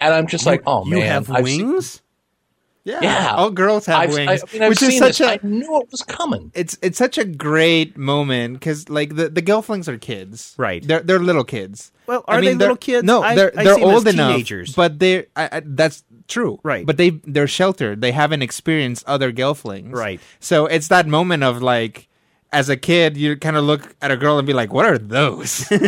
[0.00, 2.00] and i'm just like oh you man have I've seen- wings.
[2.84, 2.98] Yeah.
[3.02, 3.34] Yeah.
[3.36, 5.28] All girls have I've, wings, I, mean, I've which seen is such this.
[5.28, 6.50] a I knew it was coming.
[6.54, 10.82] it's it's such a great moment because like the the Gelflings are kids, Right.
[10.86, 11.92] They're they're little kids.
[12.06, 13.04] Well, are they mean, they're- little kids?
[13.04, 14.74] No, I- they're I they're see 'em as old enough, teenagers.
[14.74, 16.84] but they I, I, that's true, Right.
[16.84, 18.00] But they they're sheltered.
[18.00, 20.20] They haven't experienced other Gelflings, Right.
[20.40, 22.08] So it's that moment of like.
[22.52, 24.98] As a kid, you kind of look at a girl and be like, "What are
[24.98, 25.78] those?" yeah.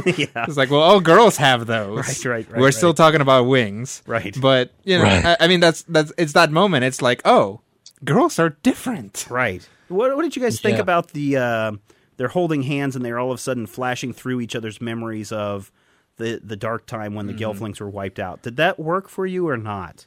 [0.49, 2.25] It's like, well, all girls have those.
[2.25, 4.35] Right, right, right, We're still talking about wings, Right.
[4.41, 5.25] But you know, Right.
[5.25, 6.85] I, I mean, that's that's it's that moment.
[6.85, 7.61] It's like, oh,
[8.05, 9.27] girls are different.
[9.29, 9.69] Right.
[9.89, 10.83] What, what did you guys think Yeah.
[10.83, 11.37] about the?
[11.37, 11.73] Uh,
[12.17, 15.71] they're holding hands and they're all of a sudden flashing through each other's memories of
[16.17, 18.41] the the dark time when the Gelflings were wiped out.
[18.43, 20.07] Did that work for you or not?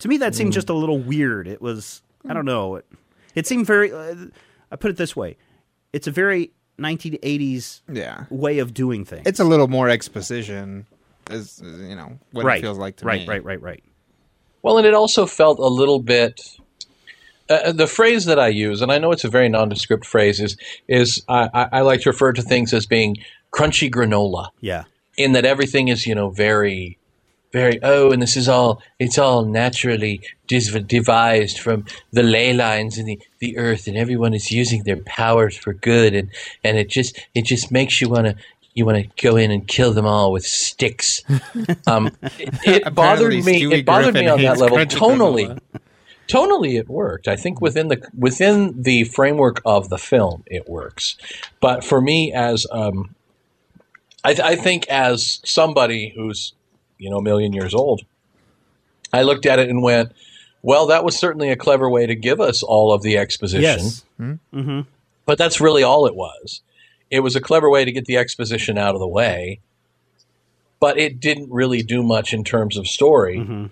[0.00, 1.48] To me, that seemed just a little weird.
[1.48, 2.02] It was.
[2.28, 2.76] I don't know.
[2.76, 2.86] It,
[3.34, 3.90] it seemed very.
[3.90, 4.26] Uh,
[4.70, 5.36] I put it this way:
[5.96, 9.22] it's a very 1980s Yeah, way of doing things.
[9.26, 10.86] it's a little more exposition,
[11.30, 12.58] as you know what right.
[12.58, 13.26] it feels like to right, me.
[13.28, 13.72] right, right, right.
[13.72, 13.84] Right.
[14.62, 16.40] Well, and it also felt a little bit.
[17.48, 20.56] Uh, the phrase that I use, and I know it's a very nondescript phrase, is
[20.88, 23.16] is I, I, I like to refer to things as being
[23.52, 24.84] crunchy granola, Yeah.
[25.16, 26.98] in that everything is you know very,
[27.56, 33.06] very oh, and this is all it's all naturally devised from the ley lines in
[33.06, 36.28] the, the earth, and everyone is using their powers for good, and
[36.62, 38.36] and it just it just makes you want to.
[38.74, 41.22] You want to go in and kill them all with sticks.
[41.88, 43.62] Um, it, it bothered me.
[43.62, 44.76] Stewie It bothered me on that level.
[44.76, 45.58] Tonally,
[46.28, 51.16] tonally it worked i think within the within the framework of the film it works
[51.60, 53.14] but for me as um
[54.24, 56.52] i, th- I think as somebody who's
[56.98, 58.02] you know a million years old.
[59.12, 60.12] I looked at it and went
[60.62, 63.62] well that was certainly a clever way to give us all of the exposition.
[63.62, 64.04] Yes.
[65.24, 66.62] but that's really all it was.
[67.10, 69.60] It was a clever way to get the exposition out of the way
[70.80, 73.38] but it didn't really do much in terms of story.
[73.38, 73.66] Mm-hmm.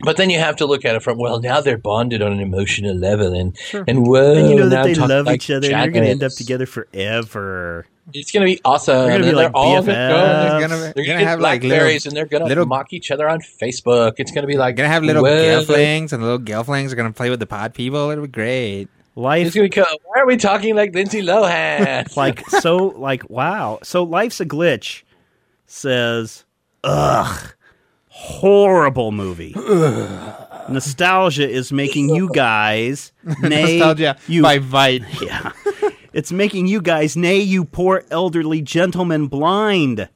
[0.00, 2.40] but then you have to look at it from well now they're bonded on an
[2.40, 3.56] emotional level and
[3.86, 6.04] and whoa And you know now that they love like each other and they're going
[6.04, 7.86] to end up together forever.
[8.12, 9.86] It's gonna be awesome They're gonna be like they're all BFFs.
[9.86, 12.66] gonna They're gonna, they're they're gonna, gonna have like blackberries little, and they're gonna little-
[12.66, 14.14] mock each other on Facebook.
[14.18, 15.30] It's gonna be like gonna have little whoa,
[15.64, 18.10] Gelflings, and the little Gelflings are gonna play with the pod people.
[18.10, 18.88] It'll be great.
[19.16, 19.70] Life It's gonna be.
[19.70, 22.14] co- Why are we talking like Lindsay Lohan?
[22.16, 25.02] like so like wow so life's a glitch
[25.66, 26.44] says
[26.82, 27.54] ugh
[28.08, 29.52] horrible movie
[30.68, 33.12] nostalgia is making you guys
[33.42, 35.02] nay Nostalgia you by Vite.
[35.22, 35.52] yeah
[36.14, 40.08] it's making you guys nay you poor elderly gentlemen blind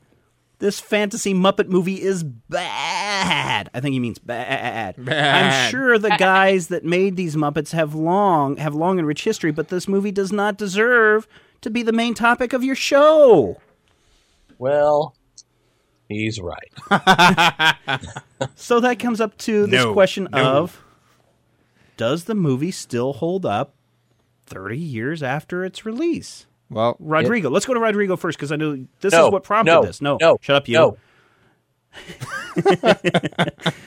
[0.61, 4.95] this fantasy muppet movie is bad i think he means bad.
[5.09, 9.51] i'm sure the guys that made these muppets have long have long and rich history
[9.53, 11.27] but this movie does not deserve
[11.61, 13.61] to be the main topic of your show
[14.61, 15.15] well,
[16.09, 16.73] he's right.
[18.57, 20.39] so that comes up to this No, question no.
[20.39, 20.83] of
[21.97, 23.75] does the movie still hold up
[24.49, 28.87] 30 years after its release Well, rodrigo let's go to rodrigo first because i know
[29.01, 30.97] this No, is what prompted no, this no no, shut up you no.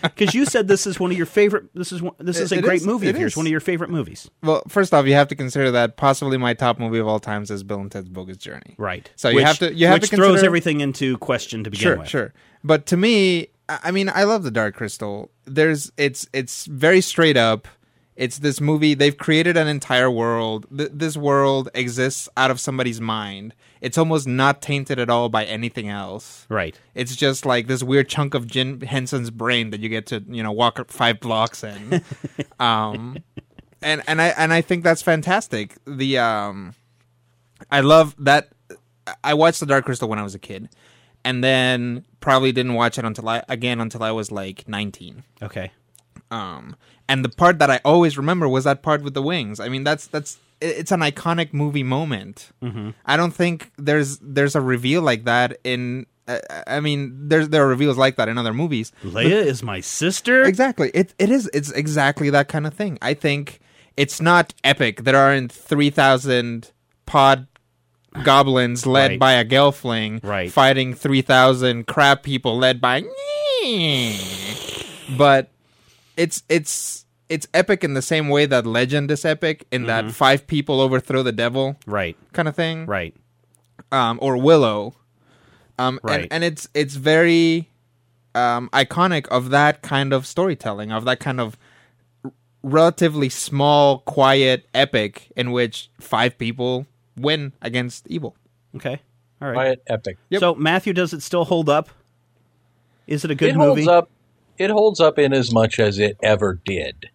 [0.03, 1.65] because you said this is one of your favorite.
[1.73, 3.33] This is one, this is It- a it great is, movie it of yours.
[3.33, 3.37] is.
[3.37, 4.29] One of your favorite movies.
[4.43, 7.51] well, first off, you have to consider that possibly my top movie of all times
[7.51, 8.75] is Bill and Ted's Bogus Journey.
[8.77, 9.09] Right.
[9.15, 11.97] So you have to you have which to throws everything into question to begin Sure,
[11.97, 12.09] with.
[12.09, 12.33] sure.
[12.63, 15.31] But to me, I I mean, I love the Dark Crystal.
[15.45, 17.67] There's it's it's very straight up.
[18.15, 18.93] It's this movie.
[18.93, 20.65] They've created an entire world.
[20.75, 23.55] Th- this world exists out of somebody's mind.
[23.79, 26.45] It's almost not tainted at all by anything else.
[26.49, 26.77] Right.
[26.93, 30.43] It's just like this weird chunk of Jim Henson's brain that you get to you
[30.43, 32.03] know walk five blocks in.
[32.59, 33.17] um,
[33.81, 35.77] and and I and I think that's fantastic.
[35.85, 36.75] The um,
[37.71, 38.49] I love that.
[39.23, 40.69] I watched The Dark Crystal when I was a kid,
[41.25, 45.23] and then probably didn't watch it until I again until I was like nineteen.
[45.41, 45.71] Okay.
[46.29, 46.77] Um,
[47.11, 49.59] and the part that I always remember was that part with the wings.
[49.59, 52.51] I mean, that's that's it's an iconic movie moment.
[52.61, 52.91] Mm-hmm.
[53.05, 56.05] I don't think there's there's a reveal like that in.
[56.27, 58.91] Uh, I mean, there's there are reveals like that in other movies.
[59.03, 60.43] Leia is my sister.
[60.45, 60.91] Exactly.
[60.93, 61.49] It it is.
[61.53, 62.97] It's exactly that kind of thing.
[63.01, 63.59] I think
[63.97, 65.03] it's not epic.
[65.03, 66.71] There aren't three thousand
[67.05, 67.47] pod
[68.23, 69.19] goblins led Right.
[69.19, 70.51] by a gelfling Right.
[70.51, 73.03] fighting three thousand crab people led by.
[75.17, 75.50] But
[76.23, 80.45] it's it's it's epic in the same way that Legend is epic in that five
[80.47, 82.17] people overthrow the devil Right.
[82.33, 83.15] kind of thing Right.
[83.91, 84.95] um, or Willow.
[85.79, 86.23] Um, Right.
[86.23, 87.69] and, and it's it's very
[88.35, 91.57] um, iconic of that kind of storytelling, of that kind of
[92.23, 92.31] r-
[92.63, 96.85] relatively small, quiet epic in which five people
[97.17, 98.35] win against evil.
[98.75, 98.99] Okay.
[99.41, 99.55] All right.
[99.55, 100.17] Quiet epic.
[100.39, 101.89] So Matthew, does it still hold up?
[103.07, 103.83] Is it a good it movie?
[103.85, 104.09] holds up.
[104.61, 107.09] It holds up in as much as it ever did.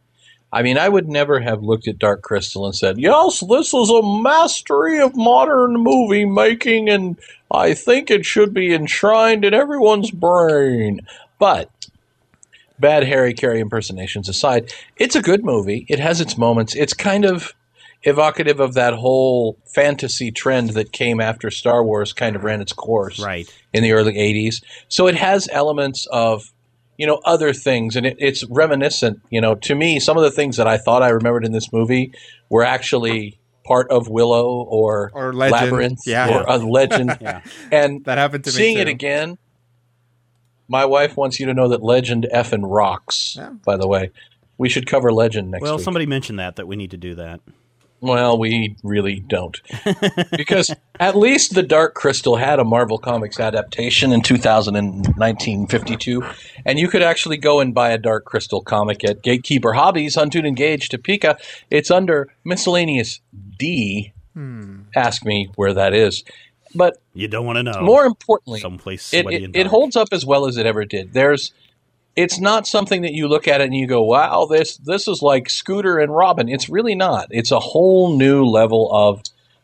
[0.52, 3.90] I mean, I would never have looked at Dark Crystal and said, "Yes, this is
[3.90, 7.16] a mastery of modern movie making, and
[7.50, 11.00] I think it should be enshrined in everyone's brain."
[11.38, 11.70] But
[12.78, 15.84] bad Harry Carey impersonations aside, it's a good movie.
[15.88, 16.74] It has its moments.
[16.74, 17.52] It's kind of
[18.02, 22.72] evocative of that whole fantasy trend that came after Star Wars kind of ran its
[22.72, 23.48] course Right.
[23.72, 24.60] in the early 80s.
[24.88, 26.52] So it has elements of,
[26.98, 27.96] you know, other things.
[27.96, 31.02] And it, it's reminiscent, you know, to me, some of the things that I thought
[31.02, 32.12] I remembered in this movie
[32.48, 35.62] were actually part of Willow or, Or Legend.
[35.62, 36.38] Labyrinth Yeah.
[36.38, 37.18] or a legend.
[37.20, 37.40] Yeah.
[37.72, 39.38] And That happened to me seeing it again,
[40.68, 43.50] my wife wants you to know that Legend effing rocks, Yeah.
[43.64, 44.10] by the way.
[44.58, 45.68] We should cover Legend next week.
[45.68, 45.84] Well, week.
[45.84, 47.40] somebody mentioned that that we need to do that.
[48.00, 49.58] Well, we really don't.
[50.36, 50.70] because
[51.00, 56.22] at least The Dark Crystal had a Marvel Comics adaptation in 1952,
[56.64, 60.46] and you could actually go and buy a Dark Crystal comic at Gatekeeper Hobbies, Huntoon
[60.46, 61.38] and Gage, Topeka.
[61.70, 63.20] It's under miscellaneous
[63.58, 64.12] D.
[64.34, 64.82] Hmm.
[64.94, 66.24] Ask me where that is.
[66.74, 67.80] But You don't want to know.
[67.80, 71.14] more importantly, someplace it, it, it holds up as well as it ever did.
[71.14, 71.52] There's
[72.16, 75.22] it's not something that you look at it and you go, "Wow, this this is
[75.22, 77.28] like Scooter and Robin." It's really not.
[77.30, 79.22] It's a whole new level of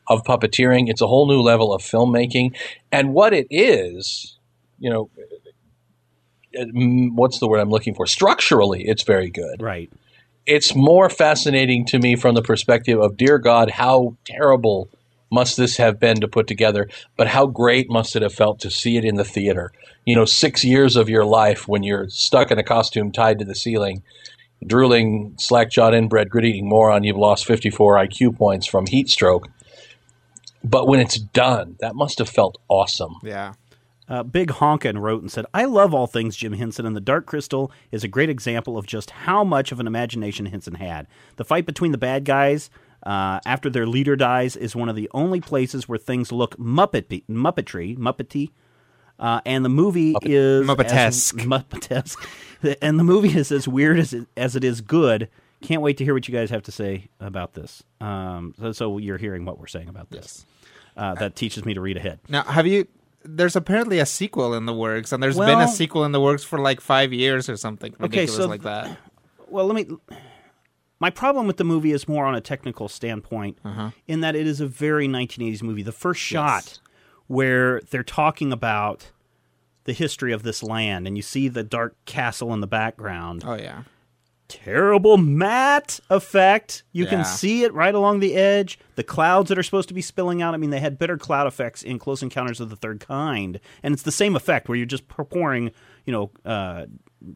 [0.08, 0.88] of puppeteering.
[0.88, 2.54] It's a whole new level of filmmaking,
[2.90, 4.36] and what it is,
[4.78, 5.10] you know,
[6.56, 8.06] mm, what's the word I'm looking for?
[8.06, 9.90] Structurally, it's very good Right.
[10.46, 14.88] it's more fascinating to me from the perspective of dear god how terrible
[15.32, 18.70] must this have been to put together but how great must it have felt to
[18.70, 19.72] see it in the theater
[20.04, 23.44] you know 6 years of your life when you're stuck in a costume tied to
[23.44, 24.02] the ceiling
[24.66, 29.48] drooling slack-jawed inbred grit-eating moron you've lost 54 IQ points from heat stroke
[30.62, 33.54] but when it's done that must have felt awesome Yeah.
[34.08, 37.24] Uh, Big Honkin wrote and said, I love all things Jim Henson, and The Dark
[37.24, 41.06] Crystal is a great example of just how much of an imagination Henson had.
[41.36, 42.68] The fight between the bad guys
[43.04, 47.24] uh, after their leader dies is one of the only places where things look Muppet
[47.28, 48.50] Muppetry, Muppety.
[49.18, 51.38] Uh, and the movie is Muppetesque.
[51.38, 52.28] as- Muppetesque.
[52.80, 55.28] and the movie is as weird as it, as it is good.
[55.60, 57.84] Can't wait to hear what you guys have to say about this.
[58.00, 60.44] Um, so, so you're hearing what we're saying about this.
[60.96, 62.18] Uh, that teaches me to read ahead.
[62.28, 62.86] Now, have you?
[63.24, 66.42] There's apparently a sequel in the works, and there's been a sequel in the works
[66.42, 68.98] for like five years or something Okay, ridiculous so- like that.
[69.48, 69.96] well let me
[71.02, 73.58] my problem with the movie is more on a technical standpoint
[74.06, 75.82] in that it is a very 1980s movie.
[75.82, 76.78] The first shot
[77.26, 79.10] where they're talking about
[79.82, 83.42] the history of this land and you see the dark castle in the background.
[83.44, 83.82] Oh yeah.
[84.46, 86.84] terrible matte effect.
[86.92, 87.10] You Yeah.
[87.10, 88.78] can see it right along the edge.
[88.96, 90.54] The clouds that are supposed to be spilling out.
[90.54, 93.58] I mean they had better cloud effects in close encounters of the third kind.
[93.82, 95.72] And it's the same effect where you're just pouring
[96.06, 96.86] you know uh,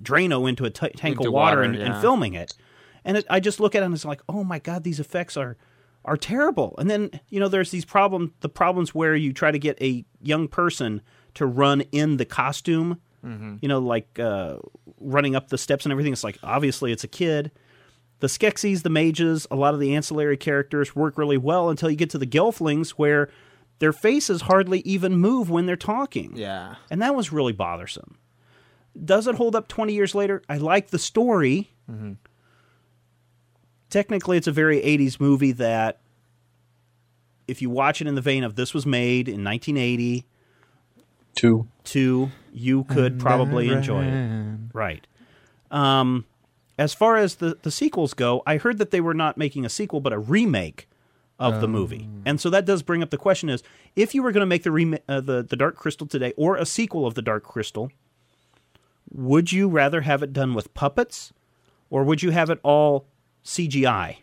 [0.02, 2.52] drano into a t- tank Into of water, water, and, and filming it
[3.06, 5.36] and it, i just look at it and it's like oh my god these effects
[5.36, 5.56] are
[6.04, 9.58] are terrible and then you know there's these problem the problems where you try to
[9.58, 11.00] get a young person
[11.34, 13.00] to run in the costume
[13.60, 14.56] you know like uh,
[15.00, 17.50] running up the steps and everything it's like obviously it's a kid
[18.20, 21.96] the Skeksis, the mages, a lot of the ancillary characters work really well until you
[21.96, 23.28] get to the Gelflings where
[23.78, 26.32] their faces hardly even move when they're talking.
[26.34, 26.76] Yeah.
[26.90, 28.16] And that was really bothersome.
[29.04, 30.42] Does it hold up 20 years later?
[30.48, 31.70] I like the story.
[33.90, 36.00] Technically, it's a very 80s movie that,
[37.46, 40.26] if you watch it in the vein of this was made in 1980,
[41.36, 44.58] two two, you could probably enjoy it.
[44.72, 45.06] Right.
[45.70, 46.24] Um,
[46.78, 49.68] as far as the, the sequels go, I heard that they were not making a
[49.68, 50.88] sequel, but a remake
[51.38, 52.08] of the movie.
[52.24, 53.62] And so that does bring up the question: Is
[53.94, 56.56] if you were going to make the, rema- uh, the the Dark Crystal today, or
[56.56, 57.90] a sequel of the Dark Crystal,
[59.10, 61.32] would you rather have it done with puppets,
[61.90, 63.06] or would you have it all
[63.46, 64.16] CGI?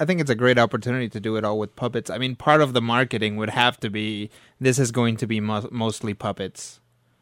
[0.00, 2.08] I think it's a great opportunity to do it all with puppets.
[2.08, 4.30] I mean, part of the marketing would have to be
[4.60, 6.80] this is going to be mo- mostly puppets.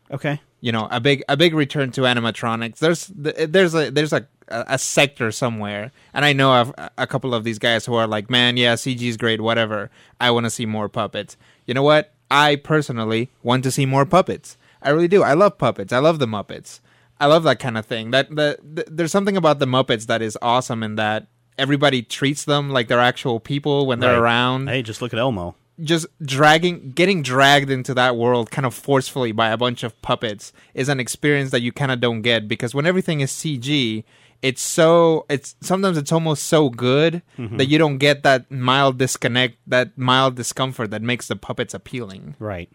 [0.09, 0.41] Okay.
[0.61, 2.79] you know a big a big return to animatronics.
[2.79, 7.43] There's there's a there's a a sector somewhere, and I know of a couple of
[7.43, 9.91] these guys who are like, man, yeah, CG is great, whatever.
[10.21, 11.37] I want to see more puppets.
[11.67, 12.15] You know what?
[12.31, 14.57] I personally want to see more puppets.
[14.81, 15.25] I really do.
[15.25, 15.93] I love puppets.
[15.93, 16.79] I love the Muppets.
[17.21, 18.11] I love that kind of thing.
[18.11, 21.27] That the, the there's something about the Muppets that is awesome in that
[21.59, 24.31] everybody treats them like they're actual people when they're Right.
[24.31, 25.55] around Hey, just look at Elmo.
[25.83, 30.53] just dragging getting dragged into that world kind of forcefully by a bunch of puppets
[30.75, 34.05] is an experience that you kind of don't get because when everything is CG
[34.43, 37.57] it's so it's sometimes it's almost so good Mm-hmm.
[37.57, 42.35] that you don't get that mild disconnect that mild discomfort that makes the puppets appealing
[42.39, 42.69] Right.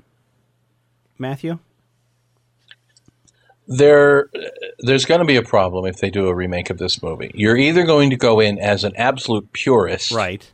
[1.19, 1.59] Matthew?
[3.77, 4.29] There
[4.79, 7.31] there's going to be a problem if they do a remake of this movie.
[7.33, 10.49] You're either going to go in as an absolute purist Right.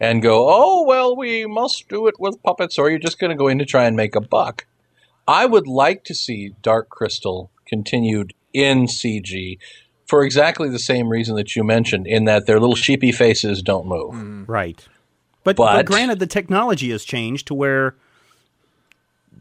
[0.00, 3.36] and go, "Oh, well, we must do it with puppets," or you're just going to
[3.36, 4.66] go in to try and make a buck.
[5.28, 9.58] I would like to see Dark Crystal continued in CG
[10.06, 13.86] for exactly the same reason that you mentioned in that their little sheepy faces don't
[13.88, 14.12] move.
[14.14, 14.44] Mm-hmm.
[14.44, 14.86] Right.
[15.42, 17.96] But, but, But- granted, the technology has changed to where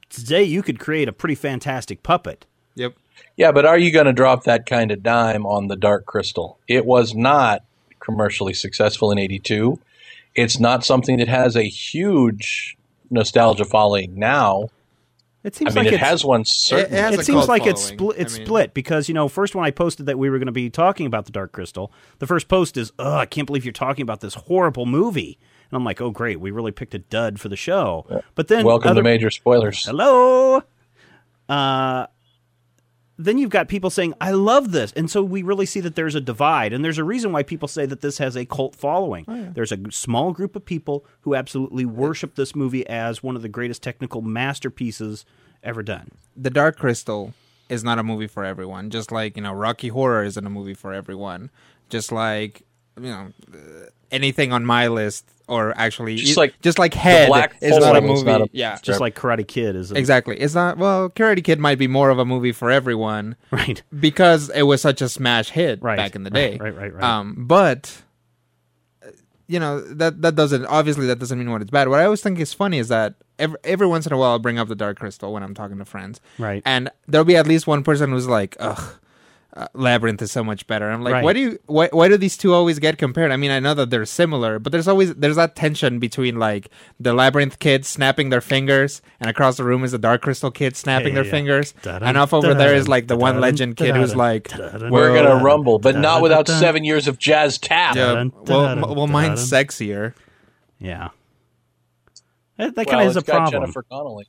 [0.10, 2.46] today you could create a pretty fantastic puppet.
[3.18, 6.06] Yep Yeah, but are you going to drop that kind of dime on the Dark
[6.06, 6.58] Crystal?
[6.68, 7.64] It was not
[8.00, 9.80] commercially successful in 82.
[10.36, 12.78] It's not something that has a huge
[13.10, 14.70] nostalgia following now.
[15.44, 16.98] It I seems mean, like it has one it, certainly.
[16.98, 17.98] it has it seems like it's following.
[18.00, 18.18] split.
[18.20, 20.48] It's I mean, split because you know, first when I posted that we were going
[20.48, 23.64] to be talking about the Dark Crystal, the first post is, "Oh, I can't believe
[23.64, 25.38] you're talking about this horrible movie,"
[25.70, 28.66] and I'm like, "Oh, great, we really picked a dud for the show." But then,
[28.66, 29.86] Welcome other- to major spoilers.
[29.86, 30.64] hello.
[31.48, 32.08] Uh,
[33.18, 36.16] then you've got people saying, "I love this," and so we really see that there's
[36.16, 39.26] a divide, and there's a reason why people say that this has a cult following.
[39.28, 43.42] Oh, there's a small group of people who absolutely worship this movie as one of
[43.42, 45.26] the greatest technical masterpieces
[45.64, 46.12] ever done.
[46.38, 47.34] the dark crystal
[47.70, 50.76] is not a movie for everyone just like you know rocky horror isn't a movie
[50.76, 51.50] for everyone
[51.90, 52.62] just like
[53.02, 53.32] you know
[54.12, 58.02] anything on my list or actually Just like just like head Black is not a
[58.02, 58.24] movie.
[58.24, 58.78] not a- yeah.
[58.82, 60.40] Just like Karate Kid is a, exactly.
[60.40, 63.82] It's not well karate kid might be more of a movie for everyone right.
[64.00, 66.58] because it was such a smash hit Right, back in the day.
[66.58, 67.04] right, right, right.
[67.04, 68.02] um but
[69.06, 69.10] uh,
[69.48, 71.88] you know that that doesn't obviously that doesn't mean what it's bad.
[71.90, 74.40] What i always think is funny is that every, every once in a while i'll
[74.40, 76.20] bring up the dark crystal when i'm talking to friends.
[76.40, 76.64] Right.
[76.66, 79.00] and there'll be at least one person who's like ugh
[79.56, 80.90] uh, Labyrinth is so much better.
[80.92, 81.24] I'm like, Right.
[81.24, 83.32] why do you why why do these two always get compared?
[83.32, 86.70] I mean, I know that they're similar, but there's always there's that tension between like
[87.00, 90.76] the Labyrinth kids snapping their fingers, and across the room is the Dark Crystal kid
[90.76, 91.32] snapping Yeah, their yeah.
[91.32, 94.18] fingers, Da-dum, and off over there is like the one da-dum, legend kid who's da-dum,
[94.20, 97.96] like, da-dum, We're well, going to rumble, but not without seven years of jazz tap.
[97.96, 99.66] yeah, well, m- well, mine's dun.
[99.66, 100.14] sexier.
[100.80, 101.10] Yeah.
[102.58, 103.64] That, that Well, kind of is a problem.
[103.64, 104.28] Jennifer Connelly.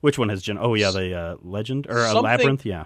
[0.00, 0.58] Which one has Jen?
[0.58, 2.66] Oh yeah, the uh, Legend or uh, Labyrinth.
[2.66, 2.84] Yeah.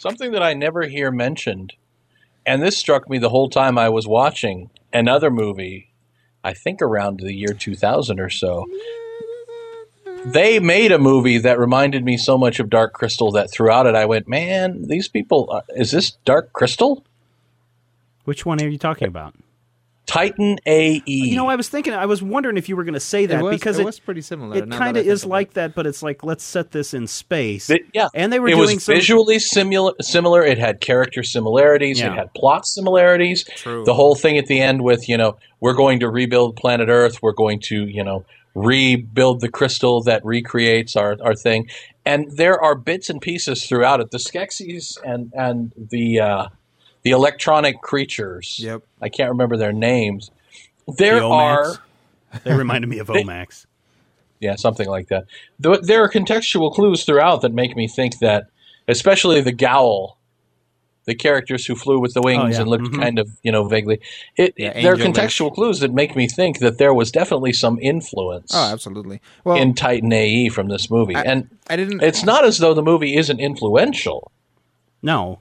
[0.00, 1.74] Something that I never hear mentioned,
[2.44, 5.92] and this struck me the whole time I was watching another movie,
[6.42, 8.66] I think around the year 2000 or so.
[10.24, 13.94] They made a movie that reminded me so much of Dark Crystal that throughout it
[13.94, 17.04] I went, man, these people, uh, is this Dark Crystal?
[18.24, 19.34] Which one are you talking about?
[20.06, 21.02] Titan AE.
[21.06, 23.38] You know, I was thinking, I was wondering if you were going to say that
[23.38, 24.56] it was, because it it, was pretty similar.
[24.56, 25.54] it kind of is about like it.
[25.54, 27.70] that, but it's like let's set this in space.
[27.70, 28.08] It- yeah.
[28.14, 30.42] and they were it doing was some visually simula- similar.
[30.42, 32.00] It had character similarities.
[32.00, 32.12] Yeah.
[32.12, 33.44] It had plot similarities.
[33.44, 33.84] True.
[33.84, 37.22] The whole thing at the end with, you know, we're going to rebuild planet Earth.
[37.22, 38.24] We're going to, you know,
[38.54, 41.68] rebuild the crystal that recreates our, our thing.
[42.04, 44.10] And there are bits and pieces throughout it.
[44.10, 46.48] The Skeksis and, and the, uh,
[47.02, 48.58] the electronic creatures.
[48.60, 48.82] Yep.
[49.00, 50.30] I can't remember their names.
[50.98, 51.64] There The are.
[51.64, 52.42] Omax.
[52.44, 53.66] They reminded me of Omax.
[54.40, 55.26] Yeah, something like that.
[55.60, 58.46] There are contextual clues throughout that make me think that,
[58.88, 60.18] especially the Gowl,
[61.04, 62.60] the characters who flew with the wings Oh, yeah.
[62.60, 63.00] and looked Mhm.
[63.00, 64.00] kind of, you know, vaguely.
[64.36, 65.14] It, Yeah, there are angel-like.
[65.14, 69.20] contextual clues that make me think that there was definitely some influence Oh, absolutely.
[69.44, 72.02] Well, in Titan AE from this movie, I- and I didn't.
[72.02, 74.30] it's not as though the movie isn't influential.
[75.02, 75.40] No,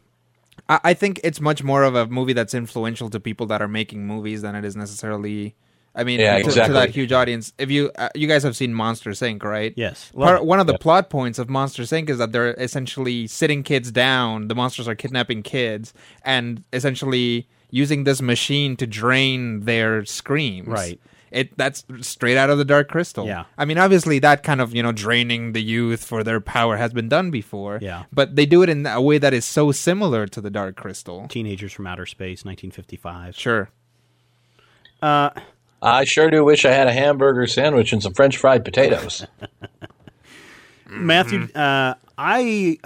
[0.72, 3.68] I, I think it's much more of a movie that's influential to people that are
[3.68, 5.56] making movies than it is necessarily.
[5.93, 7.52] I mean, Yeah, to, to that huge audience.
[7.57, 9.73] If you uh, you guys have seen Monster Inc., right?
[9.76, 12.10] yes, Part, one of the plot points of Monster Inc.
[12.10, 14.48] is that they're essentially sitting kids down.
[14.48, 15.93] The monsters are kidnapping kids
[16.23, 20.69] and essentially using this machine to drain their screams.
[20.69, 21.02] Right.
[21.32, 23.26] It that's straight out of the Dark Crystal.
[23.26, 23.45] Yeah.
[23.58, 26.91] I mean, obviously, that kind of you know draining the youth for their power has
[26.94, 27.80] been done before.
[27.82, 28.03] Yeah.
[28.12, 31.28] But they do it in a way that is so similar to the Dark Crystal.
[31.28, 33.36] Teenagers from Outer Space, 1955.
[33.36, 33.70] Sure.
[35.02, 35.30] Uh,
[35.82, 39.26] I sure do wish I had a hamburger sandwich and some French fried potatoes.
[40.90, 42.78] Matthew, uh, I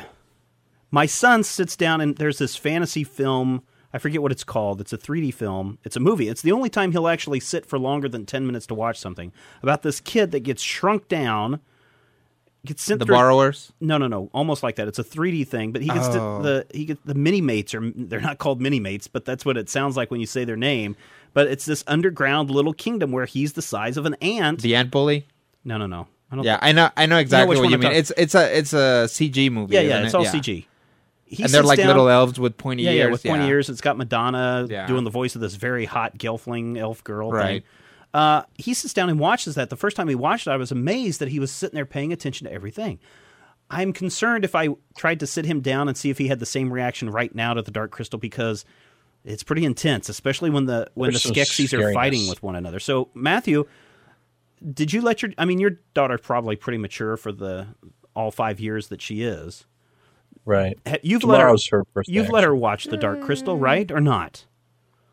[0.91, 3.63] My son sits down and there's this fantasy film.
[3.95, 4.81] I forget what it's called.
[4.81, 5.77] It's a 3D film.
[5.85, 6.27] It's a movie.
[6.27, 9.31] It's the only time he'll actually sit for longer than 10 minutes to watch something
[9.63, 11.61] about this kid that gets shrunk down.
[12.65, 13.71] Gets sent The through- borrowers.
[13.79, 14.29] no, no, no.
[14.33, 14.87] Almost like that.
[14.89, 16.41] It's a 3D thing, but he gets to, Oh.
[16.41, 19.55] the he gets the mini mates or they're not called mini mates, but that's what
[19.55, 20.95] it sounds like when you say their name.
[21.33, 24.61] But it's this underground little kingdom where he's the size of an ant.
[24.61, 25.27] The ant bully.
[25.63, 26.07] no, no, no.
[26.31, 26.89] I don't Yeah, I know.
[26.97, 27.83] I know exactly which what one you mean.
[27.83, 29.75] talking- It's it's a it's a CG movie.
[29.75, 29.87] yeah, yeah.
[30.03, 30.17] isn't It's it?
[30.17, 30.65] all CG.
[31.27, 32.99] He and they're like down- little elves with pointy Yeah, ears.
[32.99, 33.69] yeah, with pointy ears.
[33.69, 34.85] It's got Madonna Yeah.
[34.85, 37.29] doing the voice of this very hot gelfling elf girl.
[37.31, 37.37] thing.
[37.39, 37.63] Right.
[38.13, 39.69] Uh, he sits down and watches that.
[39.69, 42.13] The first time he watched it, I was amazed that he was sitting there paying
[42.13, 42.99] attention to everything.
[43.69, 46.45] I'm concerned if I tried to sit him down and see if he had the
[46.45, 48.63] same reaction right now to the Dark Crystal because
[49.25, 52.55] it's pretty intense, especially when the when There's the some Skeksis are fighting with one
[52.55, 52.79] another.
[52.79, 53.65] So Matthew,
[54.73, 55.31] did you let your?
[55.39, 57.67] I mean, your daughter's probably pretty mature for the
[58.15, 59.65] all five years that she is.
[60.45, 60.77] Right.
[61.01, 61.43] You've let her.
[61.43, 62.13] Tomorrow's her birthday.
[62.13, 63.61] You've let her watch the Dark Crystal, mm.
[63.61, 64.45] right, or not?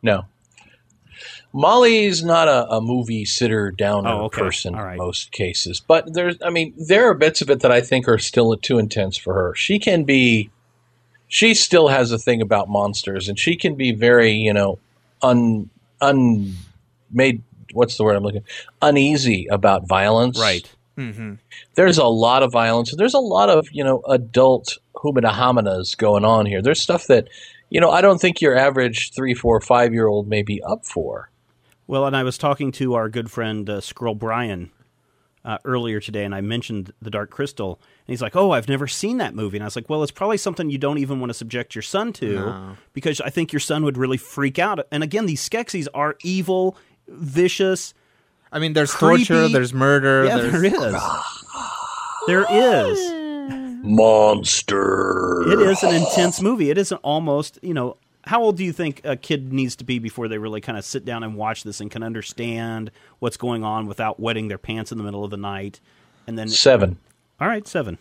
[0.03, 0.27] No.
[1.53, 4.41] Molly's not a, a movie sitter downer Oh, okay.
[4.41, 4.93] person All right.
[4.93, 8.09] in most cases, but there's, I mean, there are bits of it that I think
[8.09, 9.55] are still too intense for her.
[9.55, 10.51] She can be,
[11.29, 14.79] she still has a thing about monsters, and she can be very, you know,
[15.21, 16.55] un, un,
[17.11, 17.43] made.
[17.73, 18.45] What's the word I'm looking?
[18.83, 20.39] Uneasy about violence.
[20.97, 21.35] Mm-hmm.
[21.75, 26.25] There's a lot of violence, and there's a lot of you know adult humana going
[26.25, 26.63] on here.
[26.63, 27.29] There's stuff that,
[27.71, 30.85] you know, I don't think your average three, four, five year old may be up
[30.85, 31.31] for.
[31.87, 34.71] Well, and I was talking to our good friend uh, Skrull Brian
[35.45, 38.87] uh, earlier today, and I mentioned the Dark Crystal, and he's like, "Oh, I've never
[38.87, 41.31] seen that movie." And I was like, "Well, it's probably something you don't even want
[41.31, 42.77] to subject your son to, No.
[42.93, 46.77] because I think your son would really freak out." And again, these Skeksis are evil,
[47.09, 47.95] vicious.
[48.53, 49.25] I mean, there's Creepy.
[49.25, 50.25] torture, there's murder.
[50.27, 51.03] Yeah, there's, there is.
[52.29, 53.13] There is.
[53.83, 55.43] Monster.
[55.49, 56.71] It is an intense movie.
[56.71, 59.85] It is an almost, you know, how old do you think a kid needs to
[59.85, 63.37] be before they really kind of sit down and watch this and can understand what's
[63.37, 65.81] going on without wetting their pants in the middle of the night?
[66.29, 66.99] And then, Seven.
[67.41, 67.99] all right, seven.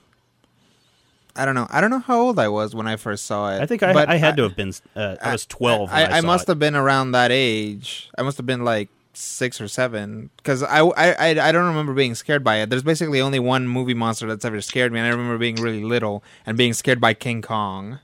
[1.36, 1.66] I don't know.
[1.72, 3.62] I don't know how old I was when I first saw it.
[3.62, 4.74] I think I, but I had to have been.
[4.96, 5.90] Uh, I was twelve.
[5.92, 6.48] I, I, I saw must it.
[6.50, 8.10] have been around that age.
[8.18, 12.16] I must have been like six or seven because I, I, I, don't remember being
[12.16, 12.70] scared by it.
[12.70, 15.84] There's basically only one movie monster that's ever scared me, and I remember being really
[15.84, 18.00] little and being scared by King Kong,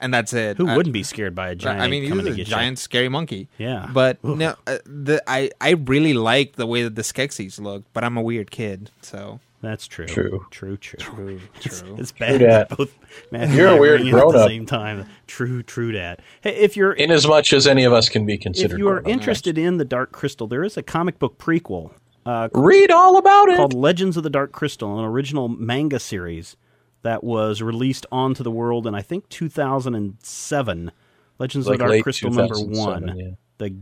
[0.00, 0.56] and that's it.
[0.56, 1.82] Who I- wouldn't be scared by a giant?
[1.82, 2.44] I mean, he's a get you?
[2.44, 3.48] giant, scary monkey.
[3.58, 3.88] Yeah.
[3.92, 8.04] But no, uh, the I I really like the way that the Skeksis look, but
[8.04, 10.06] I'm a weird kid, so That's true.
[10.06, 10.46] True.
[10.50, 10.76] True.
[10.78, 10.98] True.
[10.98, 11.96] true, true.
[11.98, 12.40] It's bad.
[12.40, 12.68] dat.
[12.70, 12.96] that Both
[13.30, 14.48] Matthew You're and a I weird ring in at the grown-up.
[14.48, 15.06] same time.
[15.26, 15.62] True.
[15.62, 15.92] True.
[15.92, 16.20] Dat.
[16.40, 18.72] Hey, if you're In as much as any of us can be considered.
[18.74, 21.92] if you are interested in the Dark Crystal, there is a comic book prequel
[22.26, 23.56] uh, read all about it.
[23.56, 26.56] called Legends of the Dark Crystal, an original manga series
[27.02, 30.92] that was released onto the world in I think 2007.
[31.38, 33.30] Legends Like of the Dark Crystal number one, yeah.
[33.58, 33.74] the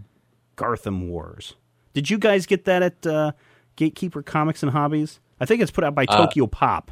[0.57, 1.55] Garthim Wars.
[1.95, 3.33] Did you guys get that at uh,
[3.77, 5.19] Gatekeeper Comics and Hobbies?
[5.41, 6.91] I think it's put out by Uh, Tokyo Pop.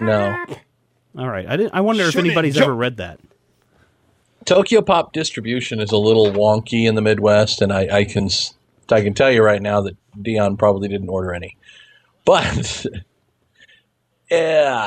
[0.00, 0.44] No.
[1.18, 1.74] All right, I didn't.
[1.74, 2.62] I wonder if Shoot it, anybody's Joe.
[2.64, 3.20] ever read that.
[4.44, 8.54] Tokyo Pop distribution is a little wonky in the Midwest, and I, I can s-
[8.90, 11.56] I can tell you right now that Dion probably didn't order any.
[12.24, 12.84] But
[14.30, 14.84] yeah,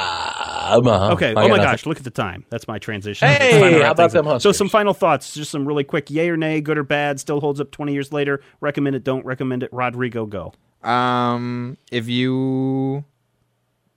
[0.72, 1.14] uh-huh.
[1.14, 1.30] Okay.
[1.30, 1.64] I oh my nothing.
[1.64, 2.46] gosh, look at the time.
[2.50, 3.28] That's my transition.
[3.28, 4.42] Hey, It's time to wrap how about things them up.
[4.42, 7.40] So some final thoughts, just some really quick yay or nay, good or bad, still
[7.40, 8.42] holds up 20 years later.
[8.62, 9.70] Recommend it, don't recommend it.
[9.72, 10.54] Rodrigo, go.
[10.86, 13.04] Um, if you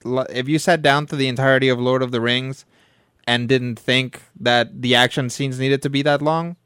[0.05, 2.65] if you sat down through the entirety of Lord of the Rings
[3.27, 6.57] and didn't think that the action scenes needed to be that long,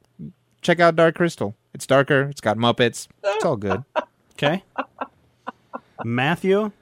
[0.60, 1.56] check out Dark Crystal.
[1.74, 2.22] It's darker.
[2.24, 3.08] It's got Muppets.
[3.24, 3.84] It's all good.
[4.34, 4.64] Okay.
[6.04, 6.72] Matthew,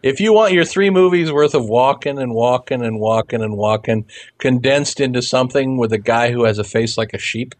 [0.00, 4.04] If you want your three movies worth of walking and walking and walking and walking
[4.38, 7.56] condensed into something with a guy who has a face like a sheep,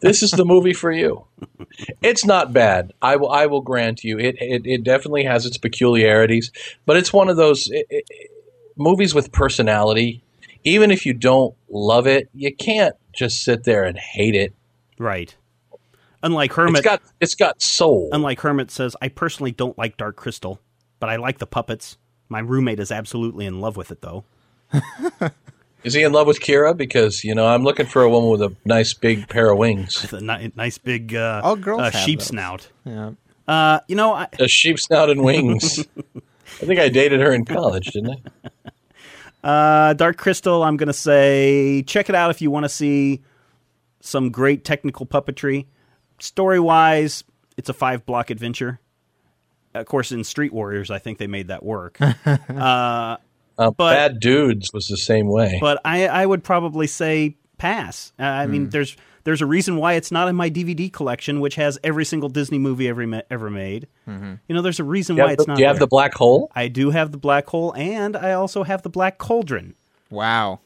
[0.00, 1.24] this is the movie for you.
[2.02, 2.92] It's not bad.
[3.02, 3.30] I will.
[3.30, 4.18] I will grant you.
[4.18, 4.36] It.
[4.40, 6.50] It, it definitely has its peculiarities,
[6.84, 8.30] but it's one of those it, it,
[8.76, 10.22] movies with personality.
[10.64, 14.52] Even if you don't love it, you can't just sit there and hate it.
[14.98, 15.34] right.
[16.22, 17.02] Unlike Hermit, It's got.
[17.20, 18.08] It's got soul.
[18.10, 20.58] unlike Hermit says, I personally don't like Dark Crystal,
[20.98, 21.98] but I like the puppets.
[22.28, 24.24] My roommate is absolutely in love with it, though.
[25.86, 26.76] Is he in love with Kira?
[26.76, 30.02] Because you know I'm looking for a woman with a nice big pair of wings,
[30.02, 32.28] With a ni- nice big uh, All girls uh, have sheep those.
[32.28, 32.68] snout.
[32.84, 33.12] Yeah.
[33.46, 35.78] Uh, you know, I, a sheep snout and wings.
[36.16, 38.48] I think I dated her in college, didn't I?
[39.44, 43.22] Uh, Dark Crystal, I'm going to say check it out if you want to see
[44.00, 45.66] some great technical puppetry.
[46.18, 47.22] Story wise,
[47.56, 48.80] it's a five block adventure.
[49.72, 51.96] Of course, in Street Warriors, I think they made that work.
[52.26, 53.18] uh,
[53.58, 55.58] Uh, But- Bad Dudes was the same way.
[55.60, 58.12] but I, I would probably say pass.
[58.18, 58.52] Uh, I Hmm.
[58.52, 62.04] mean, there's there's a reason why it's not in my DVD collection, which has every
[62.04, 63.88] single Disney movie ever ma- ever made.
[64.06, 65.56] You know, there's a reason why have, it's not.
[65.56, 65.80] do you have there.
[65.80, 66.48] the Black Hole?
[66.54, 69.74] I do have the black hole, and I also have the black cauldron.
[70.10, 70.60] Wow.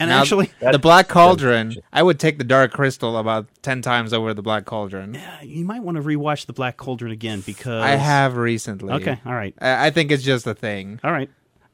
[0.00, 4.12] And Now, actually, the Black Cauldron, I would take the Dark Crystal about 10 times
[4.12, 5.16] over the Black Cauldron.
[5.44, 8.94] you might want to rewatch the black cauldron again because I have recently.
[8.94, 10.98] Okay, all right, I, I think it's just a thing.
[11.04, 11.30] all right.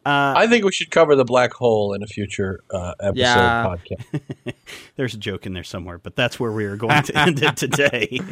[0.07, 3.67] Uh, I think we should cover the Black Hole in a future uh, episode Yeah.
[3.77, 4.55] podcast.
[4.97, 7.57] there's a joke in there somewhere, but that's where we are going to end it
[7.57, 8.19] today.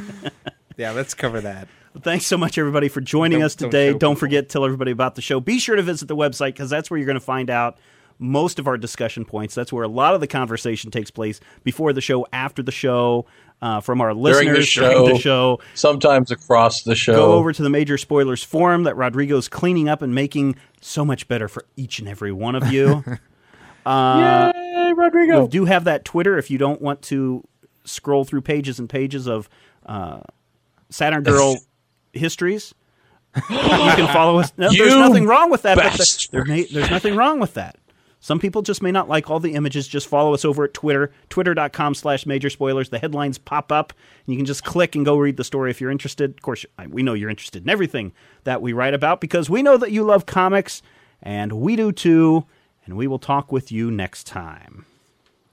[0.78, 1.68] Yeah, let's cover that.
[2.02, 3.86] Thanks so much, everybody, for joining Don't- us don't today.
[3.92, 4.14] Don't, people.
[4.16, 5.40] forget, tell everybody about the show.
[5.40, 7.78] Be sure to visit the website because that's where you're going to find out
[8.18, 9.54] most of our discussion points.
[9.54, 13.24] That's where a lot of the conversation takes place before the show, after the show,
[13.62, 15.60] uh, from our During the listeners during the show.
[15.74, 17.14] Sometimes across the show.
[17.14, 21.26] Go over to the Major Spoilers forum that Rodrigo's cleaning up and making so much
[21.28, 23.02] better for each and every one of you.
[23.86, 25.42] uh, Yay, Rodrigo.
[25.42, 27.46] we do have that Twitter if you don't want to
[27.84, 29.48] scroll through pages and pages of
[29.86, 30.20] uh,
[30.90, 31.56] Saturn Girl
[32.12, 32.74] histories.
[33.36, 34.52] you can follow us.
[34.56, 35.76] No, there's nothing wrong with that.
[35.76, 37.76] But the- there may, there's nothing wrong with that.
[38.26, 39.86] Some people just may not like all the images.
[39.86, 42.88] Just follow us over at Twitter, twitter.com slash major spoilers.
[42.88, 45.80] The headlines pop up, and you can just click and go read the story if
[45.80, 46.32] you're interested.
[46.32, 48.12] Of course, we know you're interested in everything
[48.42, 50.82] that we write about because we know that you love comics,
[51.22, 52.44] and we do too.
[52.84, 54.86] And we will talk with you next time.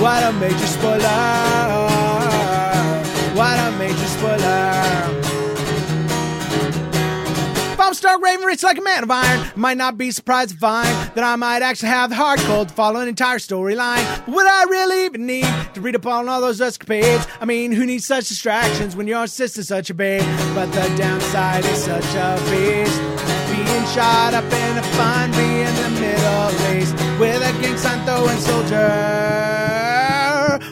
[0.00, 0.98] What a major spoiler!
[3.36, 4.72] What a major spoiler!
[7.74, 10.56] If I'm Stark Raven, rich like a man of iron, might not be surprised to
[10.56, 14.02] find that I might actually have the hard code to follow an entire storyline.
[14.24, 15.44] But would I really even need
[15.74, 17.26] to read up on all those escapades?
[17.38, 20.22] I mean, who needs such distractions when your sister's such a babe?
[20.54, 22.98] But the downside is such a beast.
[23.52, 28.02] Being shot up in a fun, be in the Middle East with a gang sign
[28.06, 29.79] throwing soldier.